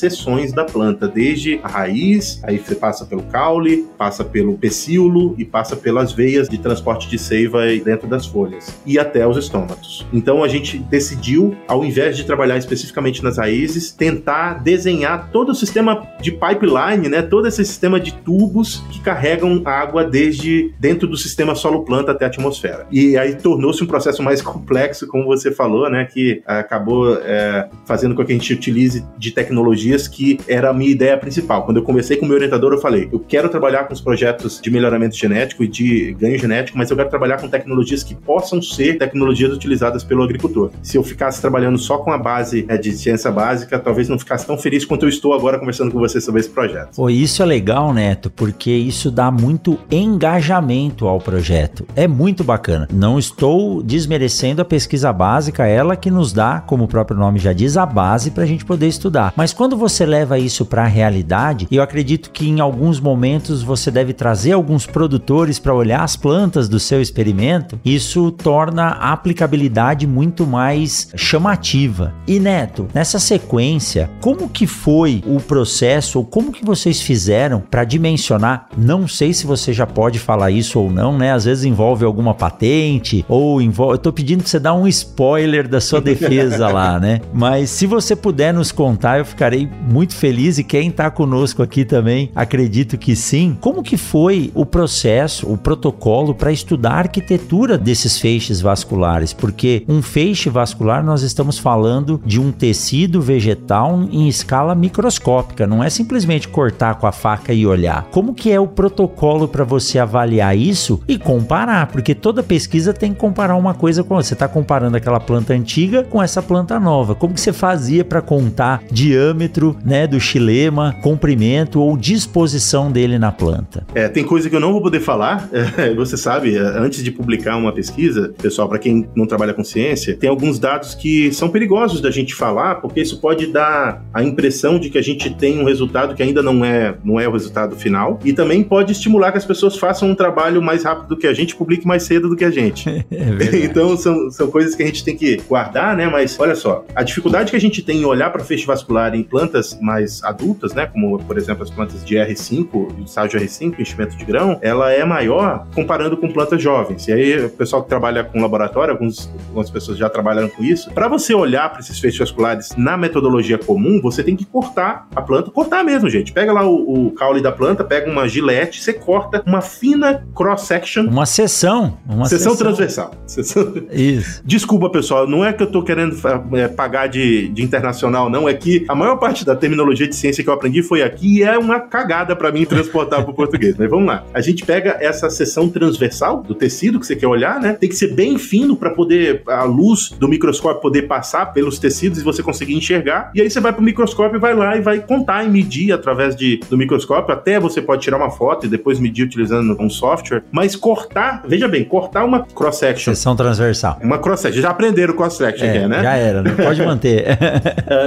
da 0.53 0.63
planta, 0.63 1.07
desde 1.07 1.59
a 1.63 1.67
raiz, 1.67 2.41
aí 2.43 2.57
você 2.57 2.75
passa 2.75 3.05
pelo 3.05 3.23
caule, 3.23 3.87
passa 3.97 4.23
pelo 4.23 4.57
pecíolo 4.57 5.35
e 5.37 5.45
passa 5.45 5.75
pelas 5.75 6.11
veias 6.11 6.47
de 6.49 6.57
transporte 6.57 7.09
de 7.09 7.17
seiva 7.17 7.61
dentro 7.83 8.07
das 8.07 8.25
folhas 8.25 8.75
e 8.85 8.97
até 8.97 9.27
os 9.27 9.37
estômatos. 9.37 10.05
Então 10.11 10.43
a 10.43 10.47
gente 10.47 10.77
decidiu, 10.77 11.55
ao 11.67 11.83
invés 11.83 12.17
de 12.17 12.25
trabalhar 12.25 12.57
especificamente 12.57 13.23
nas 13.23 13.37
raízes, 13.37 13.91
tentar 13.91 14.63
desenhar 14.63 15.29
todo 15.31 15.49
o 15.49 15.55
sistema 15.55 16.07
de 16.21 16.31
pipeline, 16.31 17.09
né, 17.09 17.21
todo 17.21 17.47
esse 17.47 17.63
sistema 17.65 17.99
de 17.99 18.13
tubos 18.13 18.83
que 18.91 18.99
carregam 19.01 19.61
água 19.65 20.03
desde 20.03 20.73
dentro 20.79 21.07
do 21.07 21.17
sistema 21.17 21.55
solo-planta 21.55 22.11
até 22.11 22.25
a 22.25 22.27
atmosfera. 22.27 22.87
E 22.91 23.17
aí 23.17 23.35
tornou-se 23.35 23.83
um 23.83 23.87
processo 23.87 24.23
mais 24.23 24.41
complexo, 24.41 25.07
como 25.07 25.25
você 25.25 25.51
falou, 25.51 25.89
né, 25.89 26.05
que 26.05 26.41
acabou 26.45 27.15
é, 27.15 27.69
fazendo 27.85 28.15
com 28.15 28.23
que 28.23 28.31
a 28.31 28.35
gente 28.35 28.53
utilize 28.53 29.05
de 29.17 29.31
tecnologias 29.31 30.00
que 30.07 30.39
era 30.47 30.69
a 30.69 30.73
minha 30.73 30.91
ideia 30.91 31.17
principal. 31.17 31.63
Quando 31.63 31.77
eu 31.77 31.83
conversei 31.83 32.17
com 32.17 32.25
o 32.25 32.27
meu 32.27 32.37
orientador, 32.37 32.73
eu 32.73 32.79
falei: 32.79 33.09
eu 33.11 33.19
quero 33.19 33.49
trabalhar 33.49 33.85
com 33.85 33.93
os 33.93 34.01
projetos 34.01 34.59
de 34.61 34.69
melhoramento 34.69 35.15
genético 35.15 35.63
e 35.63 35.67
de 35.67 36.13
ganho 36.19 36.37
genético, 36.37 36.77
mas 36.77 36.89
eu 36.89 36.97
quero 36.97 37.09
trabalhar 37.09 37.37
com 37.37 37.47
tecnologias 37.47 38.03
que 38.03 38.15
possam 38.15 38.61
ser 38.61 38.97
tecnologias 38.97 39.51
utilizadas 39.51 40.03
pelo 40.03 40.23
agricultor. 40.23 40.71
Se 40.81 40.97
eu 40.97 41.03
ficasse 41.03 41.41
trabalhando 41.41 41.77
só 41.77 41.97
com 41.97 42.11
a 42.11 42.17
base 42.17 42.65
é, 42.67 42.77
de 42.77 42.91
ciência 42.93 43.31
básica, 43.31 43.79
talvez 43.79 44.09
não 44.09 44.17
ficasse 44.17 44.45
tão 44.45 44.57
feliz 44.57 44.85
quanto 44.85 45.05
eu 45.05 45.09
estou 45.09 45.33
agora 45.33 45.59
conversando 45.59 45.91
com 45.91 45.99
você 45.99 46.19
sobre 46.19 46.41
esse 46.41 46.49
projeto. 46.49 46.95
Pô, 46.95 47.09
isso 47.09 47.41
é 47.41 47.45
legal, 47.45 47.93
Neto, 47.93 48.29
porque 48.29 48.71
isso 48.71 49.11
dá 49.11 49.31
muito 49.31 49.77
engajamento 49.89 51.07
ao 51.07 51.19
projeto. 51.19 51.85
É 51.95 52.07
muito 52.07 52.43
bacana. 52.43 52.87
Não 52.91 53.17
estou 53.19 53.81
desmerecendo 53.83 54.61
a 54.61 54.65
pesquisa 54.65 55.11
básica, 55.11 55.65
ela 55.65 55.95
que 55.95 56.11
nos 56.11 56.33
dá, 56.33 56.59
como 56.59 56.85
o 56.85 56.87
próprio 56.87 57.17
nome 57.17 57.39
já 57.39 57.53
diz, 57.53 57.77
a 57.77 57.85
base 57.85 58.31
para 58.31 58.43
a 58.43 58.47
gente 58.47 58.65
poder 58.65 58.87
estudar. 58.87 59.33
Mas 59.35 59.53
quando 59.53 59.75
você 59.75 59.90
leva 60.05 60.39
isso 60.39 60.65
para 60.65 60.83
a 60.83 60.87
realidade, 60.87 61.67
eu 61.71 61.83
acredito 61.83 62.31
que 62.31 62.47
em 62.47 62.59
alguns 62.59 62.99
momentos 62.99 63.61
você 63.61 63.91
deve 63.91 64.13
trazer 64.13 64.53
alguns 64.53 64.85
produtores 64.85 65.59
para 65.59 65.73
olhar 65.73 66.03
as 66.03 66.15
plantas 66.15 66.67
do 66.69 66.79
seu 66.79 67.01
experimento 67.01 67.79
isso 67.83 68.31
torna 68.31 68.83
a 68.83 69.11
aplicabilidade 69.11 70.07
muito 70.07 70.45
mais 70.45 71.09
chamativa. 71.15 72.13
E 72.27 72.39
Neto, 72.39 72.87
nessa 72.93 73.19
sequência, 73.19 74.09
como 74.21 74.49
que 74.49 74.67
foi 74.67 75.23
o 75.25 75.39
processo 75.39 76.19
ou 76.19 76.25
como 76.25 76.51
que 76.51 76.65
vocês 76.65 77.01
fizeram 77.01 77.61
para 77.61 77.83
dimensionar? 77.83 78.67
Não 78.77 79.07
sei 79.07 79.33
se 79.33 79.45
você 79.45 79.73
já 79.73 79.85
pode 79.85 80.19
falar 80.19 80.51
isso 80.51 80.79
ou 80.79 80.91
não, 80.91 81.17
né? 81.17 81.31
Às 81.31 81.45
vezes 81.45 81.63
envolve 81.63 82.05
alguma 82.05 82.33
patente 82.33 83.25
ou 83.27 83.61
envolve. 83.61 83.93
Eu 83.93 83.97
tô 83.97 84.13
pedindo 84.13 84.41
para 84.41 84.49
você 84.49 84.59
dar 84.59 84.73
um 84.73 84.87
spoiler 84.87 85.67
da 85.67 85.81
sua 85.81 86.01
defesa 86.01 86.67
lá, 86.67 86.99
né? 86.99 87.21
Mas 87.33 87.69
se 87.69 87.85
você 87.85 88.15
puder 88.15 88.53
nos 88.53 88.71
contar, 88.71 89.19
eu 89.19 89.25
ficarei 89.25 89.69
muito 89.81 90.15
feliz 90.15 90.57
e 90.57 90.63
quem 90.63 90.89
está 90.89 91.09
conosco 91.09 91.63
aqui 91.63 91.83
também, 91.83 92.31
acredito 92.35 92.97
que 92.97 93.15
sim. 93.15 93.57
Como 93.59 93.83
que 93.83 93.97
foi 93.97 94.51
o 94.53 94.65
processo, 94.65 95.51
o 95.51 95.57
protocolo 95.57 96.33
para 96.35 96.51
estudar 96.51 96.91
arquitetura 96.91 97.31
arquitetura 97.31 97.77
desses 97.77 98.17
feixes 98.17 98.61
vasculares, 98.61 99.33
porque 99.33 99.83
um 99.87 100.01
feixe 100.01 100.49
vascular 100.49 101.03
nós 101.03 101.21
estamos 101.21 101.57
falando 101.57 102.21
de 102.25 102.39
um 102.39 102.51
tecido 102.51 103.21
vegetal 103.21 104.01
em 104.11 104.27
escala 104.27 104.75
microscópica, 104.75 105.65
não 105.65 105.83
é 105.83 105.89
simplesmente 105.89 106.47
cortar 106.47 106.95
com 106.95 107.07
a 107.07 107.11
faca 107.11 107.53
e 107.53 107.65
olhar. 107.65 108.07
Como 108.11 108.33
que 108.33 108.51
é 108.51 108.59
o 108.59 108.67
protocolo 108.67 109.47
para 109.47 109.63
você 109.63 109.99
avaliar 109.99 110.57
isso 110.57 111.01
e 111.07 111.17
comparar? 111.17 111.87
Porque 111.87 112.13
toda 112.13 112.43
pesquisa 112.43 112.93
tem 112.93 113.13
que 113.13 113.19
comparar 113.19 113.55
uma 113.55 113.73
coisa 113.73 114.03
com 114.03 114.15
outra. 114.15 114.27
Você 114.27 114.33
está 114.33 114.47
comparando 114.47 114.97
aquela 114.97 115.19
planta 115.19 115.53
antiga 115.53 116.03
com 116.03 116.21
essa 116.21 116.41
planta 116.41 116.79
nova. 116.79 117.15
Como 117.15 117.33
que 117.33 117.41
você 117.41 117.53
fazia 117.53 118.03
para 118.03 118.21
contar 118.21 118.83
diâmetro 118.91 119.70
né, 119.83 120.07
do 120.07 120.19
xilema, 120.19 120.95
comprimento 121.01 121.79
ou 121.79 121.97
disposição 121.97 122.91
dele 122.91 123.17
na 123.17 123.31
planta. 123.31 123.85
É, 123.93 124.07
tem 124.07 124.23
coisa 124.23 124.49
que 124.49 124.55
eu 124.55 124.59
não 124.59 124.71
vou 124.71 124.81
poder 124.81 124.99
falar. 124.99 125.49
É, 125.77 125.93
você 125.93 126.17
sabe, 126.17 126.55
é, 126.55 126.59
antes 126.59 127.03
de 127.03 127.11
publicar 127.11 127.55
uma 127.55 127.71
pesquisa, 127.71 128.33
pessoal, 128.41 128.67
para 128.67 128.77
quem 128.77 129.07
não 129.15 129.25
trabalha 129.25 129.53
com 129.53 129.63
ciência, 129.63 130.15
tem 130.15 130.29
alguns 130.29 130.59
dados 130.59 130.93
que 130.93 131.31
são 131.31 131.49
perigosos 131.49 132.01
da 132.01 132.11
gente 132.11 132.35
falar, 132.35 132.75
porque 132.75 132.99
isso 132.99 133.19
pode 133.21 133.47
dar 133.47 134.03
a 134.13 134.21
impressão 134.21 134.77
de 134.77 134.89
que 134.89 134.97
a 134.97 135.01
gente 135.01 135.33
tem 135.33 135.59
um 135.59 135.63
resultado 135.63 136.13
que 136.13 136.21
ainda 136.21 136.43
não 136.43 136.63
é, 136.65 136.95
não 137.03 137.19
é 137.19 137.27
o 137.27 137.31
resultado 137.31 137.75
final, 137.75 138.19
e 138.23 138.33
também 138.33 138.63
pode 138.63 138.91
estimular 138.91 139.31
que 139.31 139.37
as 139.37 139.45
pessoas 139.45 139.77
façam 139.77 140.09
um 140.09 140.15
trabalho 140.15 140.61
mais 140.61 140.83
rápido 140.83 141.09
do 141.09 141.17
que 141.17 141.25
a 141.25 141.33
gente, 141.33 141.55
publique 141.55 141.87
mais 141.87 142.03
cedo 142.03 142.27
do 142.27 142.35
que 142.35 142.43
a 142.43 142.51
gente. 142.51 142.89
É 143.51 143.65
então 143.65 143.95
são, 143.97 144.29
são 144.31 144.49
coisas 144.49 144.75
que 144.75 144.83
a 144.83 144.85
gente 144.85 145.03
tem 145.03 145.15
que 145.15 145.37
guardar, 145.47 145.95
né? 145.95 146.07
Mas 146.07 146.39
olha 146.39 146.55
só, 146.55 146.85
a 146.95 147.03
dificuldade 147.03 147.51
que 147.51 147.57
a 147.57 147.59
gente 147.59 147.81
tem 147.81 148.01
em 148.01 148.05
olhar 148.05 148.29
para 148.31 148.43
feixe 148.43 148.65
vascular 148.65 149.13
em 149.15 149.23
plantas 149.23 149.50
mais 149.81 150.23
adultas, 150.23 150.73
né? 150.73 150.85
Como 150.85 151.17
por 151.19 151.37
exemplo 151.37 151.63
as 151.63 151.69
plantas 151.69 152.03
de 152.05 152.15
R5, 152.15 153.03
estágio 153.05 153.39
R5, 153.39 153.79
enchimento 153.79 154.15
de 154.17 154.25
grão, 154.25 154.59
ela 154.61 154.91
é 154.91 155.03
maior 155.03 155.67
comparando 155.73 156.17
com 156.17 156.31
plantas 156.31 156.61
jovens. 156.61 157.07
E 157.07 157.13
aí 157.13 157.45
o 157.45 157.49
pessoal 157.49 157.83
que 157.83 157.89
trabalha 157.89 158.23
com 158.23 158.41
laboratório, 158.41 158.93
alguns, 158.93 159.29
algumas 159.47 159.69
pessoas 159.69 159.97
já 159.97 160.09
trabalharam 160.09 160.49
com 160.49 160.63
isso. 160.63 160.91
Para 160.91 161.07
você 161.07 161.33
olhar 161.33 161.69
para 161.69 161.79
esses 161.79 161.99
feixes 161.99 162.19
vasculares 162.19 162.75
na 162.77 162.97
metodologia 162.97 163.57
comum, 163.57 163.99
você 164.01 164.23
tem 164.23 164.35
que 164.35 164.45
cortar 164.45 165.07
a 165.15 165.21
planta, 165.21 165.51
cortar 165.51 165.83
mesmo, 165.83 166.09
gente. 166.09 166.31
Pega 166.31 166.51
lá 166.51 166.63
o, 166.63 167.07
o 167.07 167.11
caule 167.11 167.41
da 167.41 167.51
planta, 167.51 167.83
pega 167.83 168.09
uma 168.09 168.27
gilete, 168.27 168.81
você 168.81 168.93
corta 168.93 169.43
uma 169.45 169.61
fina 169.61 170.25
cross 170.35 170.61
section. 170.61 171.07
Uma 171.07 171.25
seção, 171.25 171.97
uma 172.07 172.25
seção, 172.25 172.55
transversal. 172.55 173.11
Seção... 173.25 173.73
Isso. 173.91 174.41
Desculpa, 174.45 174.89
pessoal, 174.89 175.27
não 175.27 175.43
é 175.43 175.53
que 175.53 175.63
eu 175.63 175.67
tô 175.67 175.83
querendo 175.83 176.15
é, 176.53 176.67
pagar 176.67 177.07
de, 177.07 177.49
de 177.49 177.63
internacional, 177.63 178.29
não. 178.29 178.47
É 178.47 178.53
que 178.53 178.85
a 178.87 178.95
maior 178.95 179.17
parte 179.17 179.40
da 179.45 179.55
terminologia 179.55 180.07
de 180.07 180.15
ciência 180.15 180.43
que 180.43 180.49
eu 180.49 180.53
aprendi 180.53 180.81
foi 180.83 181.01
aqui 181.01 181.39
e 181.39 181.43
é 181.43 181.57
uma 181.57 181.79
cagada 181.79 182.35
para 182.35 182.51
mim 182.51 182.65
transportar 182.65 183.21
para 183.23 183.31
o 183.31 183.33
português. 183.33 183.75
Mas 183.77 183.89
vamos 183.89 184.07
lá. 184.07 184.23
A 184.33 184.41
gente 184.41 184.65
pega 184.65 184.97
essa 184.99 185.29
seção 185.29 185.69
transversal 185.69 186.41
do 186.43 186.55
tecido 186.55 186.99
que 186.99 187.05
você 187.05 187.15
quer 187.15 187.27
olhar, 187.27 187.59
né? 187.59 187.73
Tem 187.73 187.89
que 187.89 187.95
ser 187.95 188.13
bem 188.13 188.37
fino 188.37 188.75
para 188.75 188.89
poder 188.91 189.43
a 189.47 189.63
luz 189.63 190.09
do 190.09 190.27
microscópio 190.27 190.81
poder 190.81 191.03
passar 191.03 191.53
pelos 191.53 191.79
tecidos 191.79 192.19
e 192.19 192.23
você 192.23 192.41
conseguir 192.43 192.73
enxergar. 192.73 193.31
E 193.33 193.41
aí 193.41 193.49
você 193.49 193.59
vai 193.59 193.71
para 193.71 193.81
o 193.81 193.83
microscópio 193.83 194.37
e 194.37 194.39
vai 194.39 194.53
lá 194.53 194.77
e 194.77 194.81
vai 194.81 194.99
contar 194.99 195.43
e 195.43 195.49
medir 195.49 195.91
através 195.91 196.35
de, 196.35 196.59
do 196.69 196.77
microscópio. 196.77 197.33
Até 197.33 197.59
você 197.59 197.81
pode 197.81 198.01
tirar 198.01 198.17
uma 198.17 198.29
foto 198.29 198.65
e 198.65 198.69
depois 198.69 198.99
medir 198.99 199.23
utilizando 199.25 199.75
um 199.79 199.89
software. 199.89 200.43
Mas 200.51 200.75
cortar, 200.75 201.43
veja 201.47 201.67
bem, 201.67 201.83
cortar 201.83 202.23
uma 202.23 202.45
cross 202.45 202.77
section. 202.77 203.13
Seção 203.13 203.35
transversal. 203.35 203.99
Uma 204.01 204.19
cross 204.19 204.41
section. 204.41 204.61
Já 204.61 204.69
aprenderam 204.69 205.13
cross 205.13 205.37
section, 205.37 205.65
é, 205.65 205.87
né? 205.87 206.01
Já 206.01 206.15
era, 206.15 206.41
né? 206.41 206.51
Pode 206.51 206.81
manter. 206.83 207.25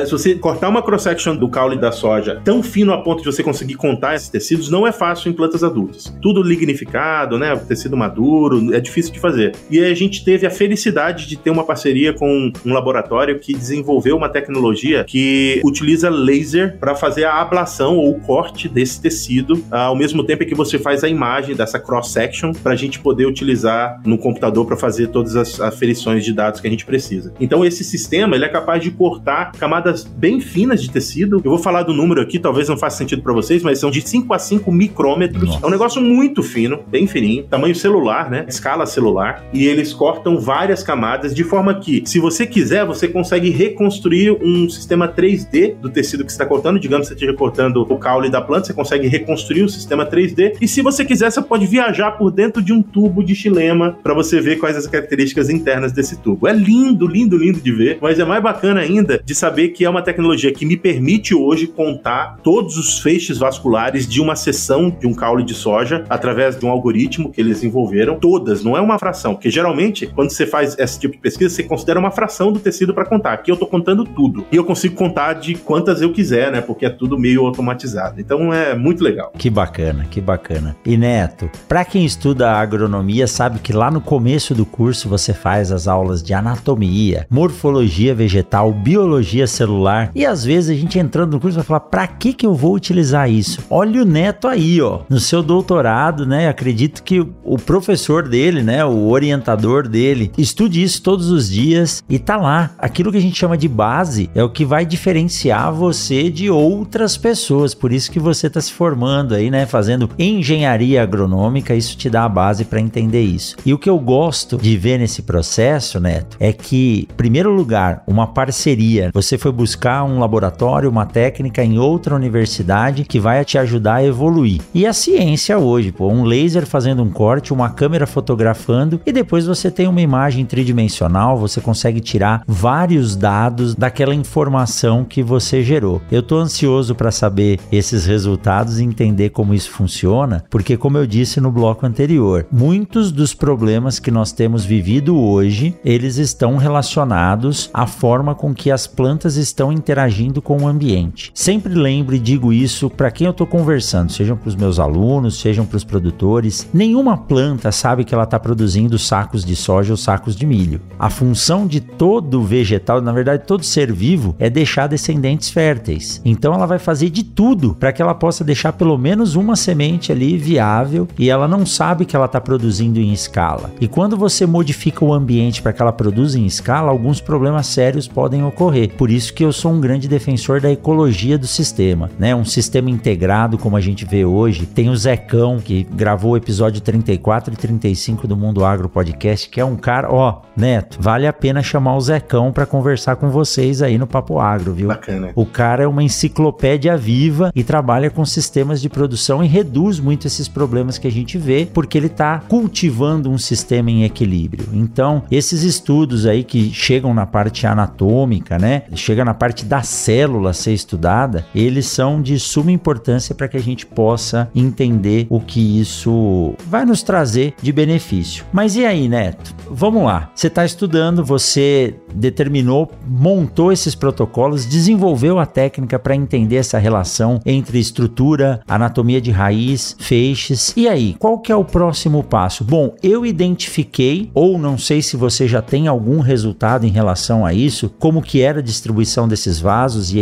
uh, 0.02 0.04
se 0.06 0.12
você 0.12 0.34
cortar 0.34 0.68
uma 0.68 0.82
cross 0.82 1.02
do 1.32 1.48
caule 1.48 1.78
da 1.78 1.92
soja 1.92 2.40
tão 2.44 2.62
fino 2.62 2.92
a 2.92 3.00
ponto 3.00 3.22
de 3.22 3.26
você 3.26 3.42
conseguir 3.42 3.74
contar 3.74 4.14
esses 4.14 4.28
tecidos, 4.28 4.68
não 4.68 4.86
é 4.86 4.92
fácil 4.92 5.30
em 5.30 5.32
plantas 5.32 5.62
adultas. 5.62 6.14
Tudo 6.20 6.42
lignificado, 6.42 7.38
né? 7.38 7.54
Tecido 7.56 7.96
maduro, 7.96 8.74
é 8.74 8.80
difícil 8.80 9.12
de 9.12 9.20
fazer. 9.20 9.54
E 9.70 9.82
a 9.82 9.94
gente 9.94 10.24
teve 10.24 10.46
a 10.46 10.50
felicidade 10.50 11.26
de 11.26 11.36
ter 11.36 11.50
uma 11.50 11.64
parceria 11.64 12.12
com 12.12 12.52
um 12.64 12.72
laboratório 12.72 13.38
que 13.38 13.54
desenvolveu 13.54 14.16
uma 14.16 14.28
tecnologia 14.28 15.04
que 15.04 15.60
utiliza 15.64 16.10
laser 16.10 16.76
para 16.78 16.94
fazer 16.94 17.24
a 17.24 17.40
ablação 17.40 17.96
ou 17.96 18.10
o 18.10 18.20
corte 18.20 18.68
desse 18.68 19.00
tecido, 19.00 19.64
ao 19.70 19.96
mesmo 19.96 20.24
tempo 20.24 20.44
que 20.44 20.54
você 20.54 20.78
faz 20.78 21.04
a 21.04 21.08
imagem 21.08 21.54
dessa 21.54 21.78
cross 21.78 22.10
section 22.10 22.52
para 22.52 22.72
a 22.72 22.76
gente 22.76 22.98
poder 22.98 23.26
utilizar 23.26 24.00
no 24.04 24.18
computador 24.18 24.66
para 24.66 24.76
fazer 24.76 25.08
todas 25.08 25.36
as 25.36 25.60
aferições 25.60 26.24
de 26.24 26.32
dados 26.32 26.60
que 26.60 26.66
a 26.66 26.70
gente 26.70 26.84
precisa. 26.84 27.32
Então 27.38 27.64
esse 27.64 27.84
sistema 27.84 28.34
ele 28.34 28.44
é 28.44 28.48
capaz 28.48 28.82
de 28.82 28.90
cortar 28.90 29.52
camadas 29.52 30.04
bem 30.04 30.40
finas 30.40 30.82
de 30.82 30.90
tecido. 30.90 31.13
Eu 31.22 31.40
vou 31.50 31.58
falar 31.58 31.82
do 31.82 31.92
número 31.92 32.20
aqui, 32.20 32.38
talvez 32.38 32.68
não 32.68 32.76
faça 32.76 32.98
sentido 32.98 33.22
para 33.22 33.32
vocês, 33.32 33.62
mas 33.62 33.78
são 33.78 33.90
de 33.90 34.06
5 34.06 34.32
a 34.32 34.38
5 34.38 34.70
micrômetros. 34.72 35.48
Nossa. 35.48 35.64
É 35.64 35.66
um 35.66 35.70
negócio 35.70 36.00
muito 36.00 36.42
fino, 36.42 36.80
bem 36.86 37.06
fininho, 37.06 37.44
tamanho 37.44 37.74
celular, 37.74 38.30
né? 38.30 38.44
Escala 38.48 38.86
celular. 38.86 39.44
E 39.52 39.66
eles 39.66 39.92
cortam 39.92 40.38
várias 40.38 40.82
camadas 40.82 41.34
de 41.34 41.44
forma 41.44 41.74
que, 41.74 42.02
se 42.06 42.18
você 42.18 42.46
quiser, 42.46 42.84
você 42.84 43.08
consegue 43.08 43.50
reconstruir 43.50 44.32
um 44.42 44.68
sistema 44.68 45.08
3D 45.08 45.74
do 45.76 45.90
tecido 45.90 46.24
que 46.24 46.32
você 46.32 46.36
está 46.36 46.46
cortando. 46.46 46.78
Digamos 46.78 47.06
que 47.06 47.08
você 47.08 47.14
esteja 47.14 47.36
cortando 47.36 47.86
o 47.88 47.98
caule 47.98 48.30
da 48.30 48.40
planta, 48.40 48.66
você 48.66 48.74
consegue 48.74 49.08
reconstruir 49.08 49.62
o 49.62 49.68
sistema 49.68 50.06
3D. 50.06 50.56
E 50.60 50.68
se 50.68 50.82
você 50.82 51.04
quiser, 51.04 51.30
você 51.30 51.40
pode 51.42 51.66
viajar 51.66 52.12
por 52.12 52.30
dentro 52.30 52.62
de 52.62 52.72
um 52.72 52.82
tubo 52.82 53.22
de 53.22 53.34
xilema 53.34 53.96
para 54.02 54.14
você 54.14 54.40
ver 54.40 54.56
quais 54.56 54.76
as 54.76 54.86
características 54.86 55.50
internas 55.50 55.92
desse 55.92 56.16
tubo. 56.18 56.48
É 56.48 56.52
lindo, 56.52 57.06
lindo, 57.06 57.36
lindo 57.36 57.60
de 57.60 57.72
ver, 57.72 57.98
mas 58.00 58.18
é 58.18 58.24
mais 58.24 58.42
bacana 58.42 58.80
ainda 58.80 59.20
de 59.24 59.34
saber 59.34 59.68
que 59.68 59.84
é 59.84 59.90
uma 59.90 60.02
tecnologia 60.02 60.52
que 60.52 60.66
me 60.66 60.76
permite 60.76 61.03
hoje 61.34 61.66
contar 61.66 62.38
todos 62.42 62.76
os 62.76 62.98
feixes 62.98 63.38
vasculares 63.38 64.06
de 64.06 64.20
uma 64.20 64.36
seção 64.36 64.90
de 64.90 65.06
um 65.06 65.14
caule 65.14 65.44
de 65.44 65.54
soja 65.54 66.04
através 66.08 66.58
de 66.58 66.64
um 66.64 66.70
algoritmo 66.70 67.30
que 67.30 67.40
eles 67.40 67.56
desenvolveram. 67.56 68.18
Todas, 68.18 68.62
não 68.62 68.76
é 68.76 68.80
uma 68.80 68.98
fração, 68.98 69.34
porque 69.34 69.50
geralmente 69.50 70.06
quando 70.06 70.30
você 70.30 70.46
faz 70.46 70.76
esse 70.78 70.98
tipo 70.98 71.14
de 71.14 71.20
pesquisa, 71.20 71.54
você 71.54 71.62
considera 71.62 71.98
uma 71.98 72.10
fração 72.10 72.52
do 72.52 72.58
tecido 72.58 72.94
para 72.94 73.04
contar. 73.04 73.32
Aqui 73.32 73.50
eu 73.50 73.56
tô 73.56 73.66
contando 73.66 74.04
tudo. 74.04 74.46
E 74.50 74.56
eu 74.56 74.64
consigo 74.64 74.94
contar 74.94 75.34
de 75.34 75.54
quantas 75.54 76.00
eu 76.00 76.12
quiser, 76.12 76.52
né? 76.52 76.60
Porque 76.60 76.86
é 76.86 76.90
tudo 76.90 77.18
meio 77.18 77.46
automatizado. 77.46 78.20
Então 78.20 78.52
é 78.52 78.74
muito 78.74 79.02
legal. 79.02 79.32
Que 79.36 79.50
bacana, 79.50 80.06
que 80.10 80.20
bacana. 80.20 80.76
E 80.84 80.96
Neto, 80.96 81.50
para 81.68 81.84
quem 81.84 82.04
estuda 82.04 82.50
agronomia, 82.50 83.26
sabe 83.26 83.58
que 83.58 83.72
lá 83.72 83.90
no 83.90 84.00
começo 84.00 84.54
do 84.54 84.64
curso 84.64 85.08
você 85.08 85.32
faz 85.32 85.72
as 85.72 85.86
aulas 85.86 86.22
de 86.22 86.34
anatomia, 86.34 87.26
morfologia 87.30 88.14
vegetal, 88.14 88.72
biologia 88.72 89.46
celular 89.46 90.10
e 90.14 90.24
às 90.24 90.44
vezes 90.44 90.70
a 90.70 90.74
gente 90.74 90.93
entrando 90.98 91.32
no 91.32 91.40
curso 91.40 91.56
vai 91.56 91.64
falar: 91.64 91.80
"Para 91.80 92.06
que 92.06 92.32
que 92.32 92.46
eu 92.46 92.54
vou 92.54 92.74
utilizar 92.74 93.30
isso?". 93.30 93.60
Olha 93.70 94.02
o 94.02 94.04
Neto 94.04 94.48
aí, 94.48 94.80
ó, 94.80 95.00
no 95.08 95.18
seu 95.18 95.42
doutorado, 95.42 96.26
né? 96.26 96.48
Acredito 96.48 97.02
que 97.02 97.20
o 97.42 97.58
professor 97.58 98.28
dele, 98.28 98.62
né, 98.62 98.84
o 98.84 99.08
orientador 99.08 99.88
dele, 99.88 100.30
estude 100.36 100.82
isso 100.82 101.02
todos 101.02 101.30
os 101.30 101.50
dias 101.50 102.02
e 102.08 102.18
tá 102.18 102.36
lá. 102.36 102.70
Aquilo 102.78 103.10
que 103.10 103.18
a 103.18 103.20
gente 103.20 103.38
chama 103.38 103.56
de 103.56 103.68
base 103.68 104.30
é 104.34 104.42
o 104.42 104.50
que 104.50 104.64
vai 104.64 104.84
diferenciar 104.86 105.72
você 105.72 106.30
de 106.30 106.50
outras 106.50 107.16
pessoas. 107.16 107.74
Por 107.74 107.92
isso 107.92 108.10
que 108.10 108.20
você 108.20 108.46
está 108.46 108.60
se 108.60 108.72
formando 108.72 109.34
aí, 109.34 109.50
né, 109.50 109.66
fazendo 109.66 110.10
engenharia 110.18 111.02
agronômica, 111.02 111.74
isso 111.74 111.96
te 111.96 112.08
dá 112.08 112.24
a 112.24 112.28
base 112.28 112.64
para 112.64 112.80
entender 112.80 113.22
isso. 113.22 113.56
E 113.64 113.72
o 113.72 113.78
que 113.78 113.90
eu 113.90 113.98
gosto 113.98 114.56
de 114.56 114.76
ver 114.76 114.98
nesse 114.98 115.22
processo, 115.22 116.00
Neto, 116.00 116.36
é 116.40 116.52
que, 116.52 117.08
em 117.10 117.14
primeiro 117.14 117.52
lugar, 117.52 118.02
uma 118.06 118.26
parceria. 118.26 119.10
Você 119.12 119.38
foi 119.38 119.52
buscar 119.52 120.04
um 120.04 120.18
laboratório, 120.18 120.83
uma 120.86 121.06
técnica 121.06 121.62
em 121.62 121.78
outra 121.78 122.14
universidade 122.14 123.04
que 123.04 123.20
vai 123.20 123.44
te 123.44 123.58
ajudar 123.58 123.96
a 123.96 124.04
evoluir. 124.04 124.60
E 124.74 124.86
a 124.86 124.92
ciência 124.92 125.58
hoje, 125.58 125.92
pô, 125.92 126.08
um 126.08 126.24
laser 126.24 126.66
fazendo 126.66 127.02
um 127.02 127.10
corte, 127.10 127.52
uma 127.52 127.70
câmera 127.70 128.06
fotografando 128.06 129.00
e 129.04 129.12
depois 129.12 129.46
você 129.46 129.70
tem 129.70 129.86
uma 129.86 130.00
imagem 130.00 130.44
tridimensional, 130.44 131.38
você 131.38 131.60
consegue 131.60 132.00
tirar 132.00 132.42
vários 132.46 133.16
dados 133.16 133.74
daquela 133.74 134.14
informação 134.14 135.04
que 135.04 135.22
você 135.22 135.62
gerou. 135.62 136.00
Eu 136.10 136.22
tô 136.22 136.38
ansioso 136.38 136.94
para 136.94 137.10
saber 137.10 137.58
esses 137.70 138.06
resultados 138.06 138.78
e 138.78 138.84
entender 138.84 139.30
como 139.30 139.54
isso 139.54 139.70
funciona, 139.70 140.44
porque 140.50 140.76
como 140.76 140.98
eu 140.98 141.06
disse 141.06 141.40
no 141.40 141.50
bloco 141.50 141.86
anterior, 141.86 142.46
muitos 142.50 143.10
dos 143.10 143.34
problemas 143.34 143.98
que 143.98 144.10
nós 144.10 144.32
temos 144.32 144.64
vivido 144.64 145.18
hoje, 145.18 145.74
eles 145.84 146.16
estão 146.16 146.56
relacionados 146.56 147.70
à 147.72 147.86
forma 147.86 148.34
com 148.34 148.54
que 148.54 148.70
as 148.70 148.86
plantas 148.86 149.36
estão 149.36 149.72
interagindo 149.72 150.40
com 150.40 150.58
o 150.58 150.68
ambiente. 150.74 151.30
Sempre 151.32 151.74
lembre 151.74 152.16
e 152.16 152.20
digo 152.20 152.52
isso 152.52 152.90
para 152.90 153.10
quem 153.10 153.26
eu 153.26 153.30
estou 153.30 153.46
conversando, 153.46 154.12
sejam 154.12 154.36
para 154.36 154.48
os 154.48 154.56
meus 154.56 154.78
alunos, 154.78 155.40
sejam 155.40 155.64
para 155.64 155.76
os 155.76 155.84
produtores. 155.84 156.68
Nenhuma 156.74 157.16
planta 157.16 157.70
sabe 157.72 158.04
que 158.04 158.14
ela 158.14 158.24
está 158.24 158.38
produzindo 158.38 158.98
sacos 158.98 159.44
de 159.44 159.54
soja 159.54 159.92
ou 159.92 159.96
sacos 159.96 160.36
de 160.36 160.44
milho. 160.44 160.80
A 160.98 161.08
função 161.08 161.66
de 161.66 161.80
todo 161.80 162.42
vegetal, 162.42 163.00
na 163.00 163.12
verdade, 163.12 163.44
todo 163.46 163.64
ser 163.64 163.92
vivo, 163.92 164.34
é 164.38 164.50
deixar 164.50 164.86
descendentes 164.86 165.48
férteis. 165.50 166.20
Então 166.24 166.52
ela 166.52 166.66
vai 166.66 166.78
fazer 166.78 167.10
de 167.10 167.22
tudo 167.22 167.74
para 167.74 167.92
que 167.92 168.02
ela 168.02 168.14
possa 168.14 168.44
deixar 168.44 168.72
pelo 168.72 168.98
menos 168.98 169.36
uma 169.36 169.56
semente 169.56 170.10
ali 170.10 170.36
viável 170.36 171.08
e 171.18 171.30
ela 171.30 171.46
não 171.46 171.64
sabe 171.64 172.04
que 172.04 172.16
ela 172.16 172.26
está 172.26 172.40
produzindo 172.40 172.98
em 172.98 173.12
escala. 173.12 173.72
E 173.80 173.86
quando 173.86 174.16
você 174.16 174.46
modifica 174.46 175.04
o 175.04 175.12
ambiente 175.12 175.62
para 175.62 175.72
que 175.72 175.80
ela 175.80 175.92
produza 175.92 176.38
em 176.38 176.46
escala, 176.46 176.90
alguns 176.90 177.20
problemas 177.20 177.66
sérios 177.66 178.08
podem 178.08 178.44
ocorrer. 178.44 178.94
Por 178.96 179.10
isso 179.10 179.32
que 179.32 179.44
eu 179.44 179.52
sou 179.52 179.72
um 179.72 179.80
grande 179.80 180.08
defensor 180.08 180.53
da 180.60 180.70
ecologia 180.70 181.38
do 181.38 181.46
sistema, 181.46 182.10
né? 182.18 182.34
Um 182.34 182.44
sistema 182.44 182.90
integrado 182.90 183.58
como 183.58 183.76
a 183.76 183.80
gente 183.80 184.04
vê 184.04 184.24
hoje. 184.24 184.66
Tem 184.66 184.88
o 184.88 184.96
Zecão 184.96 185.58
que 185.58 185.84
gravou 185.92 186.32
o 186.32 186.36
episódio 186.36 186.80
34 186.80 187.54
e 187.54 187.56
35 187.56 188.26
do 188.26 188.36
Mundo 188.36 188.64
Agro 188.64 188.88
Podcast, 188.88 189.48
que 189.48 189.60
é 189.60 189.64
um 189.64 189.76
cara, 189.76 190.10
ó, 190.10 190.42
Neto, 190.56 190.98
vale 191.00 191.26
a 191.26 191.32
pena 191.32 191.62
chamar 191.62 191.96
o 191.96 192.00
Zecão 192.00 192.52
para 192.52 192.66
conversar 192.66 193.16
com 193.16 193.28
vocês 193.28 193.82
aí 193.82 193.98
no 193.98 194.06
Papo 194.06 194.38
Agro, 194.38 194.72
viu? 194.72 194.88
Bacana. 194.88 195.32
O 195.34 195.44
cara 195.44 195.82
é 195.82 195.86
uma 195.86 196.02
enciclopédia 196.02 196.96
viva 196.96 197.50
e 197.54 197.64
trabalha 197.64 198.10
com 198.10 198.24
sistemas 198.24 198.80
de 198.80 198.88
produção 198.88 199.42
e 199.42 199.46
reduz 199.46 199.98
muito 199.98 200.26
esses 200.26 200.46
problemas 200.46 200.98
que 200.98 201.08
a 201.08 201.12
gente 201.12 201.36
vê, 201.36 201.66
porque 201.72 201.98
ele 201.98 202.06
está 202.06 202.40
cultivando 202.48 203.30
um 203.30 203.38
sistema 203.38 203.90
em 203.90 204.04
equilíbrio. 204.04 204.68
Então, 204.72 205.22
esses 205.30 205.62
estudos 205.62 206.26
aí 206.26 206.44
que 206.44 206.72
chegam 206.72 207.12
na 207.12 207.26
parte 207.26 207.66
anatômica, 207.66 208.58
né? 208.58 208.82
Chega 208.94 209.24
na 209.24 209.34
parte 209.34 209.64
da 209.64 209.82
célula 209.82 210.43
a 210.48 210.52
ser 210.52 210.72
estudada, 210.72 211.46
eles 211.54 211.86
são 211.86 212.20
de 212.20 212.38
suma 212.38 212.72
importância 212.72 213.34
para 213.34 213.48
que 213.48 213.56
a 213.56 213.62
gente 213.62 213.86
possa 213.86 214.48
entender 214.54 215.26
o 215.28 215.40
que 215.40 215.80
isso 215.80 216.54
vai 216.66 216.84
nos 216.84 217.02
trazer 217.02 217.54
de 217.60 217.72
benefício. 217.72 218.44
Mas 218.52 218.76
e 218.76 218.84
aí, 218.84 219.08
Neto? 219.08 219.54
Vamos 219.70 220.04
lá. 220.04 220.30
Você 220.34 220.48
está 220.48 220.64
estudando, 220.64 221.24
você 221.24 221.94
determinou, 222.14 222.90
montou 223.06 223.72
esses 223.72 223.94
protocolos, 223.94 224.66
desenvolveu 224.66 225.38
a 225.38 225.46
técnica 225.46 225.98
para 225.98 226.14
entender 226.14 226.56
essa 226.56 226.78
relação 226.78 227.40
entre 227.44 227.78
estrutura, 227.78 228.60
anatomia 228.68 229.20
de 229.20 229.30
raiz, 229.30 229.96
feixes. 229.98 230.72
E 230.76 230.88
aí, 230.88 231.16
qual 231.18 231.38
que 231.38 231.50
é 231.50 231.56
o 231.56 231.64
próximo 231.64 232.22
passo? 232.22 232.64
Bom, 232.64 232.94
eu 233.02 233.26
identifiquei, 233.26 234.30
ou 234.34 234.58
não 234.58 234.78
sei 234.78 235.02
se 235.02 235.16
você 235.16 235.48
já 235.48 235.60
tem 235.60 235.88
algum 235.88 236.20
resultado 236.20 236.86
em 236.86 236.90
relação 236.90 237.44
a 237.44 237.52
isso, 237.52 237.90
como 237.98 238.22
que 238.22 238.40
era 238.40 238.60
a 238.60 238.62
distribuição 238.62 239.26
desses 239.26 239.58
vasos 239.58 240.12
e 240.12 240.18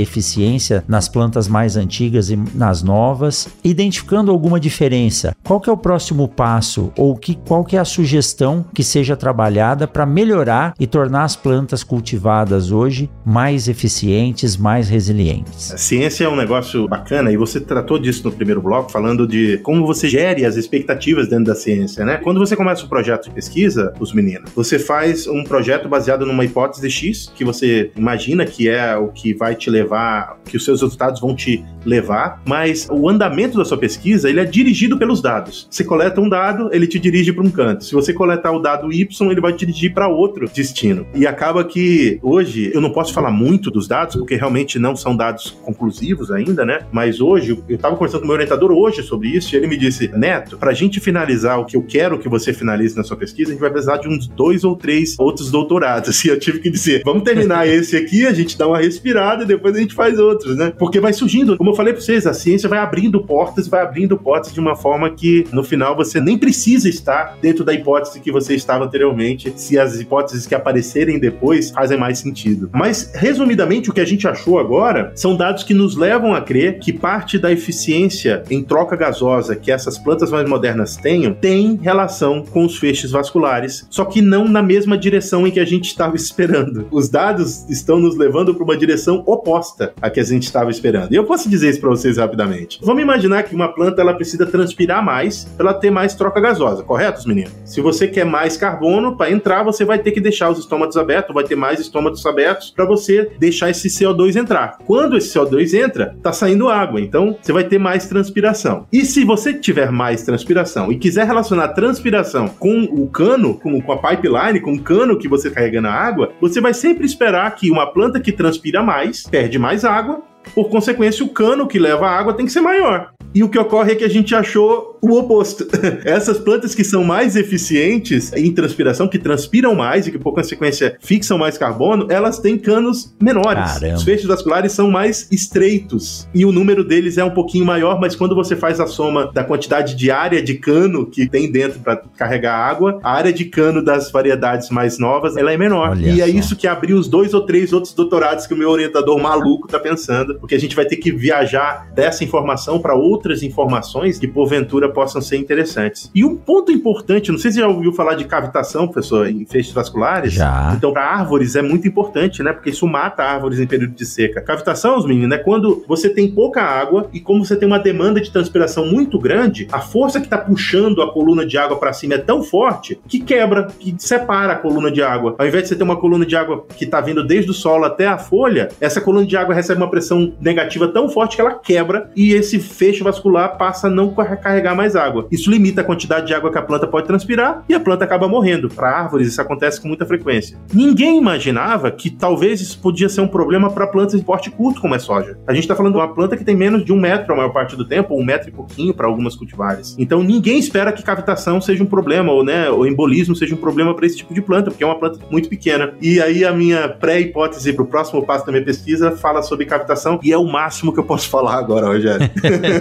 nas 0.86 1.08
plantas 1.08 1.48
mais 1.48 1.76
antigas 1.76 2.30
e 2.30 2.36
nas 2.54 2.82
novas, 2.82 3.48
identificando 3.64 4.30
alguma 4.30 4.58
diferença. 4.58 5.34
Qual 5.42 5.60
que 5.60 5.68
é 5.68 5.72
o 5.72 5.76
próximo 5.76 6.28
passo 6.28 6.92
ou 6.96 7.16
que 7.16 7.34
qual 7.34 7.64
que 7.64 7.76
é 7.76 7.80
a 7.80 7.84
sugestão 7.84 8.64
que 8.74 8.82
seja 8.82 9.16
trabalhada 9.16 9.86
para 9.86 10.06
melhorar 10.06 10.74
e 10.78 10.86
tornar 10.86 11.24
as 11.24 11.36
plantas 11.36 11.82
cultivadas 11.82 12.70
hoje 12.70 13.10
mais 13.24 13.68
eficientes, 13.68 14.56
mais 14.56 14.88
resilientes? 14.88 15.72
A 15.72 15.78
ciência 15.78 16.24
é 16.24 16.28
um 16.28 16.36
negócio 16.36 16.86
bacana 16.88 17.32
e 17.32 17.36
você 17.36 17.60
tratou 17.60 17.98
disso 17.98 18.24
no 18.24 18.32
primeiro 18.32 18.60
bloco 18.60 18.90
falando 18.90 19.26
de 19.26 19.58
como 19.58 19.86
você 19.86 20.08
gere 20.08 20.44
as 20.44 20.56
expectativas 20.56 21.28
dentro 21.28 21.46
da 21.46 21.54
ciência, 21.54 22.04
né? 22.04 22.18
Quando 22.18 22.38
você 22.38 22.56
começa 22.56 22.84
um 22.84 22.88
projeto 22.88 23.24
de 23.24 23.30
pesquisa, 23.30 23.92
os 23.98 24.12
meninos, 24.12 24.50
você 24.54 24.78
faz 24.78 25.26
um 25.26 25.44
projeto 25.44 25.88
baseado 25.88 26.26
numa 26.26 26.44
hipótese 26.44 26.90
X 26.90 27.30
que 27.34 27.44
você 27.44 27.90
imagina 27.96 28.44
que 28.44 28.68
é 28.68 28.96
o 28.96 29.08
que 29.08 29.34
vai 29.34 29.54
te 29.54 29.70
levar, 29.70 30.01
que 30.44 30.56
os 30.56 30.64
seus 30.64 30.80
resultados 30.80 31.20
vão 31.20 31.34
te 31.34 31.64
levar, 31.84 32.40
mas 32.46 32.88
o 32.90 33.08
andamento 33.08 33.58
da 33.58 33.64
sua 33.64 33.78
pesquisa 33.78 34.28
ele 34.28 34.40
é 34.40 34.44
dirigido 34.44 34.98
pelos 34.98 35.20
dados. 35.20 35.66
Você 35.70 35.84
coleta 35.84 36.20
um 36.20 36.28
dado, 36.28 36.68
ele 36.72 36.86
te 36.86 36.98
dirige 36.98 37.32
para 37.32 37.42
um 37.42 37.50
canto. 37.50 37.84
Se 37.84 37.94
você 37.94 38.12
coletar 38.12 38.52
o 38.52 38.58
dado 38.58 38.92
Y, 38.92 39.30
ele 39.30 39.40
vai 39.40 39.52
te 39.52 39.66
dirigir 39.66 39.92
para 39.92 40.08
outro 40.08 40.48
destino. 40.48 41.06
E 41.14 41.26
acaba 41.26 41.64
que 41.64 42.18
hoje 42.22 42.70
eu 42.74 42.80
não 42.80 42.90
posso 42.90 43.12
falar 43.12 43.30
muito 43.30 43.70
dos 43.70 43.88
dados 43.88 44.16
porque 44.16 44.36
realmente 44.36 44.78
não 44.78 44.94
são 44.94 45.16
dados 45.16 45.50
conclusivos 45.62 46.30
ainda, 46.30 46.64
né? 46.64 46.86
Mas 46.92 47.20
hoje 47.20 47.58
eu 47.68 47.76
estava 47.76 47.96
conversando 47.96 48.20
com 48.20 48.26
meu 48.26 48.34
orientador 48.34 48.70
hoje 48.70 49.02
sobre 49.02 49.28
isso 49.28 49.54
e 49.54 49.56
ele 49.56 49.66
me 49.66 49.76
disse: 49.76 50.08
Neto, 50.08 50.56
para 50.56 50.70
a 50.70 50.74
gente 50.74 51.00
finalizar 51.00 51.58
o 51.58 51.64
que 51.64 51.76
eu 51.76 51.82
quero 51.82 52.18
que 52.18 52.28
você 52.28 52.52
finalize 52.52 52.96
na 52.96 53.02
sua 53.02 53.16
pesquisa, 53.16 53.50
a 53.50 53.52
gente 53.52 53.60
vai 53.60 53.70
precisar 53.70 53.98
de 53.98 54.08
uns 54.08 54.26
dois 54.26 54.64
ou 54.64 54.76
três 54.76 55.16
outros 55.18 55.50
doutorados. 55.50 56.22
E 56.22 56.28
eu 56.28 56.38
tive 56.38 56.60
que 56.60 56.70
dizer: 56.70 57.02
vamos 57.04 57.24
terminar 57.24 57.66
esse 57.66 57.96
aqui, 57.96 58.26
a 58.26 58.32
gente 58.32 58.56
dá 58.56 58.68
uma 58.68 58.78
respirada 58.78 59.42
e 59.42 59.46
depois 59.46 59.74
a 59.74 59.80
gente 59.80 59.91
faz 59.94 60.18
outros, 60.18 60.56
né? 60.56 60.72
Porque 60.78 61.00
vai 61.00 61.12
surgindo, 61.12 61.56
como 61.56 61.70
eu 61.70 61.74
falei 61.74 61.92
para 61.92 62.02
vocês, 62.02 62.26
a 62.26 62.34
ciência 62.34 62.68
vai 62.68 62.78
abrindo 62.78 63.20
portas, 63.22 63.68
vai 63.68 63.82
abrindo 63.82 64.16
portas 64.16 64.52
de 64.52 64.60
uma 64.60 64.76
forma 64.76 65.10
que 65.10 65.46
no 65.52 65.62
final 65.62 65.96
você 65.96 66.20
nem 66.20 66.38
precisa 66.38 66.88
estar 66.88 67.36
dentro 67.40 67.64
da 67.64 67.72
hipótese 67.72 68.20
que 68.20 68.32
você 68.32 68.54
estava 68.54 68.84
anteriormente, 68.84 69.52
se 69.56 69.78
as 69.78 70.00
hipóteses 70.00 70.46
que 70.46 70.54
aparecerem 70.54 71.18
depois 71.18 71.70
fazem 71.70 71.98
mais 71.98 72.18
sentido. 72.18 72.70
Mas, 72.72 73.12
resumidamente, 73.14 73.90
o 73.90 73.92
que 73.92 74.00
a 74.00 74.04
gente 74.04 74.26
achou 74.26 74.58
agora 74.58 75.12
são 75.14 75.36
dados 75.36 75.62
que 75.62 75.74
nos 75.74 75.96
levam 75.96 76.34
a 76.34 76.40
crer 76.40 76.78
que 76.78 76.92
parte 76.92 77.38
da 77.38 77.50
eficiência 77.50 78.42
em 78.50 78.62
troca 78.62 78.96
gasosa 78.96 79.56
que 79.56 79.70
essas 79.70 79.98
plantas 79.98 80.30
mais 80.30 80.48
modernas 80.48 80.96
tenham 80.96 81.34
tem 81.34 81.78
relação 81.80 82.44
com 82.44 82.64
os 82.64 82.78
feixes 82.78 83.10
vasculares, 83.10 83.86
só 83.90 84.04
que 84.04 84.20
não 84.20 84.46
na 84.46 84.62
mesma 84.62 84.96
direção 84.96 85.46
em 85.46 85.50
que 85.50 85.60
a 85.60 85.64
gente 85.64 85.86
estava 85.86 86.14
esperando. 86.16 86.86
Os 86.90 87.08
dados 87.08 87.68
estão 87.68 87.98
nos 87.98 88.16
levando 88.16 88.54
para 88.54 88.64
uma 88.64 88.76
direção 88.76 89.22
oposta 89.26 89.81
à 90.00 90.10
que 90.10 90.20
a 90.20 90.24
gente 90.24 90.44
estava 90.44 90.70
esperando. 90.70 91.12
E 91.12 91.16
eu 91.16 91.24
posso 91.24 91.48
dizer 91.48 91.70
isso 91.70 91.80
para 91.80 91.90
vocês 91.90 92.16
rapidamente. 92.16 92.78
Vamos 92.82 93.02
imaginar 93.02 93.42
que 93.44 93.54
uma 93.54 93.68
planta 93.68 94.00
ela 94.00 94.14
precisa 94.14 94.46
transpirar 94.46 95.04
mais 95.04 95.44
para 95.56 95.70
ela 95.70 95.78
ter 95.78 95.90
mais 95.90 96.14
troca 96.14 96.40
gasosa, 96.40 96.82
correto, 96.82 97.26
meninos? 97.26 97.52
Se 97.64 97.80
você 97.80 98.06
quer 98.06 98.24
mais 98.24 98.56
carbono 98.56 99.16
para 99.16 99.30
entrar, 99.30 99.62
você 99.62 99.84
vai 99.84 99.98
ter 99.98 100.12
que 100.12 100.20
deixar 100.20 100.50
os 100.50 100.58
estômatos 100.58 100.96
abertos, 100.96 101.34
vai 101.34 101.44
ter 101.44 101.56
mais 101.56 101.80
estômatos 101.80 102.24
abertos 102.26 102.70
para 102.70 102.84
você 102.84 103.30
deixar 103.38 103.70
esse 103.70 103.88
CO2 103.88 104.36
entrar. 104.36 104.78
Quando 104.84 105.16
esse 105.16 105.36
CO2 105.36 105.74
entra, 105.74 106.16
tá 106.22 106.32
saindo 106.32 106.68
água, 106.68 107.00
então 107.00 107.36
você 107.40 107.52
vai 107.52 107.64
ter 107.64 107.78
mais 107.78 108.06
transpiração. 108.06 108.86
E 108.92 109.04
se 109.04 109.24
você 109.24 109.54
tiver 109.54 109.90
mais 109.90 110.22
transpiração 110.22 110.92
e 110.92 110.98
quiser 110.98 111.26
relacionar 111.26 111.68
transpiração 111.68 112.48
com 112.48 112.84
o 112.84 113.08
cano, 113.08 113.54
com, 113.54 113.80
com 113.80 113.92
a 113.92 113.98
pipeline, 113.98 114.60
com 114.60 114.74
o 114.74 114.80
cano 114.80 115.18
que 115.18 115.28
você 115.28 115.50
carrega 115.50 115.80
na 115.80 115.92
água, 115.92 116.32
você 116.40 116.60
vai 116.60 116.74
sempre 116.74 117.06
esperar 117.06 117.54
que 117.54 117.70
uma 117.70 117.86
planta 117.86 118.20
que 118.20 118.32
transpira 118.32 118.82
mais 118.82 119.22
perde 119.24 119.58
mais 119.58 119.71
água 119.84 120.22
por 120.54 120.68
consequência, 120.68 121.24
o 121.24 121.28
cano 121.28 121.66
que 121.66 121.78
leva 121.78 122.06
a 122.06 122.18
água 122.18 122.34
tem 122.34 122.46
que 122.46 122.52
ser 122.52 122.60
maior. 122.60 123.12
E 123.34 123.42
o 123.42 123.48
que 123.48 123.58
ocorre 123.58 123.92
é 123.92 123.94
que 123.94 124.04
a 124.04 124.08
gente 124.08 124.34
achou 124.34 124.98
o 125.00 125.18
oposto. 125.18 125.66
Essas 126.04 126.38
plantas 126.38 126.74
que 126.74 126.84
são 126.84 127.02
mais 127.02 127.34
eficientes 127.34 128.32
em 128.34 128.52
transpiração, 128.52 129.08
que 129.08 129.18
transpiram 129.18 129.74
mais 129.74 130.06
e 130.06 130.12
que, 130.12 130.18
por 130.18 130.34
consequência, 130.34 130.96
fixam 131.00 131.38
mais 131.38 131.56
carbono, 131.56 132.06
elas 132.10 132.38
têm 132.38 132.58
canos 132.58 133.14
menores. 133.20 133.72
Caramba. 133.72 133.94
Os 133.96 134.02
feixes 134.02 134.26
vasculares 134.26 134.72
são 134.72 134.90
mais 134.90 135.26
estreitos. 135.32 136.28
E 136.34 136.44
o 136.44 136.52
número 136.52 136.84
deles 136.84 137.16
é 137.16 137.24
um 137.24 137.30
pouquinho 137.30 137.64
maior, 137.64 137.98
mas 137.98 138.14
quando 138.14 138.34
você 138.34 138.54
faz 138.54 138.78
a 138.80 138.86
soma 138.86 139.30
da 139.32 139.42
quantidade 139.42 139.96
de 139.96 140.10
área 140.10 140.42
de 140.42 140.54
cano 140.54 141.06
que 141.06 141.26
tem 141.26 141.50
dentro 141.50 141.80
para 141.80 142.02
carregar 142.16 142.54
água, 142.54 143.00
a 143.02 143.12
área 143.12 143.32
de 143.32 143.46
cano 143.46 143.82
das 143.82 144.10
variedades 144.12 144.68
mais 144.68 144.98
novas, 144.98 145.36
ela 145.36 145.52
é 145.52 145.56
menor. 145.56 145.90
Olha 145.90 146.06
e 146.06 146.20
é 146.20 146.26
só. 146.26 146.32
isso 146.32 146.56
que 146.56 146.66
abriu 146.66 146.98
os 146.98 147.08
dois 147.08 147.32
ou 147.32 147.46
três 147.46 147.72
outros 147.72 147.94
doutorados 147.94 148.46
que 148.46 148.52
o 148.52 148.56
meu 148.56 148.68
orientador 148.68 149.18
maluco 149.18 149.66
tá 149.66 149.80
pensando, 149.80 150.31
porque 150.38 150.54
a 150.54 150.60
gente 150.60 150.74
vai 150.74 150.84
ter 150.84 150.96
que 150.96 151.12
viajar 151.12 151.88
dessa 151.94 152.24
informação 152.24 152.80
para 152.80 152.94
outras 152.94 153.42
informações 153.42 154.18
que 154.18 154.26
porventura 154.26 154.88
possam 154.88 155.20
ser 155.20 155.36
interessantes. 155.36 156.10
E 156.14 156.24
um 156.24 156.36
ponto 156.36 156.72
importante, 156.72 157.30
não 157.30 157.38
sei 157.38 157.50
se 157.50 157.56
você 157.56 157.62
já 157.62 157.68
ouviu 157.68 157.92
falar 157.92 158.14
de 158.14 158.24
cavitação, 158.24 158.88
professor, 158.88 159.28
em 159.28 159.44
feixes 159.44 159.72
vasculares. 159.72 160.32
Já. 160.32 160.72
Então, 160.76 160.92
para 160.92 161.04
árvores 161.04 161.56
é 161.56 161.62
muito 161.62 161.86
importante, 161.86 162.42
né? 162.42 162.52
Porque 162.52 162.70
isso 162.70 162.86
mata 162.86 163.22
árvores 163.22 163.58
em 163.58 163.66
período 163.66 163.94
de 163.94 164.06
seca. 164.06 164.40
Cavitação, 164.40 164.98
os 164.98 165.06
meninos, 165.06 165.36
é 165.36 165.38
quando 165.38 165.84
você 165.86 166.08
tem 166.08 166.30
pouca 166.30 166.62
água 166.62 167.08
e 167.12 167.20
como 167.20 167.44
você 167.44 167.56
tem 167.56 167.66
uma 167.66 167.78
demanda 167.78 168.20
de 168.20 168.30
transpiração 168.30 168.86
muito 168.86 169.18
grande, 169.18 169.66
a 169.72 169.80
força 169.80 170.20
que 170.20 170.26
está 170.26 170.38
puxando 170.38 171.02
a 171.02 171.12
coluna 171.12 171.44
de 171.46 171.56
água 171.58 171.78
para 171.78 171.92
cima 171.92 172.14
é 172.14 172.18
tão 172.18 172.42
forte 172.42 172.98
que 173.08 173.20
quebra, 173.20 173.68
que 173.78 173.94
separa 173.98 174.54
a 174.54 174.56
coluna 174.56 174.90
de 174.90 175.02
água. 175.02 175.34
Ao 175.38 175.46
invés 175.46 175.64
de 175.64 175.68
você 175.70 175.76
ter 175.76 175.84
uma 175.84 175.96
coluna 175.96 176.26
de 176.26 176.36
água 176.36 176.64
que 176.76 176.84
está 176.84 177.00
vindo 177.00 177.26
desde 177.26 177.50
o 177.50 177.54
solo 177.54 177.84
até 177.84 178.06
a 178.06 178.18
folha, 178.18 178.68
essa 178.80 179.00
coluna 179.00 179.26
de 179.26 179.36
água 179.36 179.54
recebe 179.54 179.80
uma 179.80 179.90
pressão 179.90 180.21
negativa 180.40 180.88
tão 180.88 181.08
forte 181.08 181.36
que 181.36 181.40
ela 181.40 181.54
quebra 181.54 182.10
e 182.16 182.32
esse 182.32 182.58
feixe 182.58 183.02
vascular 183.02 183.56
passa 183.56 183.86
a 183.86 183.90
não 183.90 184.14
carregar 184.14 184.74
mais 184.74 184.96
água. 184.96 185.26
Isso 185.30 185.50
limita 185.50 185.80
a 185.80 185.84
quantidade 185.84 186.26
de 186.26 186.34
água 186.34 186.50
que 186.50 186.58
a 186.58 186.62
planta 186.62 186.86
pode 186.86 187.06
transpirar 187.06 187.64
e 187.68 187.74
a 187.74 187.80
planta 187.80 188.04
acaba 188.04 188.28
morrendo. 188.28 188.68
Para 188.68 188.90
árvores, 188.90 189.28
isso 189.28 189.40
acontece 189.40 189.80
com 189.80 189.88
muita 189.88 190.06
frequência. 190.06 190.58
Ninguém 190.72 191.18
imaginava 191.18 191.90
que 191.90 192.10
talvez 192.10 192.60
isso 192.60 192.78
podia 192.78 193.08
ser 193.08 193.20
um 193.20 193.28
problema 193.28 193.70
para 193.70 193.86
plantas 193.86 194.18
de 194.18 194.24
porte 194.24 194.50
curto, 194.50 194.80
como 194.80 194.94
é 194.94 194.98
soja. 194.98 195.38
A 195.46 195.52
gente 195.52 195.64
está 195.64 195.74
falando 195.74 195.94
de 195.94 195.98
uma 195.98 196.14
planta 196.14 196.36
que 196.36 196.44
tem 196.44 196.56
menos 196.56 196.84
de 196.84 196.92
um 196.92 197.00
metro 197.00 197.32
a 197.32 197.36
maior 197.36 197.50
parte 197.50 197.76
do 197.76 197.86
tempo, 197.86 198.14
um 198.14 198.24
metro 198.24 198.48
e 198.48 198.52
pouquinho 198.52 198.94
para 198.94 199.06
algumas 199.06 199.34
cultivares. 199.34 199.96
Então 199.98 200.22
ninguém 200.22 200.58
espera 200.58 200.92
que 200.92 201.02
cavitação 201.02 201.60
seja 201.60 201.82
um 201.82 201.86
problema, 201.86 202.32
ou, 202.32 202.44
né, 202.44 202.70
o 202.70 202.86
embolismo 202.86 203.34
seja 203.34 203.54
um 203.54 203.58
problema 203.58 203.94
para 203.94 204.06
esse 204.06 204.16
tipo 204.16 204.34
de 204.34 204.42
planta, 204.42 204.70
porque 204.70 204.84
é 204.84 204.86
uma 204.86 204.98
planta 204.98 205.18
muito 205.30 205.48
pequena. 205.48 205.94
E 206.00 206.20
aí 206.20 206.44
a 206.44 206.52
minha 206.52 206.88
pré-hipótese 206.88 207.72
para 207.72 207.82
o 207.82 207.86
próximo 207.86 208.24
passo 208.24 208.46
da 208.46 208.52
minha 208.52 208.64
pesquisa 208.64 209.12
fala 209.12 209.42
sobre 209.42 209.66
cavitação, 209.66 210.11
e 210.22 210.32
é 210.32 210.38
o 210.38 210.44
máximo 210.44 210.92
que 210.92 211.00
eu 211.00 211.04
posso 211.04 211.28
falar 211.28 211.56
agora, 211.56 211.86
Rogério. 211.86 212.30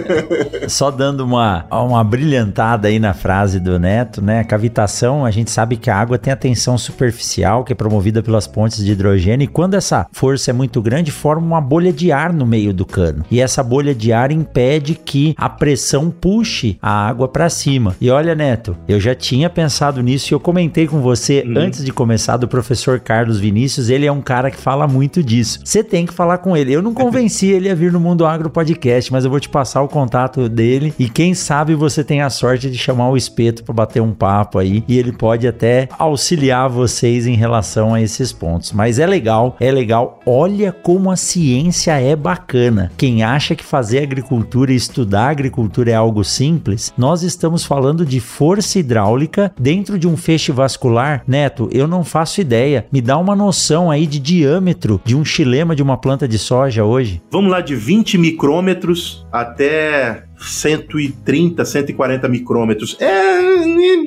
Só 0.68 0.90
dando 0.90 1.20
uma, 1.20 1.66
uma 1.70 2.02
brilhantada 2.02 2.88
aí 2.88 2.98
na 2.98 3.14
frase 3.14 3.60
do 3.60 3.78
Neto, 3.78 4.22
né? 4.22 4.44
Cavitação, 4.44 5.24
a 5.24 5.30
gente 5.30 5.50
sabe 5.50 5.76
que 5.76 5.90
a 5.90 5.96
água 5.96 6.18
tem 6.18 6.32
a 6.32 6.36
tensão 6.36 6.76
superficial, 6.76 7.64
que 7.64 7.72
é 7.72 7.76
promovida 7.76 8.22
pelas 8.22 8.46
pontes 8.46 8.84
de 8.84 8.92
hidrogênio, 8.92 9.44
e 9.44 9.48
quando 9.48 9.74
essa 9.74 10.06
força 10.12 10.50
é 10.50 10.54
muito 10.54 10.80
grande, 10.80 11.10
forma 11.10 11.46
uma 11.46 11.60
bolha 11.60 11.92
de 11.92 12.12
ar 12.12 12.32
no 12.32 12.46
meio 12.46 12.72
do 12.72 12.84
cano. 12.84 13.24
E 13.30 13.40
essa 13.40 13.62
bolha 13.62 13.94
de 13.94 14.12
ar 14.12 14.30
impede 14.30 14.94
que 14.94 15.34
a 15.36 15.48
pressão 15.48 16.10
puxe 16.10 16.78
a 16.80 17.08
água 17.08 17.28
para 17.28 17.48
cima. 17.48 17.96
E 18.00 18.10
olha, 18.10 18.34
Neto, 18.34 18.76
eu 18.88 19.00
já 19.00 19.14
tinha 19.14 19.48
pensado 19.48 20.02
nisso 20.02 20.32
e 20.32 20.34
eu 20.34 20.40
comentei 20.40 20.86
com 20.86 21.00
você 21.00 21.44
uhum. 21.46 21.58
antes 21.58 21.84
de 21.84 21.92
começar 21.92 22.36
do 22.36 22.48
professor 22.48 23.00
Carlos 23.00 23.38
Vinícius, 23.38 23.88
ele 23.88 24.06
é 24.06 24.12
um 24.12 24.20
cara 24.20 24.50
que 24.50 24.56
fala 24.56 24.86
muito 24.86 25.22
disso. 25.22 25.60
Você 25.64 25.82
tem 25.82 26.06
que 26.06 26.12
falar 26.12 26.38
com 26.38 26.56
ele. 26.56 26.72
Eu 26.72 26.82
não 26.82 26.94
convenci 26.94 27.21
ele 27.42 27.70
a 27.70 27.74
vir 27.74 27.92
no 27.92 28.00
Mundo 28.00 28.26
Agro 28.26 28.50
Podcast, 28.50 29.12
mas 29.12 29.24
eu 29.24 29.30
vou 29.30 29.38
te 29.38 29.48
passar 29.48 29.82
o 29.82 29.88
contato 29.88 30.48
dele 30.48 30.94
e 30.98 31.08
quem 31.08 31.34
sabe 31.34 31.74
você 31.74 32.02
tem 32.02 32.20
a 32.20 32.30
sorte 32.30 32.70
de 32.70 32.76
chamar 32.76 33.10
o 33.10 33.16
espeto 33.16 33.62
para 33.62 33.74
bater 33.74 34.00
um 34.00 34.12
papo 34.12 34.58
aí 34.58 34.82
e 34.88 34.98
ele 34.98 35.12
pode 35.12 35.46
até 35.46 35.88
auxiliar 35.98 36.68
vocês 36.68 37.26
em 37.26 37.34
relação 37.34 37.94
a 37.94 38.00
esses 38.00 38.32
pontos. 38.32 38.72
Mas 38.72 38.98
é 38.98 39.06
legal, 39.06 39.56
é 39.60 39.70
legal. 39.70 40.20
Olha 40.26 40.72
como 40.72 41.10
a 41.10 41.16
ciência 41.16 41.92
é 42.00 42.16
bacana. 42.16 42.90
Quem 42.96 43.22
acha 43.22 43.54
que 43.54 43.64
fazer 43.64 44.02
agricultura 44.02 44.72
e 44.72 44.76
estudar 44.76 45.28
agricultura 45.28 45.90
é 45.90 45.94
algo 45.94 46.24
simples, 46.24 46.92
nós 46.96 47.22
estamos 47.22 47.64
falando 47.64 48.04
de 48.04 48.20
força 48.20 48.78
hidráulica 48.78 49.52
dentro 49.58 49.98
de 49.98 50.08
um 50.08 50.16
feixe 50.16 50.50
vascular. 50.50 51.22
Neto, 51.26 51.68
eu 51.72 51.86
não 51.86 52.04
faço 52.04 52.40
ideia. 52.40 52.86
Me 52.90 53.00
dá 53.00 53.16
uma 53.16 53.36
noção 53.36 53.90
aí 53.90 54.06
de 54.06 54.18
diâmetro 54.18 55.00
de 55.04 55.14
um 55.14 55.24
xilema 55.24 55.76
de 55.76 55.82
uma 55.82 55.96
planta 55.96 56.26
de 56.26 56.38
soja 56.38 56.84
hoje. 56.84 57.11
Vamos 57.30 57.50
lá 57.50 57.60
de 57.60 57.74
20 57.74 58.18
micrômetros 58.18 59.26
até 59.32 60.24
130, 60.42 61.64
140 61.64 62.28
micrômetros. 62.28 62.96
É, 63.00 63.40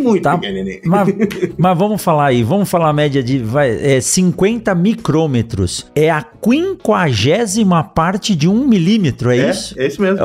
muito 0.02 0.24
tá, 0.24 0.40
mas, 0.86 1.08
mas, 1.58 1.78
vamos 1.78 2.02
falar 2.02 2.28
aí, 2.28 2.44
vamos 2.44 2.70
falar 2.70 2.90
a 2.90 2.94
média 2.94 3.24
de 3.24 3.40
vai, 3.40 3.70
é, 3.70 4.02
50 4.02 4.74
micrômetros. 4.76 5.88
É 5.96 6.10
a 6.10 6.22
quinquagésima 6.22 7.84
parte 7.84 8.36
de 8.36 8.48
um 8.48 8.68
milímetro, 8.68 9.32
é, 9.32 9.38
é 9.38 9.50
isso? 9.50 9.80
É 9.80 9.88
isso 9.88 10.02
mesmo. 10.02 10.20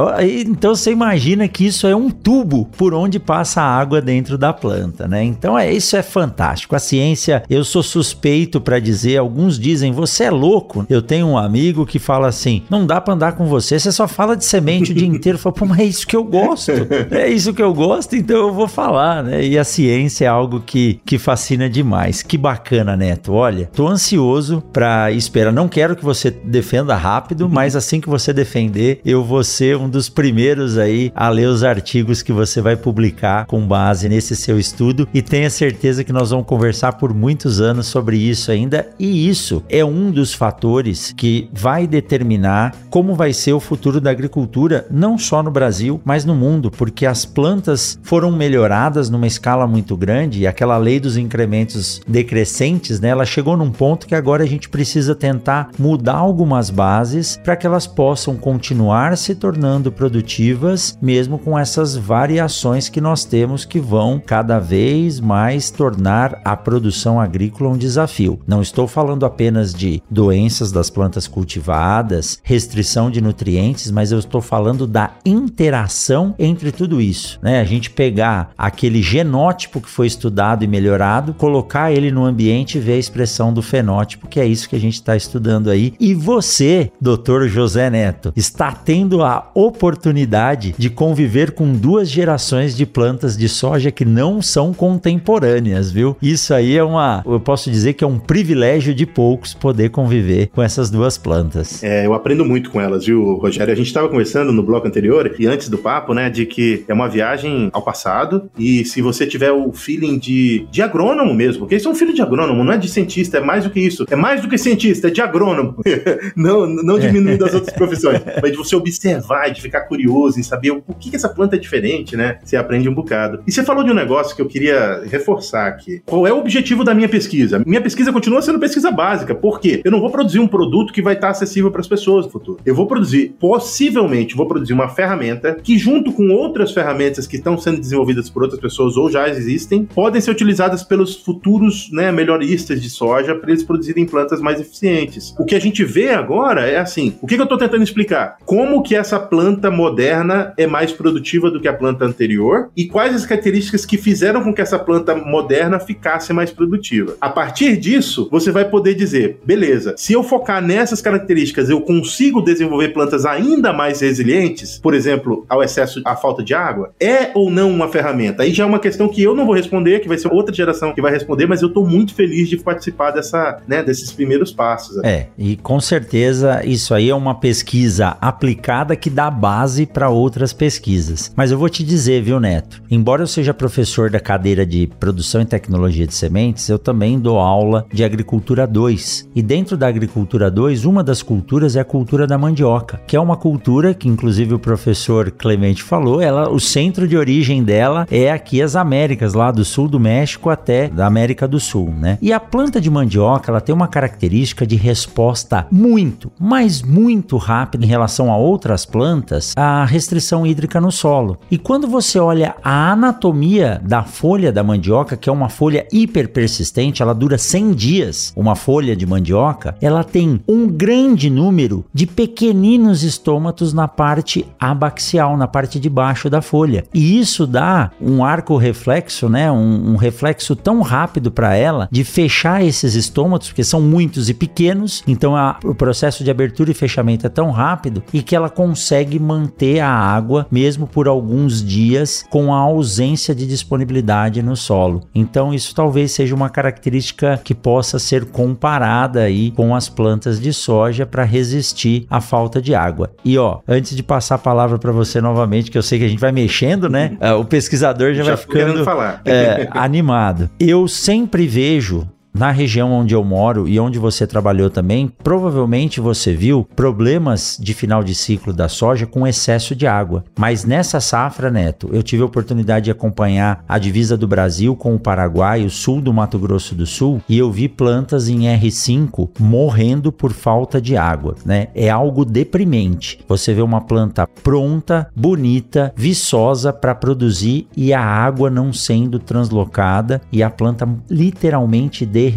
Então 0.47 0.75
você 0.75 0.91
imagina 0.91 1.49
que 1.49 1.67
isso 1.67 1.87
é 1.87 1.95
um 1.95 2.11
tubo 2.11 2.67
por 2.77 2.95
onde 2.95 3.19
passa 3.19 3.63
a 3.63 3.79
água 3.79 4.01
dentro 4.01 4.37
da 4.37 4.53
planta, 4.53 5.07
né? 5.09 5.23
Então 5.23 5.59
é 5.59 5.73
isso 5.73 5.97
é 5.97 6.03
fantástico. 6.03 6.77
A 6.77 6.79
ciência, 6.79 7.43
eu 7.49 7.65
sou 7.65 7.83
suspeito 7.83 8.61
para 8.61 8.79
dizer, 8.79 9.17
alguns 9.17 9.59
dizem, 9.59 9.93
você 9.93 10.25
é 10.25 10.31
louco. 10.31 10.85
Eu 10.89 11.03
tenho 11.03 11.27
um 11.27 11.39
amigo 11.39 11.87
que 11.87 11.99
fala 11.99 12.29
assim, 12.29 12.63
não 12.69 12.87
dá 12.87 13.01
para 13.01 13.15
andar 13.15 13.33
com 13.33 13.47
você, 13.47 13.79
você 13.79 13.93
só 13.93 14.07
fala 14.07 14.37
de 14.37 14.45
semente 14.45 14.93
o 14.93 14.95
dia 14.95 15.07
inteiro. 15.09 15.39
Fala, 15.39 15.55
pô, 15.55 15.67
mas 15.67 15.79
é 15.81 15.85
isso 15.85 16.00
que 16.07 16.17
eu 16.17 16.25
gosto. 16.25 16.73
é 17.11 17.29
isso 17.29 17.55
que 17.55 17.63
eu 17.63 17.73
gosto, 17.73 18.17
então 18.17 18.37
eu 18.49 18.53
vou 18.53 18.69
falar, 18.69 19.23
né? 19.23 19.45
E 19.45 19.59
a 19.59 19.65
ciência 19.65 20.25
é 20.25 20.29
algo 20.29 20.61
que, 20.61 21.01
que 21.05 21.19
fascina 21.19 21.69
demais. 21.69 22.23
Que 22.23 22.37
bacana, 22.37 22.97
Neto. 22.97 23.33
Olha, 23.33 23.69
tô 23.73 23.89
ansioso 23.89 24.63
para 24.73 25.11
esperar. 25.13 25.53
Não 25.53 25.69
quero 25.69 25.97
que 25.97 26.05
você 26.05 26.31
defenda 26.31 26.95
rápido, 26.97 27.43
uhum. 27.43 27.51
mas 27.51 27.77
assim 27.77 28.01
que 28.01 28.09
você 28.09 28.33
defender, 28.33 29.01
eu 29.05 29.25
vou 29.25 29.43
ser 29.43 29.77
um 29.77 29.89
dos 29.89 30.09
primeiros 30.09 30.79
aí 30.79 31.13
a 31.15 31.29
ler 31.29 31.49
os 31.49 31.65
artigos 31.65 32.23
que 32.23 32.33
você 32.33 32.61
vai 32.61 32.77
publicar 32.77 33.47
com 33.47 33.67
base 33.67 34.09
nesse 34.09 34.37
seu 34.37 34.59
estudo 34.59 35.09
e 35.13 35.23
tenha 35.23 35.51
certeza 35.51 36.05
que 36.05 36.13
nós 36.13 36.31
vamos 36.31 36.47
conversar 36.47 36.93
por 36.95 37.15
muitos 37.15 37.61
anos 37.61 37.87
sobre 37.87 38.17
isso 38.17 38.51
ainda. 38.51 38.89
E 38.99 39.29
isso 39.29 39.63
é 39.69 39.85
um 39.85 40.11
dos 40.11 40.35
fatores 40.35 41.13
que 41.17 41.49
vai 41.53 41.87
determinar 41.87 42.75
como 42.89 43.15
vai 43.15 43.33
ser 43.33 43.53
o 43.53 43.61
futuro 43.61 44.01
da 44.01 44.11
agricultura, 44.11 44.87
não 44.91 45.19
só 45.19 45.43
no 45.43 45.51
Brasil 45.51 45.90
Brasil, 45.91 46.01
mas 46.05 46.25
no 46.25 46.35
mundo, 46.35 46.71
porque 46.71 47.07
as 47.07 47.25
plantas 47.25 47.99
foram 48.03 48.31
melhoradas 48.31 49.11
numa 49.11 49.27
escala 49.27 49.67
muito 49.67 49.97
grande 49.97 50.41
e 50.41 50.47
aquela 50.47 50.77
lei 50.77 51.01
dos 51.01 51.17
incrementos 51.17 52.01
decrescentes, 52.07 53.01
né, 53.01 53.09
ela 53.09 53.25
chegou 53.25 53.57
num 53.57 53.71
ponto 53.71 54.07
que 54.07 54.15
agora 54.15 54.45
a 54.45 54.47
gente 54.47 54.69
precisa 54.69 55.15
tentar 55.15 55.71
mudar 55.79 56.17
algumas 56.17 56.71
bases 56.71 57.41
para 57.43 57.57
que 57.57 57.67
elas 57.67 57.87
possam 57.87 58.37
continuar 58.37 59.17
se 59.17 59.35
tornando 59.35 59.91
produtivas, 59.91 60.97
mesmo 61.01 61.39
com 61.39 61.59
essas 61.59 61.97
variações 61.97 62.89
que 62.89 63.01
nós 63.01 63.25
temos 63.25 63.65
que 63.65 63.81
vão 63.81 64.23
cada 64.25 64.59
vez 64.59 65.19
mais 65.19 65.71
tornar 65.71 66.41
a 66.45 66.57
produção 66.57 67.21
agrícola 67.21 67.71
um 67.71 67.79
desafio. 67.79 68.39
Não 68.47 68.63
estou 68.63 68.87
falando 68.87 69.25
apenas 69.25 69.73
de 69.73 70.03
doenças 70.11 70.71
das 70.71 70.91
plantas 70.91 71.27
cultivadas, 71.27 72.39
restrição 72.43 73.11
de 73.11 73.21
nutrientes, 73.21 73.91
mas 73.91 74.13
eu 74.13 74.19
estou 74.19 74.41
falando 74.41 74.87
da 74.87 75.13
interação 75.25 75.70
interação 75.71 76.35
entre 76.37 76.73
tudo 76.73 77.01
isso, 77.01 77.39
né? 77.41 77.61
A 77.61 77.65
gente 77.65 77.91
pegar 77.91 78.51
aquele 78.59 79.01
genótipo 79.01 79.81
que 79.81 79.89
foi 79.89 80.09
estudado 80.09 80.65
e 80.65 80.67
melhorado, 80.67 81.33
colocar 81.33 81.93
ele 81.93 82.11
no 82.11 82.25
ambiente 82.25 82.77
e 82.77 82.81
ver 82.81 82.95
a 82.95 82.99
expressão 82.99 83.53
do 83.53 83.63
fenótipo, 83.63 84.27
que 84.27 84.41
é 84.41 84.47
isso 84.47 84.69
que 84.69 84.75
a 84.75 84.81
gente 84.81 84.95
está 84.95 85.15
estudando 85.15 85.71
aí. 85.71 85.95
E 86.01 86.13
você, 86.13 86.91
doutor 87.01 87.47
José 87.47 87.89
Neto, 87.89 88.33
está 88.35 88.73
tendo 88.73 89.23
a 89.23 89.49
oportunidade 89.55 90.75
de 90.77 90.91
conviver 90.91 91.53
com 91.53 91.73
duas 91.73 92.11
gerações 92.11 92.77
de 92.77 92.85
plantas 92.85 93.37
de 93.37 93.49
soja 93.49 93.93
que 93.93 94.05
não 94.05 94.43
são 94.43 94.75
contemporâneas, 94.75 95.93
viu? 95.93 96.17
Isso 96.21 96.53
aí 96.53 96.77
é 96.77 96.83
uma, 96.83 97.23
eu 97.25 97.39
posso 97.39 97.71
dizer 97.71 97.93
que 97.93 98.03
é 98.03 98.07
um 98.07 98.19
privilégio 98.19 98.93
de 98.93 99.07
poucos 99.07 99.55
poder 99.55 99.91
conviver 99.91 100.49
com 100.49 100.63
essas 100.63 100.91
duas 100.91 101.17
plantas. 101.17 101.81
É, 101.85 102.07
eu 102.07 102.13
aprendo 102.13 102.45
muito 102.45 102.71
com 102.71 102.81
elas, 102.81 103.05
viu, 103.05 103.37
Rogério? 103.37 103.73
A 103.73 103.77
gente 103.77 103.87
estava 103.87 104.09
conversando 104.09 104.53
no 104.53 104.65
bloco 104.65 104.89
anterior 104.89 105.31
e 105.39 105.47
antes 105.47 105.60
do 105.69 105.79
papo, 105.79 106.15
né, 106.15 106.31
de 106.31 106.47
que 106.47 106.85
é 106.89 106.95
uma 106.95 107.09
viagem 107.09 107.71
ao 107.73 107.83
passado 107.83 108.51
e 108.59 108.85
se 108.85 109.03
você 109.03 109.27
tiver 109.27 109.53
o 109.53 109.73
feeling 109.73 110.19
de, 110.19 110.67
de 110.71 110.83
agrônomo 110.83 111.35
mesmo, 111.35 111.61
porque 111.61 111.77
isso 111.77 111.89
é 111.89 111.91
um 111.91 111.95
filho 111.95 112.15
de 112.15 112.23
agrônomo, 112.23 112.65
não 112.65 112.73
é 112.73 112.79
de 112.79 112.89
cientista, 112.89 113.39
é 113.39 113.41
mais 113.41 113.65
do 113.65 113.71
que 113.71 113.81
isso. 113.81 114.07
É 114.11 114.17
mais 114.17 114.41
do 114.41 114.49
que 114.49 114.57
cientista, 114.57 115.09
é 115.09 115.11
de 115.11 115.21
agrônomo. 115.21 115.77
não, 116.37 116.67
não 116.67 116.99
diminuindo 116.99 117.45
as 117.45 117.55
outras 117.55 117.75
profissões, 117.75 118.21
mas 118.41 118.53
de 118.53 118.57
você 118.57 118.77
observar 118.77 119.51
de 119.51 119.63
ficar 119.63 119.83
curioso 119.83 120.39
em 120.39 120.43
saber 120.43 120.71
o 120.71 120.95
que, 120.99 121.11
que 121.11 121.17
essa 121.17 121.29
planta 121.29 121.57
é 121.57 121.59
diferente, 121.59 122.17
né? 122.17 122.39
Você 122.43 122.57
aprende 122.57 122.89
um 122.89 122.95
bocado. 122.95 123.43
E 123.47 123.53
você 123.53 123.63
falou 123.63 123.83
de 123.85 123.91
um 123.91 123.95
negócio 123.95 124.35
que 124.35 124.43
eu 124.43 124.47
queria 124.47 125.03
reforçar 125.07 125.67
aqui. 125.67 126.03
Qual 126.05 126.27
é 126.27 126.33
o 126.33 126.39
objetivo 126.39 126.85
da 126.85 126.95
minha 126.95 127.09
pesquisa? 127.09 127.63
Minha 127.67 127.81
pesquisa 127.81 128.13
continua 128.13 128.43
sendo 128.43 128.59
pesquisa 128.59 128.91
básica. 128.91 129.35
Por 129.35 129.61
quê? 129.61 129.81
Eu 129.85 129.91
não 129.91 130.01
vou 130.01 130.11
produzir 130.11 130.39
um 130.39 130.49
produto 130.49 130.93
que 130.93 131.03
vai 131.03 131.15
estar 131.15 131.31
acessível 131.31 131.71
para 131.71 131.81
as 131.81 131.89
pessoas 131.89 132.27
no 132.27 132.33
futuro. 132.33 132.59
Eu 132.65 132.75
vou 132.75 132.87
produzir, 132.87 133.35
possivelmente, 133.39 134.37
vou 134.37 134.47
produzir 134.47 134.73
uma 134.73 134.89
ferramenta 134.89 135.50
que, 135.55 135.79
junto 135.79 136.13
com 136.13 136.31
outras 136.31 136.73
ferramentas 136.73 137.27
que 137.27 137.37
estão 137.37 137.59
sendo 137.59 137.81
desenvolvidas 137.81 138.29
por 138.29 138.43
outras 138.43 138.61
pessoas 138.61 138.97
ou 138.97 139.11
já 139.11 139.29
existem, 139.29 139.85
podem 139.85 140.21
ser 140.21 140.31
utilizadas 140.31 140.83
pelos 140.83 141.17
futuros 141.17 141.91
né, 141.93 142.13
melhoristas 142.13 142.81
de 142.81 142.91
soja 142.91 143.35
para 143.35 143.51
eles 143.51 143.65
produzirem 143.65 144.07
plantas 144.07 144.41
mais 144.41 144.61
eficientes. 144.61 145.35
O 145.39 145.45
que 145.45 145.55
a 145.55 145.61
gente 145.61 145.85
vê 145.85 146.11
agora 146.11 146.67
é 146.67 146.79
assim: 146.79 147.15
o 147.21 147.27
que, 147.27 147.35
que 147.35 147.41
eu 147.41 147.45
estou 147.45 147.59
tentando 147.59 147.83
explicar? 147.83 148.37
Como 148.45 148.83
que 148.83 148.95
essa 148.95 149.19
planta 149.19 149.71
moderna 149.71 150.53
é 150.57 150.67
mais 150.67 150.93
produtiva 150.93 151.51
do 151.51 151.61
que 151.61 151.69
a 151.69 151.73
planta 151.73 152.05
anterior 152.05 152.71
e 152.77 152.87
quais 152.87 153.15
as 153.15 153.27
características 153.27 153.85
que 153.85 153.97
fizeram 153.97 154.43
com 154.43 154.53
que 154.53 154.61
essa 154.61 154.79
planta 154.79 155.15
moderna 155.15 155.79
ficasse 155.79 156.33
mais 156.33 156.51
produtiva. 156.51 157.17
A 157.21 157.29
partir 157.29 157.77
disso, 157.77 158.29
você 158.31 158.51
vai 158.51 158.65
poder 158.65 158.95
dizer: 158.95 159.41
beleza, 159.45 159.95
se 159.97 160.13
eu 160.13 160.23
focar 160.23 160.63
nessas 160.63 161.01
características, 161.01 161.71
eu 161.71 161.81
consigo 161.81 162.43
desenvolver 162.43 162.89
plantas 162.89 163.25
ainda 163.25 163.73
mais 163.73 164.01
resilientes, 164.01 164.79
por 164.79 164.95
exemplo, 164.95 165.40
ao 165.49 165.63
excesso, 165.63 166.01
à 166.05 166.17
falta 166.17 166.43
de 166.43 166.55
água? 166.55 166.93
É 167.01 167.31
ou 167.35 167.51
não 167.51 167.71
uma 167.71 167.89
ferramenta? 167.89 168.43
Aí 168.43 168.53
já 168.53 168.65
é 168.65 168.67
uma 168.67 168.79
questão 168.79 169.09
que 169.09 169.23
eu 169.23 169.35
não 169.35 169.47
vou 169.47 169.55
responder, 169.55 170.01
que 170.01 170.09
vai 170.09 170.19
ser 170.19 170.29
outra 170.33 170.55
geração 170.55 170.93
que 170.93 171.01
vai 171.01 171.13
responder, 171.13 171.47
mas 171.47 171.63
eu 171.63 171.69
tô 171.69 171.85
muito 171.85 172.15
feliz 172.15 172.49
de 172.49 172.57
participar 172.57 173.11
dessa, 173.11 173.61
né, 173.67 173.83
desses 173.83 174.13
primeiros 174.13 174.53
passos. 174.53 175.03
É, 175.05 175.27
e 175.39 175.57
com 175.57 175.81
certeza 175.81 176.65
isso 176.65 176.95
aí 176.95 177.11
é 177.11 177.15
uma 177.15 177.35
pesquisa 177.35 178.17
aplicada 178.21 178.97
que 178.97 179.11
dá 179.11 179.31
base 179.31 179.87
para 179.87 180.09
outras 180.09 180.53
pesquisas. 180.53 181.33
Mas 181.37 181.51
eu 181.51 181.59
vou 181.59 181.69
te 181.69 181.83
dizer, 181.83 182.23
viu, 182.23 182.41
Neto? 182.41 182.83
Embora 182.91 183.23
eu 183.23 183.27
seja 183.27 183.55
professor 183.55 184.11
da 184.11 184.21
cadeira 184.21 184.67
de 184.67 184.87
produção 184.99 185.41
e 185.43 185.47
tecnologia 185.47 186.07
de 186.07 186.15
sementes, 186.15 186.69
eu 186.69 186.79
também 186.79 187.19
dou 187.19 187.39
aula 187.39 187.87
de 187.93 188.05
agricultura 188.05 188.67
2. 188.67 189.31
E 189.35 189.43
dentro 189.43 189.77
da 189.77 189.87
agricultura 189.87 190.51
2, 190.51 190.85
uma 190.85 191.03
das 191.03 191.23
culturas 191.23 191.77
é 191.77 191.81
a 191.81 191.85
cultura 191.85 192.27
da 192.27 192.39
mandioca, 192.39 193.01
que 193.07 193.17
é 193.17 193.21
uma 193.21 193.37
cultura 193.37 193.95
que 193.95 194.09
inclusive 194.09 194.55
o 194.55 194.59
professor 194.59 195.30
Clemente 195.31 195.83
falou, 195.83 196.21
ela, 196.21 196.51
o 196.51 196.61
centro 196.61 197.07
de 197.07 197.17
origem 197.17 197.63
dela 197.63 198.07
é 198.11 198.31
aqui 198.31 198.61
as 198.63 198.77
Américas, 198.77 199.35
lá 199.35 199.51
do 199.51 199.65
sul 199.65 199.89
do 199.89 200.01
México 200.01 200.51
até 200.51 200.89
da 200.89 201.07
América 201.07 201.47
do 201.47 201.61
Sul, 201.61 201.93
né? 201.97 202.19
E 202.21 202.33
a 202.33 202.41
planta 202.41 202.81
de 202.81 202.91
mandioca, 202.91 203.51
ela 203.51 203.61
tem 203.61 203.75
uma 203.75 203.89
característica 203.89 204.67
de 204.67 204.77
resposta 204.77 205.67
muito, 205.71 206.33
mas 206.39 206.83
muito 206.83 207.37
rápida 207.37 207.85
em 207.85 207.89
relação 207.89 208.33
a 208.33 208.37
outras 208.37 208.85
plantas, 208.85 209.55
à 209.57 209.85
restrição 209.85 210.47
hídrica 210.47 210.81
no 210.81 210.91
solo. 210.91 211.39
E 211.51 211.59
quando 211.59 211.87
você 211.87 212.19
olha 212.19 212.55
a 212.63 212.93
anatomia 212.93 213.81
da 213.85 214.03
folha 214.03 214.53
da 214.53 214.63
mandioca, 214.63 215.17
que 215.17 215.29
é 215.29 215.33
uma 215.33 215.49
folha 215.49 215.87
hiper 215.93 216.29
persistente, 216.29 217.03
ela 217.03 217.15
dura 217.15 217.39
100 217.39 217.73
dias, 217.73 218.33
uma 218.37 218.57
folha 218.57 218.97
de 218.97 219.07
mandioca, 219.07 219.77
ela 219.81 220.03
tem 220.03 220.41
um 220.49 220.67
grande 220.69 221.31
número 221.31 221.85
de 221.93 222.07
pequeninos 222.07 223.03
estômatos 223.03 223.73
na 223.73 223.87
parte 223.87 224.47
abaxial 224.59 225.20
na 225.37 225.47
parte 225.47 225.79
de 225.79 225.89
baixo 225.89 226.31
da 226.31 226.43
folha. 226.43 226.85
E 226.93 227.19
isso 227.19 227.47
dá 227.47 227.91
um 228.01 228.25
arco 228.25 228.57
reflexo, 228.57 229.29
né? 229.29 229.51
Um, 229.51 229.93
um 229.93 229.97
reflexo 229.97 230.55
tão 230.57 230.81
rápido 230.81 231.31
para 231.31 231.55
ela 231.55 231.89
de 231.91 232.05
fechar 232.05 232.65
esses 232.65 232.95
estômatos, 232.95 233.49
porque 233.49 233.65
são 233.65 233.81
muitos 233.81 234.29
e 234.29 234.35
pequenos, 234.35 235.03
então 235.07 235.37
a, 235.37 235.59
o 235.65 235.75
processo 235.75 236.25
de 236.25 236.31
abertura 236.31 236.71
e 236.71 236.75
fechamento 236.75 237.27
é 237.27 237.31
tão 237.31 237.51
rápido 237.51 238.03
e 238.13 238.23
que 238.23 238.37
ela 238.37 238.49
consegue 238.49 239.19
manter 239.19 239.81
a 239.81 239.91
água 239.91 240.47
mesmo 240.51 240.87
por 240.87 241.09
alguns 241.09 241.65
dias 241.65 242.25
com 242.31 242.53
a 242.55 242.59
ausência 242.59 243.35
de 243.35 243.47
disponibilidade 243.47 244.43
no 244.43 244.57
solo. 244.57 245.03
Então 245.15 245.53
isso 245.53 245.75
talvez 245.75 246.13
seja 246.13 246.35
uma 246.35 246.49
característica 246.49 247.41
que 247.43 247.55
possa 247.55 247.99
ser 247.99 248.27
comparada 248.27 249.21
aí 249.21 249.51
com 249.51 249.75
as 249.75 249.89
plantas 249.89 250.41
de 250.41 250.53
soja 250.53 251.07
para 251.07 251.25
resistir 251.25 252.07
à 252.09 252.21
falta 252.21 252.61
de 252.61 252.75
água. 252.75 253.11
E 253.25 253.37
ó, 253.39 253.59
antes 253.67 253.97
de 253.97 254.03
passar 254.03 254.37
a 254.37 254.39
palavra 254.39 254.79
para 254.79 254.93
você 254.93 255.10
você 255.11 255.21
novamente, 255.21 255.71
que 255.71 255.79
eu 255.79 255.83
sei 255.83 255.99
que 255.99 256.05
a 256.05 256.09
gente 256.09 256.21
vai 256.21 256.33
mexendo, 256.33 256.89
né? 256.89 257.17
Uh, 257.21 257.39
o 257.41 257.45
pesquisador 257.45 258.15
já, 258.15 258.23
já 258.23 258.35
vai 258.35 258.45
ficando 258.45 258.85
é, 259.25 259.69
animado. 259.73 260.51
Eu 260.59 260.87
sempre 260.89 261.47
vejo 261.47 262.09
na 262.33 262.51
região 262.51 262.93
onde 262.93 263.15
eu 263.15 263.25
moro 263.25 263.69
e 263.69 263.79
onde 263.79 263.99
você 263.99 264.27
trabalhou 264.27 264.71
também, 264.71 265.13
provavelmente 265.23 266.01
você 266.01 266.33
viu 266.33 266.67
problemas 266.77 267.59
de 267.61 267.75
final 267.75 268.03
de 268.03 268.15
ciclo 268.15 268.53
da 268.53 268.69
soja 268.69 269.07
com 269.07 269.27
excesso 269.27 269.75
de 269.75 269.87
água. 269.87 270.25
Mas 270.39 270.65
nessa 270.65 271.01
safra, 271.01 271.51
Neto, 271.51 271.91
eu 271.93 272.03
tive 272.03 272.23
a 272.23 272.27
oportunidade 272.27 272.87
de 272.87 272.91
acompanhar 272.91 273.65
a 273.69 273.79
divisa 273.79 274.17
do 274.17 274.27
Brasil 274.27 274.75
com 274.77 274.95
o 274.95 274.99
Paraguai, 274.99 275.65
o 275.65 275.71
sul 275.71 276.01
do 276.01 276.13
Mato 276.13 276.39
Grosso 276.39 276.75
do 276.75 276.87
Sul, 276.87 277.21
e 277.29 277.37
eu 277.37 277.51
vi 277.51 277.69
plantas 277.69 278.29
em 278.29 278.41
R5 278.41 279.31
morrendo 279.39 280.13
por 280.13 280.33
falta 280.33 280.81
de 280.81 280.97
água, 280.97 281.35
né? 281.45 281.69
É 281.75 281.91
algo 281.91 282.25
deprimente. 282.25 283.21
Você 283.29 283.53
vê 283.53 283.63
uma 283.63 283.81
planta 283.81 284.27
pronta, 284.27 285.11
bonita, 285.15 285.93
viçosa 285.97 286.73
para 286.73 286.95
produzir 286.95 287.67
e 287.77 287.93
a 287.93 288.03
água 288.03 288.49
não 288.49 288.73
sendo 288.73 289.19
translocada 289.19 290.21
e 290.33 290.43
a 290.43 290.51
planta 290.51 290.89
literalmente 291.09 292.07
derretendo 292.07 292.30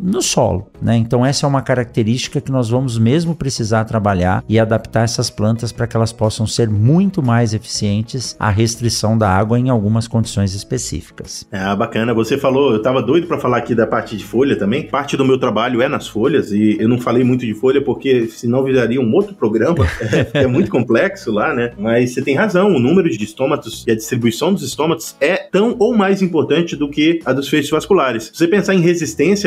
no 0.00 0.22
solo. 0.22 0.68
Né? 0.80 0.96
Então, 0.96 1.24
essa 1.24 1.46
é 1.46 1.48
uma 1.48 1.62
característica 1.62 2.40
que 2.40 2.52
nós 2.52 2.68
vamos 2.68 2.98
mesmo 2.98 3.34
precisar 3.34 3.84
trabalhar 3.84 4.44
e 4.48 4.58
adaptar 4.58 5.02
essas 5.02 5.30
plantas 5.30 5.72
para 5.72 5.86
que 5.86 5.96
elas 5.96 6.12
possam 6.12 6.46
ser 6.46 6.68
muito 6.68 7.22
mais 7.22 7.52
eficientes 7.52 8.36
à 8.38 8.50
restrição 8.50 9.18
da 9.18 9.28
água 9.28 9.58
em 9.58 9.68
algumas 9.68 10.06
condições 10.06 10.54
específicas. 10.54 11.46
É 11.50 11.76
bacana. 11.76 12.14
Você 12.14 12.38
falou, 12.38 12.72
eu 12.72 12.78
estava 12.78 13.02
doido 13.02 13.26
para 13.26 13.38
falar 13.38 13.58
aqui 13.58 13.74
da 13.74 13.86
parte 13.86 14.16
de 14.16 14.24
folha 14.24 14.56
também. 14.56 14.86
Parte 14.86 15.16
do 15.16 15.24
meu 15.24 15.38
trabalho 15.38 15.82
é 15.82 15.88
nas 15.88 16.06
folhas 16.06 16.52
e 16.52 16.76
eu 16.80 16.88
não 16.88 16.98
falei 16.98 17.24
muito 17.24 17.44
de 17.44 17.54
folha 17.54 17.82
porque 17.82 18.26
senão 18.28 18.62
viraria 18.62 19.00
um 19.00 19.12
outro 19.14 19.34
programa. 19.34 19.86
é, 20.34 20.42
é 20.44 20.46
muito 20.46 20.70
complexo 20.70 21.32
lá, 21.32 21.54
né? 21.54 21.72
Mas 21.78 22.14
você 22.14 22.22
tem 22.22 22.34
razão. 22.34 22.74
O 22.74 22.78
número 22.78 23.10
de 23.10 23.22
estômatos 23.22 23.84
e 23.86 23.90
a 23.90 23.94
distribuição 23.94 24.52
dos 24.52 24.62
estômatos 24.62 25.16
é 25.20 25.36
tão 25.36 25.76
ou 25.78 25.96
mais 25.96 26.22
importante 26.22 26.76
do 26.76 26.88
que 26.88 27.20
a 27.24 27.32
dos 27.32 27.48
feixes 27.48 27.70
vasculares. 27.70 28.24
Se 28.32 28.38
você 28.38 28.48
pensar 28.48 28.74
em 28.74 28.80
resistência 28.80 28.97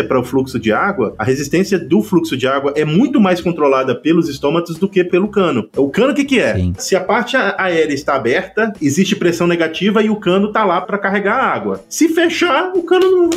para 0.04 0.20
o 0.20 0.24
fluxo 0.24 0.60
de 0.60 0.72
água, 0.72 1.16
a 1.18 1.24
resistência 1.24 1.80
do 1.80 2.02
fluxo 2.02 2.38
de 2.38 2.48
água 2.48 2.74
é 2.76 2.86
muito 2.86 3.20
mais 3.20 3.42
controlada 3.42 3.96
pelos 3.96 4.30
estômatos 4.30 4.78
do 4.78 4.90
que 4.90 5.04
pelo 5.04 5.28
cano. 5.28 5.70
O 5.76 5.90
cano 5.90 6.12
o 6.12 6.16
que, 6.16 6.26
que 6.26 6.40
é? 6.40 6.56
Sim. 6.56 6.74
Se 6.78 6.96
a 6.96 7.02
parte 7.02 7.36
aérea 7.36 7.94
está 7.94 8.16
aberta, 8.16 8.74
existe 8.82 9.16
pressão 9.16 9.48
negativa 9.48 10.02
e 10.02 10.10
o 10.10 10.16
cano 10.16 10.48
está 10.48 10.64
lá 10.66 10.82
para 10.82 10.98
carregar 10.98 11.38
a 11.38 11.54
água. 11.54 11.84
Se 11.90 12.10
fechar, 12.10 12.72
o 12.76 12.84
cano 12.84 13.12
não, 13.12 13.30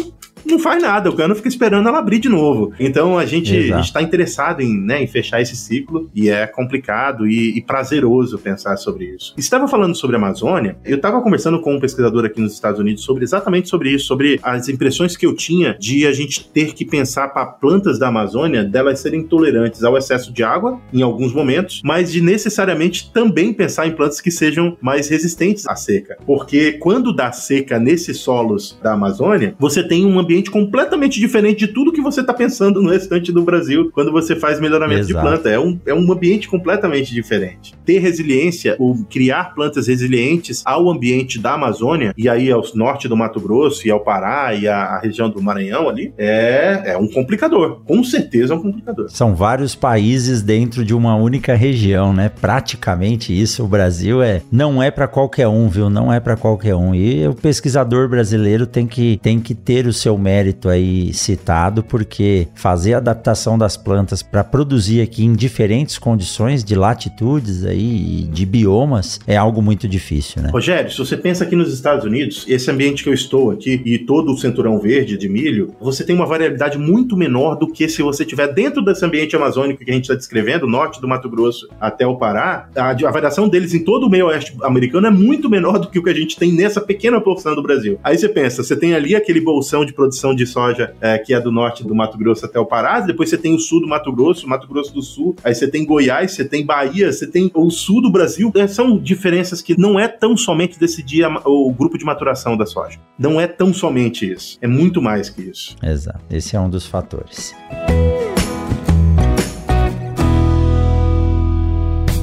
não 0.46 0.58
faz 0.58 0.82
nada, 0.82 1.10
o 1.10 1.16
cano 1.16 1.34
fica 1.34 1.48
esperando 1.48 1.88
ela 1.88 1.98
abrir 1.98 2.18
de 2.18 2.28
novo. 2.28 2.72
Então 2.78 3.18
a 3.18 3.26
gente 3.26 3.54
está 3.54 4.02
interessado 4.02 4.60
em, 4.60 4.80
né, 4.80 5.02
em 5.02 5.06
fechar 5.06 5.40
esse 5.40 5.56
ciclo 5.56 6.10
e 6.14 6.28
é 6.28 6.46
complicado 6.46 7.26
e, 7.26 7.56
e 7.56 7.62
prazeroso 7.62 8.38
pensar 8.38 8.76
sobre 8.76 9.06
isso. 9.06 9.34
Estava 9.36 9.68
falando 9.68 9.94
sobre 9.94 10.16
a 10.16 10.18
Amazônia, 10.18 10.76
eu 10.84 10.96
estava 10.96 11.20
conversando 11.20 11.60
com 11.60 11.74
um 11.74 11.80
pesquisador 11.80 12.24
aqui 12.24 12.40
nos 12.40 12.52
Estados 12.52 12.80
Unidos 12.80 13.04
sobre 13.04 13.24
exatamente 13.24 13.68
sobre 13.68 13.90
isso, 13.90 14.06
sobre 14.06 14.38
as 14.42 14.68
impressões 14.68 15.16
que 15.16 15.26
eu 15.26 15.34
tinha 15.34 15.76
de 15.78 16.06
a 16.06 16.12
gente 16.12 16.48
ter 16.48 16.74
que 16.74 16.84
pensar 16.84 17.28
para 17.28 17.46
plantas 17.46 17.98
da 17.98 18.08
Amazônia 18.08 18.64
delas 18.64 19.00
serem 19.00 19.22
tolerantes 19.22 19.82
ao 19.82 19.96
excesso 19.96 20.32
de 20.32 20.42
água 20.42 20.80
em 20.92 21.02
alguns 21.02 21.32
momentos, 21.32 21.80
mas 21.84 22.12
de 22.12 22.20
necessariamente 22.20 23.10
também 23.12 23.52
pensar 23.52 23.86
em 23.86 23.92
plantas 23.92 24.20
que 24.20 24.30
sejam 24.30 24.76
mais 24.80 25.08
resistentes 25.08 25.66
à 25.66 25.76
seca. 25.76 26.16
Porque 26.26 26.72
quando 26.72 27.14
dá 27.14 27.32
seca 27.32 27.78
nesses 27.78 28.18
solos 28.18 28.78
da 28.82 28.92
Amazônia, 28.92 29.54
você 29.58 29.86
tem 29.86 30.06
um 30.06 30.18
ambiente 30.18 30.33
ambiente 30.34 30.50
completamente 30.50 31.20
diferente 31.20 31.60
de 31.60 31.68
tudo 31.68 31.92
que 31.92 32.00
você 32.00 32.20
está 32.20 32.34
pensando 32.34 32.82
no 32.82 32.90
restante 32.90 33.30
do 33.30 33.42
Brasil 33.42 33.90
quando 33.92 34.10
você 34.10 34.34
faz 34.34 34.60
melhoramento 34.60 35.02
Exato. 35.02 35.14
de 35.14 35.20
planta. 35.20 35.48
É 35.48 35.58
um, 35.58 35.78
é 35.86 35.94
um 35.94 36.10
ambiente 36.10 36.48
completamente 36.48 37.14
diferente. 37.14 37.74
Ter 37.84 37.98
resiliência, 37.98 38.76
ou 38.78 38.96
criar 39.08 39.54
plantas 39.54 39.86
resilientes 39.86 40.62
ao 40.64 40.90
ambiente 40.90 41.38
da 41.38 41.54
Amazônia, 41.54 42.12
e 42.16 42.28
aí 42.28 42.50
ao 42.50 42.64
norte 42.74 43.06
do 43.08 43.16
Mato 43.16 43.40
Grosso, 43.40 43.86
e 43.86 43.90
ao 43.90 44.00
Pará, 44.00 44.54
e 44.54 44.66
a 44.66 44.98
região 44.98 45.30
do 45.30 45.40
Maranhão 45.40 45.88
ali, 45.88 46.12
é, 46.18 46.82
é 46.86 46.96
um 46.96 47.08
complicador. 47.08 47.82
Com 47.86 48.02
certeza 48.02 48.54
é 48.54 48.56
um 48.56 48.62
complicador. 48.62 49.06
São 49.10 49.34
vários 49.34 49.74
países 49.74 50.42
dentro 50.42 50.84
de 50.84 50.94
uma 50.94 51.14
única 51.14 51.54
região, 51.54 52.12
né? 52.12 52.28
Praticamente 52.28 53.38
isso. 53.38 53.64
O 53.64 53.68
Brasil 53.68 54.22
é 54.22 54.42
não 54.50 54.82
é 54.82 54.90
para 54.90 55.06
qualquer 55.06 55.46
um, 55.46 55.68
viu? 55.68 55.88
Não 55.88 56.12
é 56.12 56.18
para 56.18 56.36
qualquer 56.36 56.74
um. 56.74 56.94
E 56.94 57.26
o 57.28 57.34
pesquisador 57.34 58.08
brasileiro 58.08 58.66
tem 58.66 58.86
que, 58.86 59.18
tem 59.22 59.38
que 59.38 59.54
ter 59.54 59.86
o 59.86 59.92
seu 59.92 60.16
mérito 60.24 60.70
aí 60.70 61.12
citado, 61.12 61.82
porque 61.82 62.48
fazer 62.54 62.94
a 62.94 62.96
adaptação 62.96 63.58
das 63.58 63.76
plantas 63.76 64.22
para 64.22 64.42
produzir 64.42 65.02
aqui 65.02 65.22
em 65.22 65.34
diferentes 65.34 65.98
condições 65.98 66.64
de 66.64 66.74
latitudes 66.74 67.62
aí, 67.66 68.26
de 68.32 68.46
biomas, 68.46 69.20
é 69.26 69.36
algo 69.36 69.60
muito 69.60 69.86
difícil, 69.86 70.40
né? 70.40 70.48
Rogério, 70.50 70.90
se 70.90 70.96
você 70.96 71.14
pensa 71.14 71.44
aqui 71.44 71.54
nos 71.54 71.72
Estados 71.72 72.06
Unidos, 72.06 72.46
esse 72.48 72.70
ambiente 72.70 73.04
que 73.04 73.10
eu 73.10 73.14
estou 73.14 73.50
aqui 73.50 73.82
e 73.84 73.98
todo 73.98 74.32
o 74.32 74.38
cinturão 74.38 74.78
verde 74.78 75.18
de 75.18 75.28
milho, 75.28 75.74
você 75.78 76.02
tem 76.02 76.16
uma 76.16 76.24
variabilidade 76.24 76.78
muito 76.78 77.16
menor 77.16 77.56
do 77.56 77.70
que 77.70 77.86
se 77.86 78.00
você 78.00 78.22
estiver 78.22 78.52
dentro 78.52 78.82
desse 78.82 79.04
ambiente 79.04 79.36
amazônico 79.36 79.84
que 79.84 79.90
a 79.90 79.94
gente 79.94 80.04
está 80.04 80.14
descrevendo, 80.14 80.66
norte 80.66 81.00
do 81.02 81.06
Mato 81.06 81.28
Grosso 81.28 81.68
até 81.78 82.06
o 82.06 82.16
Pará, 82.16 82.68
a, 82.74 82.90
a 82.90 83.10
variação 83.10 83.46
deles 83.46 83.74
em 83.74 83.84
todo 83.84 84.06
o 84.06 84.10
meio 84.10 84.26
oeste 84.26 84.56
americano 84.62 85.06
é 85.06 85.10
muito 85.10 85.50
menor 85.50 85.78
do 85.78 85.90
que 85.90 85.98
o 85.98 86.02
que 86.02 86.10
a 86.10 86.14
gente 86.14 86.38
tem 86.38 86.50
nessa 86.52 86.80
pequena 86.80 87.20
porção 87.20 87.54
do 87.54 87.62
Brasil. 87.62 87.98
Aí 88.02 88.16
você 88.16 88.28
pensa, 88.28 88.62
você 88.62 88.74
tem 88.74 88.94
ali 88.94 89.14
aquele 89.14 89.40
bolsão 89.40 89.84
de 89.84 89.92
produção 90.04 90.34
de 90.34 90.46
soja 90.46 90.94
é, 91.00 91.18
que 91.18 91.32
é 91.32 91.40
do 91.40 91.50
norte 91.50 91.82
do 91.82 91.94
Mato 91.94 92.18
Grosso 92.18 92.44
até 92.44 92.58
o 92.60 92.66
Pará, 92.66 93.00
depois 93.00 93.30
você 93.30 93.38
tem 93.38 93.54
o 93.54 93.58
sul 93.58 93.80
do 93.80 93.88
Mato 93.88 94.12
Grosso, 94.12 94.46
Mato 94.48 94.68
Grosso 94.68 94.92
do 94.92 95.02
Sul, 95.02 95.34
aí 95.42 95.54
você 95.54 95.66
tem 95.66 95.84
Goiás, 95.84 96.32
você 96.32 96.44
tem 96.44 96.64
Bahia, 96.64 97.10
você 97.10 97.26
tem 97.26 97.50
o 97.54 97.70
sul 97.70 98.02
do 98.02 98.10
Brasil. 98.10 98.52
É, 98.54 98.66
são 98.66 98.98
diferenças 98.98 99.62
que 99.62 99.78
não 99.78 99.98
é 99.98 100.06
tão 100.06 100.36
somente 100.36 100.78
decidir 100.78 101.24
o 101.44 101.72
grupo 101.72 101.96
de 101.96 102.04
maturação 102.04 102.56
da 102.56 102.66
soja. 102.66 102.98
Não 103.18 103.40
é 103.40 103.46
tão 103.46 103.72
somente 103.72 104.30
isso. 104.30 104.58
É 104.60 104.66
muito 104.66 105.00
mais 105.00 105.30
que 105.30 105.42
isso. 105.42 105.76
Exato. 105.82 106.20
Esse 106.30 106.56
é 106.56 106.60
um 106.60 106.68
dos 106.68 106.86
fatores. 106.86 107.54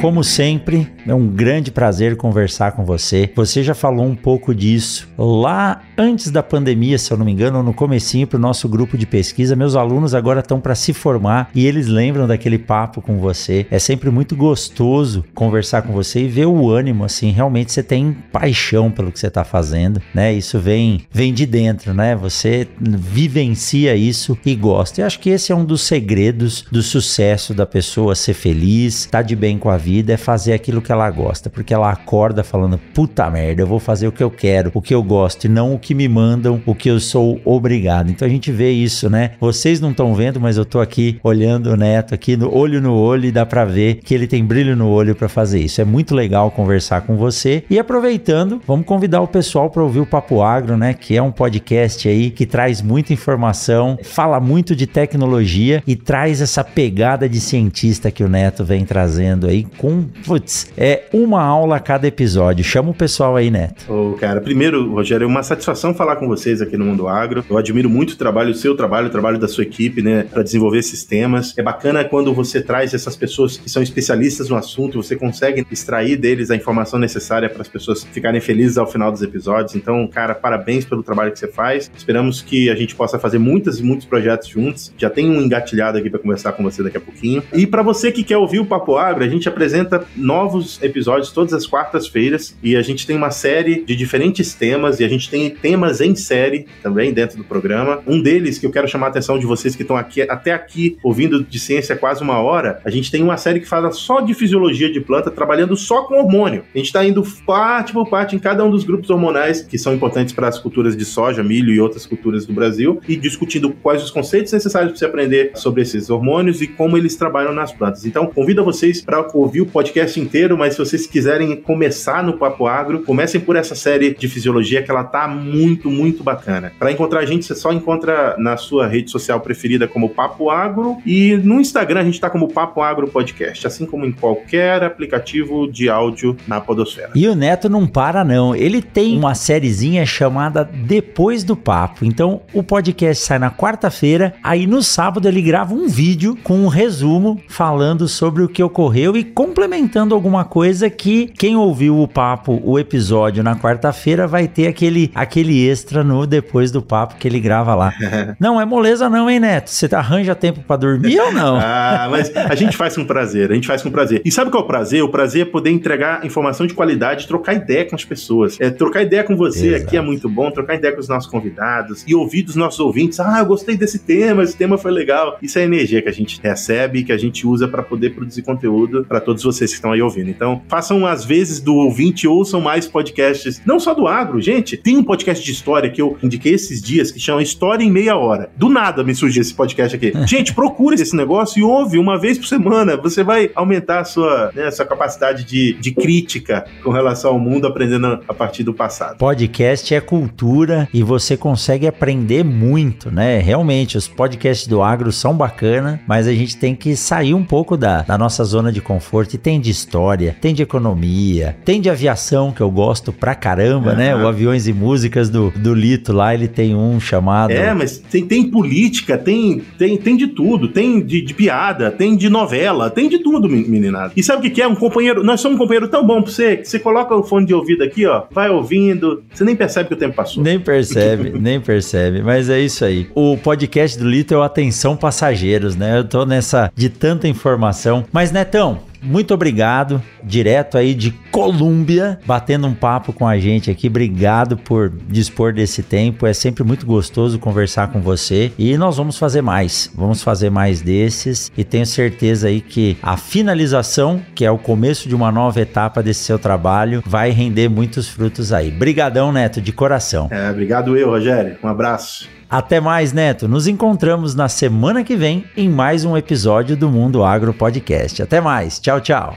como 0.00 0.24
sempre, 0.24 0.88
é 1.06 1.14
um 1.14 1.26
grande 1.28 1.70
prazer 1.70 2.16
conversar 2.16 2.72
com 2.72 2.84
você. 2.86 3.30
Você 3.36 3.62
já 3.62 3.74
falou 3.74 4.06
um 4.06 4.14
pouco 4.14 4.54
disso 4.54 5.06
lá 5.18 5.82
antes 5.96 6.30
da 6.30 6.42
pandemia, 6.42 6.96
se 6.96 7.12
eu 7.12 7.18
não 7.18 7.26
me 7.26 7.32
engano, 7.32 7.62
no 7.62 7.74
comecinho 7.74 8.26
para 8.26 8.38
o 8.38 8.40
nosso 8.40 8.66
grupo 8.66 8.96
de 8.96 9.06
pesquisa. 9.06 9.54
Meus 9.54 9.76
alunos 9.76 10.14
agora 10.14 10.40
estão 10.40 10.58
para 10.58 10.74
se 10.74 10.94
formar 10.94 11.50
e 11.54 11.66
eles 11.66 11.86
lembram 11.86 12.26
daquele 12.26 12.58
papo 12.58 13.02
com 13.02 13.18
você. 13.18 13.66
É 13.70 13.78
sempre 13.78 14.08
muito 14.10 14.34
gostoso 14.34 15.22
conversar 15.34 15.82
com 15.82 15.92
você 15.92 16.20
e 16.20 16.28
ver 16.28 16.46
o 16.46 16.70
ânimo 16.70 17.04
assim. 17.04 17.30
Realmente 17.30 17.70
você 17.70 17.82
tem 17.82 18.16
paixão 18.32 18.90
pelo 18.90 19.12
que 19.12 19.18
você 19.18 19.26
está 19.26 19.44
fazendo, 19.44 20.00
né? 20.14 20.32
Isso 20.32 20.58
vem 20.58 21.02
vem 21.12 21.34
de 21.34 21.44
dentro, 21.44 21.92
né? 21.92 22.16
Você 22.16 22.66
vivencia 22.80 23.94
isso 23.94 24.38
e 24.46 24.54
gosta. 24.54 25.02
Eu 25.02 25.06
acho 25.06 25.20
que 25.20 25.28
esse 25.28 25.52
é 25.52 25.54
um 25.54 25.64
dos 25.64 25.82
segredos 25.82 26.64
do 26.72 26.82
sucesso 26.82 27.52
da 27.52 27.66
pessoa 27.66 28.14
ser 28.14 28.32
feliz, 28.32 29.04
tá 29.04 29.20
de 29.20 29.36
bem 29.36 29.58
com 29.58 29.68
a 29.68 29.76
vida, 29.76 29.89
é 29.98 30.16
fazer 30.16 30.52
aquilo 30.52 30.80
que 30.80 30.92
ela 30.92 31.10
gosta, 31.10 31.50
porque 31.50 31.74
ela 31.74 31.90
acorda 31.90 32.44
falando: 32.44 32.78
"Puta 32.94 33.28
merda, 33.30 33.62
eu 33.62 33.66
vou 33.66 33.80
fazer 33.80 34.06
o 34.06 34.12
que 34.12 34.22
eu 34.22 34.30
quero, 34.30 34.70
o 34.74 34.82
que 34.82 34.94
eu 34.94 35.02
gosto 35.02 35.44
e 35.44 35.48
não 35.48 35.74
o 35.74 35.78
que 35.78 35.94
me 35.94 36.08
mandam, 36.08 36.62
o 36.64 36.74
que 36.74 36.90
eu 36.90 37.00
sou 37.00 37.40
obrigado". 37.44 38.10
Então 38.10 38.26
a 38.26 38.30
gente 38.30 38.52
vê 38.52 38.70
isso, 38.70 39.10
né? 39.10 39.32
Vocês 39.40 39.80
não 39.80 39.90
estão 39.90 40.14
vendo, 40.14 40.40
mas 40.40 40.56
eu 40.56 40.64
tô 40.64 40.80
aqui 40.80 41.18
olhando 41.22 41.70
o 41.70 41.76
Neto 41.76 42.14
aqui 42.14 42.36
no 42.36 42.54
olho 42.54 42.80
no 42.80 42.94
olho 42.94 43.26
e 43.26 43.32
dá 43.32 43.44
para 43.44 43.64
ver 43.64 43.96
que 43.96 44.14
ele 44.14 44.26
tem 44.26 44.44
brilho 44.44 44.76
no 44.76 44.88
olho 44.88 45.14
para 45.14 45.28
fazer 45.28 45.60
isso. 45.60 45.80
É 45.80 45.84
muito 45.84 46.14
legal 46.14 46.50
conversar 46.50 47.02
com 47.02 47.16
você. 47.16 47.64
E 47.68 47.78
aproveitando, 47.78 48.60
vamos 48.66 48.86
convidar 48.86 49.20
o 49.20 49.28
pessoal 49.28 49.70
para 49.70 49.82
ouvir 49.82 50.00
o 50.00 50.06
Papo 50.06 50.42
Agro, 50.42 50.76
né, 50.76 50.94
que 50.94 51.16
é 51.16 51.22
um 51.22 51.32
podcast 51.32 52.08
aí 52.08 52.30
que 52.30 52.46
traz 52.46 52.82
muita 52.82 53.12
informação, 53.12 53.98
fala 54.02 54.40
muito 54.40 54.74
de 54.74 54.86
tecnologia 54.86 55.82
e 55.86 55.96
traz 55.96 56.40
essa 56.40 56.62
pegada 56.62 57.28
de 57.28 57.40
cientista 57.40 58.10
que 58.10 58.22
o 58.22 58.28
Neto 58.28 58.64
vem 58.64 58.84
trazendo 58.84 59.46
aí 59.46 59.64
com, 59.80 60.02
putz, 60.26 60.70
é 60.76 61.04
uma 61.10 61.42
aula 61.42 61.76
a 61.76 61.80
cada 61.80 62.06
episódio. 62.06 62.62
Chama 62.62 62.90
o 62.90 62.94
pessoal 62.94 63.34
aí, 63.34 63.50
Neto. 63.50 63.90
Ô, 63.90 64.12
cara, 64.12 64.38
primeiro, 64.38 64.92
Rogério, 64.92 65.24
é 65.24 65.26
uma 65.26 65.42
satisfação 65.42 65.94
falar 65.94 66.16
com 66.16 66.28
vocês 66.28 66.60
aqui 66.60 66.76
no 66.76 66.84
Mundo 66.84 67.08
Agro. 67.08 67.42
Eu 67.48 67.56
admiro 67.56 67.88
muito 67.88 68.10
o 68.10 68.16
trabalho, 68.16 68.50
o 68.50 68.54
seu 68.54 68.76
trabalho, 68.76 69.06
o 69.06 69.10
trabalho 69.10 69.38
da 69.38 69.48
sua 69.48 69.64
equipe, 69.64 70.02
né, 70.02 70.26
para 70.30 70.42
desenvolver 70.42 70.80
esses 70.80 71.02
temas. 71.04 71.56
É 71.56 71.62
bacana 71.62 72.04
quando 72.04 72.34
você 72.34 72.60
traz 72.60 72.92
essas 72.92 73.16
pessoas 73.16 73.56
que 73.56 73.70
são 73.70 73.82
especialistas 73.82 74.50
no 74.50 74.56
assunto, 74.56 75.02
você 75.02 75.16
consegue 75.16 75.66
extrair 75.70 76.18
deles 76.18 76.50
a 76.50 76.56
informação 76.56 76.98
necessária 76.98 77.48
para 77.48 77.62
as 77.62 77.68
pessoas 77.68 78.04
ficarem 78.04 78.40
felizes 78.40 78.76
ao 78.76 78.86
final 78.86 79.10
dos 79.10 79.22
episódios. 79.22 79.74
Então, 79.74 80.06
cara, 80.08 80.34
parabéns 80.34 80.84
pelo 80.84 81.02
trabalho 81.02 81.32
que 81.32 81.38
você 81.38 81.48
faz. 81.48 81.90
Esperamos 81.96 82.42
que 82.42 82.68
a 82.68 82.74
gente 82.74 82.94
possa 82.94 83.18
fazer 83.18 83.38
muitas 83.38 83.78
e 83.78 83.82
muitos 83.82 84.04
projetos 84.04 84.46
juntos. 84.46 84.92
Já 84.98 85.08
tem 85.08 85.30
um 85.30 85.40
engatilhado 85.40 85.96
aqui 85.96 86.10
para 86.10 86.20
conversar 86.20 86.52
com 86.52 86.62
você 86.62 86.82
daqui 86.82 86.98
a 86.98 87.00
pouquinho. 87.00 87.42
E 87.54 87.66
para 87.66 87.82
você 87.82 88.12
que 88.12 88.22
quer 88.22 88.36
ouvir 88.36 88.58
o 88.58 88.66
Papo 88.66 88.98
Agro, 88.98 89.24
a 89.24 89.28
gente 89.28 89.48
apresenta 89.48 89.69
novos 90.16 90.82
episódios 90.82 91.32
todas 91.32 91.52
as 91.52 91.66
quartas-feiras 91.66 92.56
e 92.62 92.76
a 92.76 92.82
gente 92.82 93.06
tem 93.06 93.16
uma 93.16 93.30
série 93.30 93.82
de 93.84 93.96
diferentes 93.96 94.54
temas 94.54 95.00
e 95.00 95.04
a 95.04 95.08
gente 95.08 95.30
tem 95.30 95.50
temas 95.50 96.00
em 96.00 96.14
série 96.14 96.66
também 96.82 97.12
dentro 97.12 97.36
do 97.36 97.44
programa. 97.44 98.02
Um 98.06 98.20
deles 98.20 98.58
que 98.58 98.66
eu 98.66 98.70
quero 98.70 98.88
chamar 98.88 99.06
a 99.06 99.10
atenção 99.10 99.38
de 99.38 99.46
vocês 99.46 99.74
que 99.74 99.82
estão 99.82 99.96
aqui 99.96 100.22
até 100.22 100.52
aqui 100.52 100.96
ouvindo 101.02 101.42
de 101.42 101.58
ciência 101.58 101.96
quase 101.96 102.22
uma 102.22 102.38
hora, 102.38 102.80
a 102.84 102.90
gente 102.90 103.10
tem 103.10 103.22
uma 103.22 103.36
série 103.36 103.60
que 103.60 103.66
fala 103.66 103.90
só 103.92 104.20
de 104.20 104.34
fisiologia 104.34 104.90
de 104.90 105.00
planta, 105.00 105.30
trabalhando 105.30 105.76
só 105.76 106.02
com 106.02 106.14
hormônio. 106.14 106.64
A 106.74 106.78
gente 106.78 106.86
está 106.86 107.04
indo 107.04 107.22
parte 107.46 107.92
por 107.92 108.08
parte 108.08 108.36
em 108.36 108.38
cada 108.38 108.64
um 108.64 108.70
dos 108.70 108.84
grupos 108.84 109.10
hormonais 109.10 109.62
que 109.62 109.78
são 109.78 109.94
importantes 109.94 110.32
para 110.32 110.48
as 110.48 110.58
culturas 110.58 110.96
de 110.96 111.04
soja, 111.04 111.42
milho 111.42 111.72
e 111.72 111.80
outras 111.80 112.06
culturas 112.06 112.46
do 112.46 112.52
Brasil 112.52 113.00
e 113.08 113.16
discutindo 113.16 113.70
quais 113.70 114.02
os 114.02 114.10
conceitos 114.10 114.52
necessários 114.52 114.92
para 114.92 114.98
você 114.98 115.04
aprender 115.04 115.52
sobre 115.54 115.82
esses 115.82 116.10
hormônios 116.10 116.60
e 116.60 116.66
como 116.66 116.96
eles 116.96 117.16
trabalham 117.16 117.52
nas 117.52 117.72
plantas. 117.72 118.04
Então, 118.04 118.26
convido 118.26 118.64
vocês 118.64 119.00
para 119.00 119.26
ouvir 119.34 119.59
o 119.60 119.66
podcast 119.66 120.18
inteiro, 120.18 120.56
mas 120.56 120.74
se 120.74 120.78
vocês 120.78 121.06
quiserem 121.06 121.56
começar 121.56 122.22
no 122.22 122.38
Papo 122.38 122.66
Agro, 122.66 123.02
comecem 123.02 123.40
por 123.40 123.56
essa 123.56 123.74
série 123.74 124.14
de 124.14 124.28
fisiologia 124.28 124.82
que 124.82 124.90
ela 124.90 125.04
tá 125.04 125.26
muito, 125.28 125.90
muito 125.90 126.22
bacana. 126.22 126.72
Para 126.78 126.92
encontrar 126.92 127.20
a 127.20 127.26
gente, 127.26 127.44
você 127.44 127.54
só 127.54 127.72
encontra 127.72 128.36
na 128.38 128.56
sua 128.56 128.86
rede 128.86 129.10
social 129.10 129.40
preferida 129.40 129.86
como 129.86 130.08
Papo 130.08 130.50
Agro 130.50 130.98
e 131.04 131.36
no 131.36 131.60
Instagram 131.60 132.00
a 132.00 132.04
gente 132.04 132.20
tá 132.20 132.30
como 132.30 132.48
Papo 132.48 132.82
Agro 132.82 133.08
Podcast, 133.08 133.66
assim 133.66 133.86
como 133.86 134.04
em 134.04 134.12
qualquer 134.12 134.82
aplicativo 134.82 135.70
de 135.70 135.88
áudio 135.88 136.36
na 136.46 136.60
podosfera. 136.60 137.10
E 137.14 137.28
o 137.28 137.34
Neto 137.34 137.68
não 137.68 137.86
para 137.86 138.24
não, 138.24 138.54
ele 138.54 138.82
tem 138.82 139.16
uma 139.16 139.34
sériezinha 139.34 140.04
chamada 140.06 140.64
Depois 140.64 141.44
do 141.44 141.56
Papo. 141.56 142.04
Então, 142.04 142.42
o 142.52 142.62
podcast 142.62 143.24
sai 143.24 143.38
na 143.38 143.50
quarta-feira, 143.50 144.34
aí 144.42 144.66
no 144.66 144.82
sábado 144.82 145.28
ele 145.28 145.42
grava 145.42 145.74
um 145.74 145.88
vídeo 145.88 146.36
com 146.42 146.58
um 146.64 146.68
resumo 146.68 147.40
falando 147.48 148.08
sobre 148.08 148.42
o 148.42 148.48
que 148.48 148.62
ocorreu 148.62 149.16
e 149.16 149.24
complementando 149.50 150.14
alguma 150.14 150.44
coisa 150.44 150.88
que 150.88 151.26
quem 151.26 151.56
ouviu 151.56 152.00
o 152.00 152.06
papo, 152.06 152.60
o 152.64 152.78
episódio 152.78 153.42
na 153.42 153.56
quarta-feira 153.56 154.24
vai 154.24 154.46
ter 154.46 154.68
aquele 154.68 155.10
aquele 155.12 155.68
extra 155.68 156.04
no 156.04 156.24
depois 156.24 156.70
do 156.70 156.80
papo 156.80 157.16
que 157.16 157.26
ele 157.26 157.40
grava 157.40 157.74
lá. 157.74 157.92
não 158.38 158.60
é 158.60 158.64
moleza 158.64 159.10
não, 159.10 159.28
hein, 159.28 159.40
Neto? 159.40 159.68
Você 159.68 159.92
arranja 159.92 160.36
tempo 160.36 160.60
para 160.60 160.76
dormir 160.76 161.18
ou 161.18 161.32
não? 161.32 161.56
ah, 161.60 162.06
mas 162.08 162.30
a 162.36 162.54
gente 162.54 162.76
faz 162.76 162.94
com 162.94 163.04
prazer, 163.04 163.50
a 163.50 163.54
gente 163.54 163.66
faz 163.66 163.82
com 163.82 163.90
prazer. 163.90 164.22
E 164.24 164.30
sabe 164.30 164.52
qual 164.52 164.62
é 164.62 164.64
o 164.64 164.68
prazer? 164.68 165.02
O 165.02 165.08
prazer 165.08 165.42
é 165.42 165.44
poder 165.44 165.70
entregar 165.70 166.24
informação 166.24 166.64
de 166.64 166.72
qualidade, 166.72 167.26
trocar 167.26 167.54
ideia 167.54 167.84
com 167.84 167.96
as 167.96 168.04
pessoas. 168.04 168.56
É, 168.60 168.70
trocar 168.70 169.02
ideia 169.02 169.24
com 169.24 169.36
você 169.36 169.74
Exato. 169.74 169.82
aqui 169.82 169.96
é 169.96 170.00
muito 170.00 170.28
bom, 170.28 170.48
trocar 170.52 170.76
ideia 170.76 170.94
com 170.94 171.00
os 171.00 171.08
nossos 171.08 171.28
convidados 171.28 172.04
e 172.06 172.14
ouvir 172.14 172.42
dos 172.42 172.54
nossos 172.54 172.78
ouvintes. 172.78 173.18
Ah, 173.18 173.40
eu 173.40 173.46
gostei 173.46 173.76
desse 173.76 173.98
tema, 173.98 174.44
esse 174.44 174.56
tema 174.56 174.78
foi 174.78 174.92
legal. 174.92 175.38
Isso 175.42 175.58
é 175.58 175.64
energia 175.64 176.00
que 176.00 176.08
a 176.08 176.12
gente 176.12 176.40
recebe, 176.40 177.02
que 177.02 177.12
a 177.12 177.18
gente 177.18 177.44
usa 177.44 177.66
para 177.66 177.82
poder 177.82 178.10
produzir 178.10 178.42
conteúdo 178.42 179.04
para 179.08 179.20
todos 179.20 179.39
vocês 179.44 179.70
que 179.70 179.76
estão 179.76 179.92
aí 179.92 180.02
ouvindo. 180.02 180.30
Então, 180.30 180.62
façam 180.68 181.06
às 181.06 181.24
vezes 181.24 181.60
do 181.60 181.74
ouvinte, 181.74 182.26
ouçam 182.26 182.60
mais 182.60 182.86
podcasts, 182.86 183.60
não 183.64 183.80
só 183.80 183.94
do 183.94 184.06
agro, 184.06 184.40
gente. 184.40 184.76
Tem 184.76 184.96
um 184.96 185.02
podcast 185.02 185.44
de 185.44 185.52
história 185.52 185.90
que 185.90 186.00
eu 186.00 186.16
indiquei 186.22 186.54
esses 186.54 186.80
dias 186.80 187.10
que 187.10 187.20
chama 187.20 187.42
História 187.42 187.84
em 187.84 187.90
Meia 187.90 188.16
Hora. 188.16 188.50
Do 188.56 188.68
nada 188.68 189.02
me 189.02 189.14
surgiu 189.14 189.42
esse 189.42 189.54
podcast 189.54 189.96
aqui. 189.96 190.12
gente, 190.26 190.54
procure 190.54 190.94
esse 190.94 191.16
negócio 191.16 191.60
e 191.60 191.62
ouve 191.62 191.98
uma 191.98 192.18
vez 192.18 192.38
por 192.38 192.46
semana. 192.46 192.96
Você 192.96 193.22
vai 193.22 193.50
aumentar 193.54 194.00
a 194.00 194.04
sua, 194.04 194.52
né, 194.54 194.66
a 194.66 194.72
sua 194.72 194.86
capacidade 194.86 195.44
de, 195.44 195.74
de 195.74 195.92
crítica 195.92 196.64
com 196.82 196.90
relação 196.90 197.32
ao 197.32 197.38
mundo, 197.38 197.66
aprendendo 197.66 198.20
a 198.28 198.34
partir 198.34 198.62
do 198.62 198.74
passado. 198.74 199.18
Podcast 199.18 199.94
é 199.94 200.00
cultura 200.00 200.88
e 200.92 201.02
você 201.02 201.36
consegue 201.36 201.86
aprender 201.86 202.44
muito, 202.44 203.10
né? 203.10 203.38
Realmente, 203.38 203.96
os 203.96 204.08
podcasts 204.08 204.66
do 204.66 204.82
agro 204.82 205.12
são 205.12 205.34
bacana, 205.34 206.00
mas 206.06 206.26
a 206.26 206.32
gente 206.32 206.56
tem 206.56 206.74
que 206.74 206.96
sair 206.96 207.34
um 207.34 207.44
pouco 207.44 207.76
da, 207.76 208.02
da 208.02 208.16
nossa 208.16 208.44
zona 208.44 208.72
de 208.72 208.80
conforto. 208.80 209.19
E 209.34 209.38
tem 209.38 209.60
de 209.60 209.70
história, 209.70 210.36
tem 210.40 210.54
de 210.54 210.62
economia, 210.62 211.56
tem 211.64 211.80
de 211.80 211.90
aviação, 211.90 212.52
que 212.52 212.60
eu 212.60 212.70
gosto 212.70 213.12
pra 213.12 213.34
caramba, 213.34 213.90
uhum. 213.90 213.96
né? 213.96 214.16
O 214.16 214.26
Aviões 214.26 214.66
e 214.66 214.72
Músicas 214.72 215.28
do, 215.28 215.50
do 215.50 215.74
Lito 215.74 216.12
lá, 216.12 216.34
ele 216.34 216.48
tem 216.48 216.74
um 216.74 216.98
chamado. 216.98 217.50
É, 217.50 217.72
mas 217.74 217.98
tem, 217.98 218.26
tem 218.26 218.50
política, 218.50 219.16
tem, 219.18 219.62
tem, 219.78 219.96
tem 219.96 220.16
de 220.16 220.28
tudo. 220.28 220.68
Tem 220.68 221.04
de, 221.04 221.20
de 221.20 221.34
piada, 221.34 221.90
tem 221.90 222.16
de 222.16 222.28
novela, 222.28 222.90
tem 222.90 223.08
de 223.08 223.18
tudo, 223.18 223.48
meninada. 223.48 224.12
E 224.16 224.22
sabe 224.22 224.48
o 224.48 224.50
que, 224.50 224.62
é? 224.62 224.66
Um 224.66 224.74
companheiro. 224.74 225.22
Nós 225.22 225.40
somos 225.40 225.56
um 225.56 225.58
companheiro 225.58 225.88
tão 225.88 226.06
bom 226.06 226.22
pra 226.22 226.30
você 226.30 226.56
que 226.56 226.68
você 226.68 226.78
coloca 226.78 227.14
o 227.14 227.22
fone 227.22 227.46
de 227.46 227.54
ouvido 227.54 227.82
aqui, 227.82 228.06
ó, 228.06 228.24
vai 228.30 228.50
ouvindo, 228.50 229.22
você 229.32 229.44
nem 229.44 229.56
percebe 229.56 229.88
que 229.88 229.94
o 229.94 229.98
tempo 229.98 230.14
passou. 230.14 230.42
Nem 230.42 230.58
percebe, 230.58 231.32
nem 231.38 231.60
percebe. 231.60 232.22
Mas 232.22 232.48
é 232.48 232.60
isso 232.60 232.84
aí. 232.84 233.08
O 233.14 233.36
podcast 233.36 233.98
do 233.98 234.08
Lito 234.08 234.34
é 234.34 234.36
o 234.36 234.42
Atenção 234.42 234.96
Passageiros, 234.96 235.76
né? 235.76 235.98
Eu 235.98 236.04
tô 236.04 236.24
nessa 236.24 236.70
de 236.74 236.88
tanta 236.88 237.28
informação. 237.28 238.04
Mas, 238.12 238.30
Netão, 238.30 238.89
muito 239.02 239.34
obrigado, 239.34 240.02
direto 240.22 240.76
aí 240.76 240.94
de 240.94 241.10
Colômbia, 241.30 242.18
batendo 242.26 242.66
um 242.66 242.74
papo 242.74 243.12
com 243.12 243.26
a 243.26 243.38
gente 243.38 243.70
aqui. 243.70 243.88
Obrigado 243.88 244.56
por 244.56 244.90
dispor 245.08 245.52
desse 245.52 245.82
tempo. 245.82 246.26
É 246.26 246.32
sempre 246.32 246.62
muito 246.62 246.84
gostoso 246.86 247.38
conversar 247.38 247.88
com 247.88 248.00
você 248.00 248.52
e 248.58 248.76
nós 248.76 248.96
vamos 248.96 249.18
fazer 249.18 249.42
mais. 249.42 249.90
Vamos 249.94 250.22
fazer 250.22 250.50
mais 250.50 250.80
desses 250.82 251.50
e 251.56 251.64
tenho 251.64 251.86
certeza 251.86 252.48
aí 252.48 252.60
que 252.60 252.96
a 253.02 253.16
finalização, 253.16 254.20
que 254.34 254.44
é 254.44 254.50
o 254.50 254.58
começo 254.58 255.08
de 255.08 255.14
uma 255.14 255.30
nova 255.30 255.60
etapa 255.60 256.02
desse 256.02 256.24
seu 256.24 256.38
trabalho, 256.38 257.02
vai 257.06 257.30
render 257.30 257.68
muitos 257.68 258.08
frutos 258.08 258.52
aí. 258.52 258.70
Brigadão, 258.70 259.32
Neto, 259.32 259.60
de 259.60 259.72
coração. 259.72 260.28
É, 260.30 260.50
obrigado 260.50 260.96
eu, 260.96 261.08
Rogério. 261.08 261.56
Um 261.62 261.68
abraço. 261.68 262.39
Até 262.50 262.80
mais, 262.80 263.12
Neto. 263.12 263.46
Nos 263.46 263.68
encontramos 263.68 264.34
na 264.34 264.48
semana 264.48 265.04
que 265.04 265.14
vem 265.14 265.44
em 265.56 265.68
mais 265.68 266.04
um 266.04 266.16
episódio 266.16 266.76
do 266.76 266.90
Mundo 266.90 267.22
Agro 267.22 267.54
Podcast. 267.54 268.20
Até 268.22 268.40
mais. 268.40 268.80
Tchau, 268.80 269.00
tchau. 269.00 269.36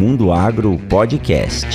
Mundo 0.01 0.31
Agro 0.31 0.79
Podcast. 0.89 1.67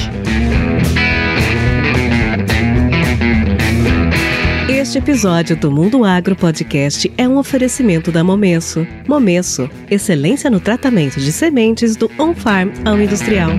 Este 4.68 4.98
episódio 4.98 5.56
do 5.56 5.70
Mundo 5.70 6.04
Agro 6.04 6.34
Podcast 6.34 7.08
é 7.16 7.28
um 7.28 7.36
oferecimento 7.36 8.10
da 8.10 8.24
Momesso. 8.24 8.84
Momesso, 9.06 9.70
excelência 9.88 10.50
no 10.50 10.58
tratamento 10.58 11.20
de 11.20 11.30
sementes 11.30 11.94
do 11.94 12.10
on-farm 12.18 12.70
ao 12.84 13.00
industrial. 13.00 13.50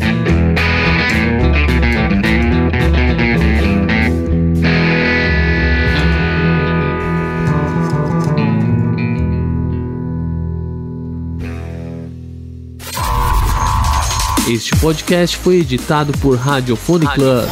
Este 14.50 14.74
podcast 14.78 15.36
foi 15.36 15.58
editado 15.58 16.14
por 16.20 16.38
Radiofone 16.38 17.06
Club. 17.08 17.44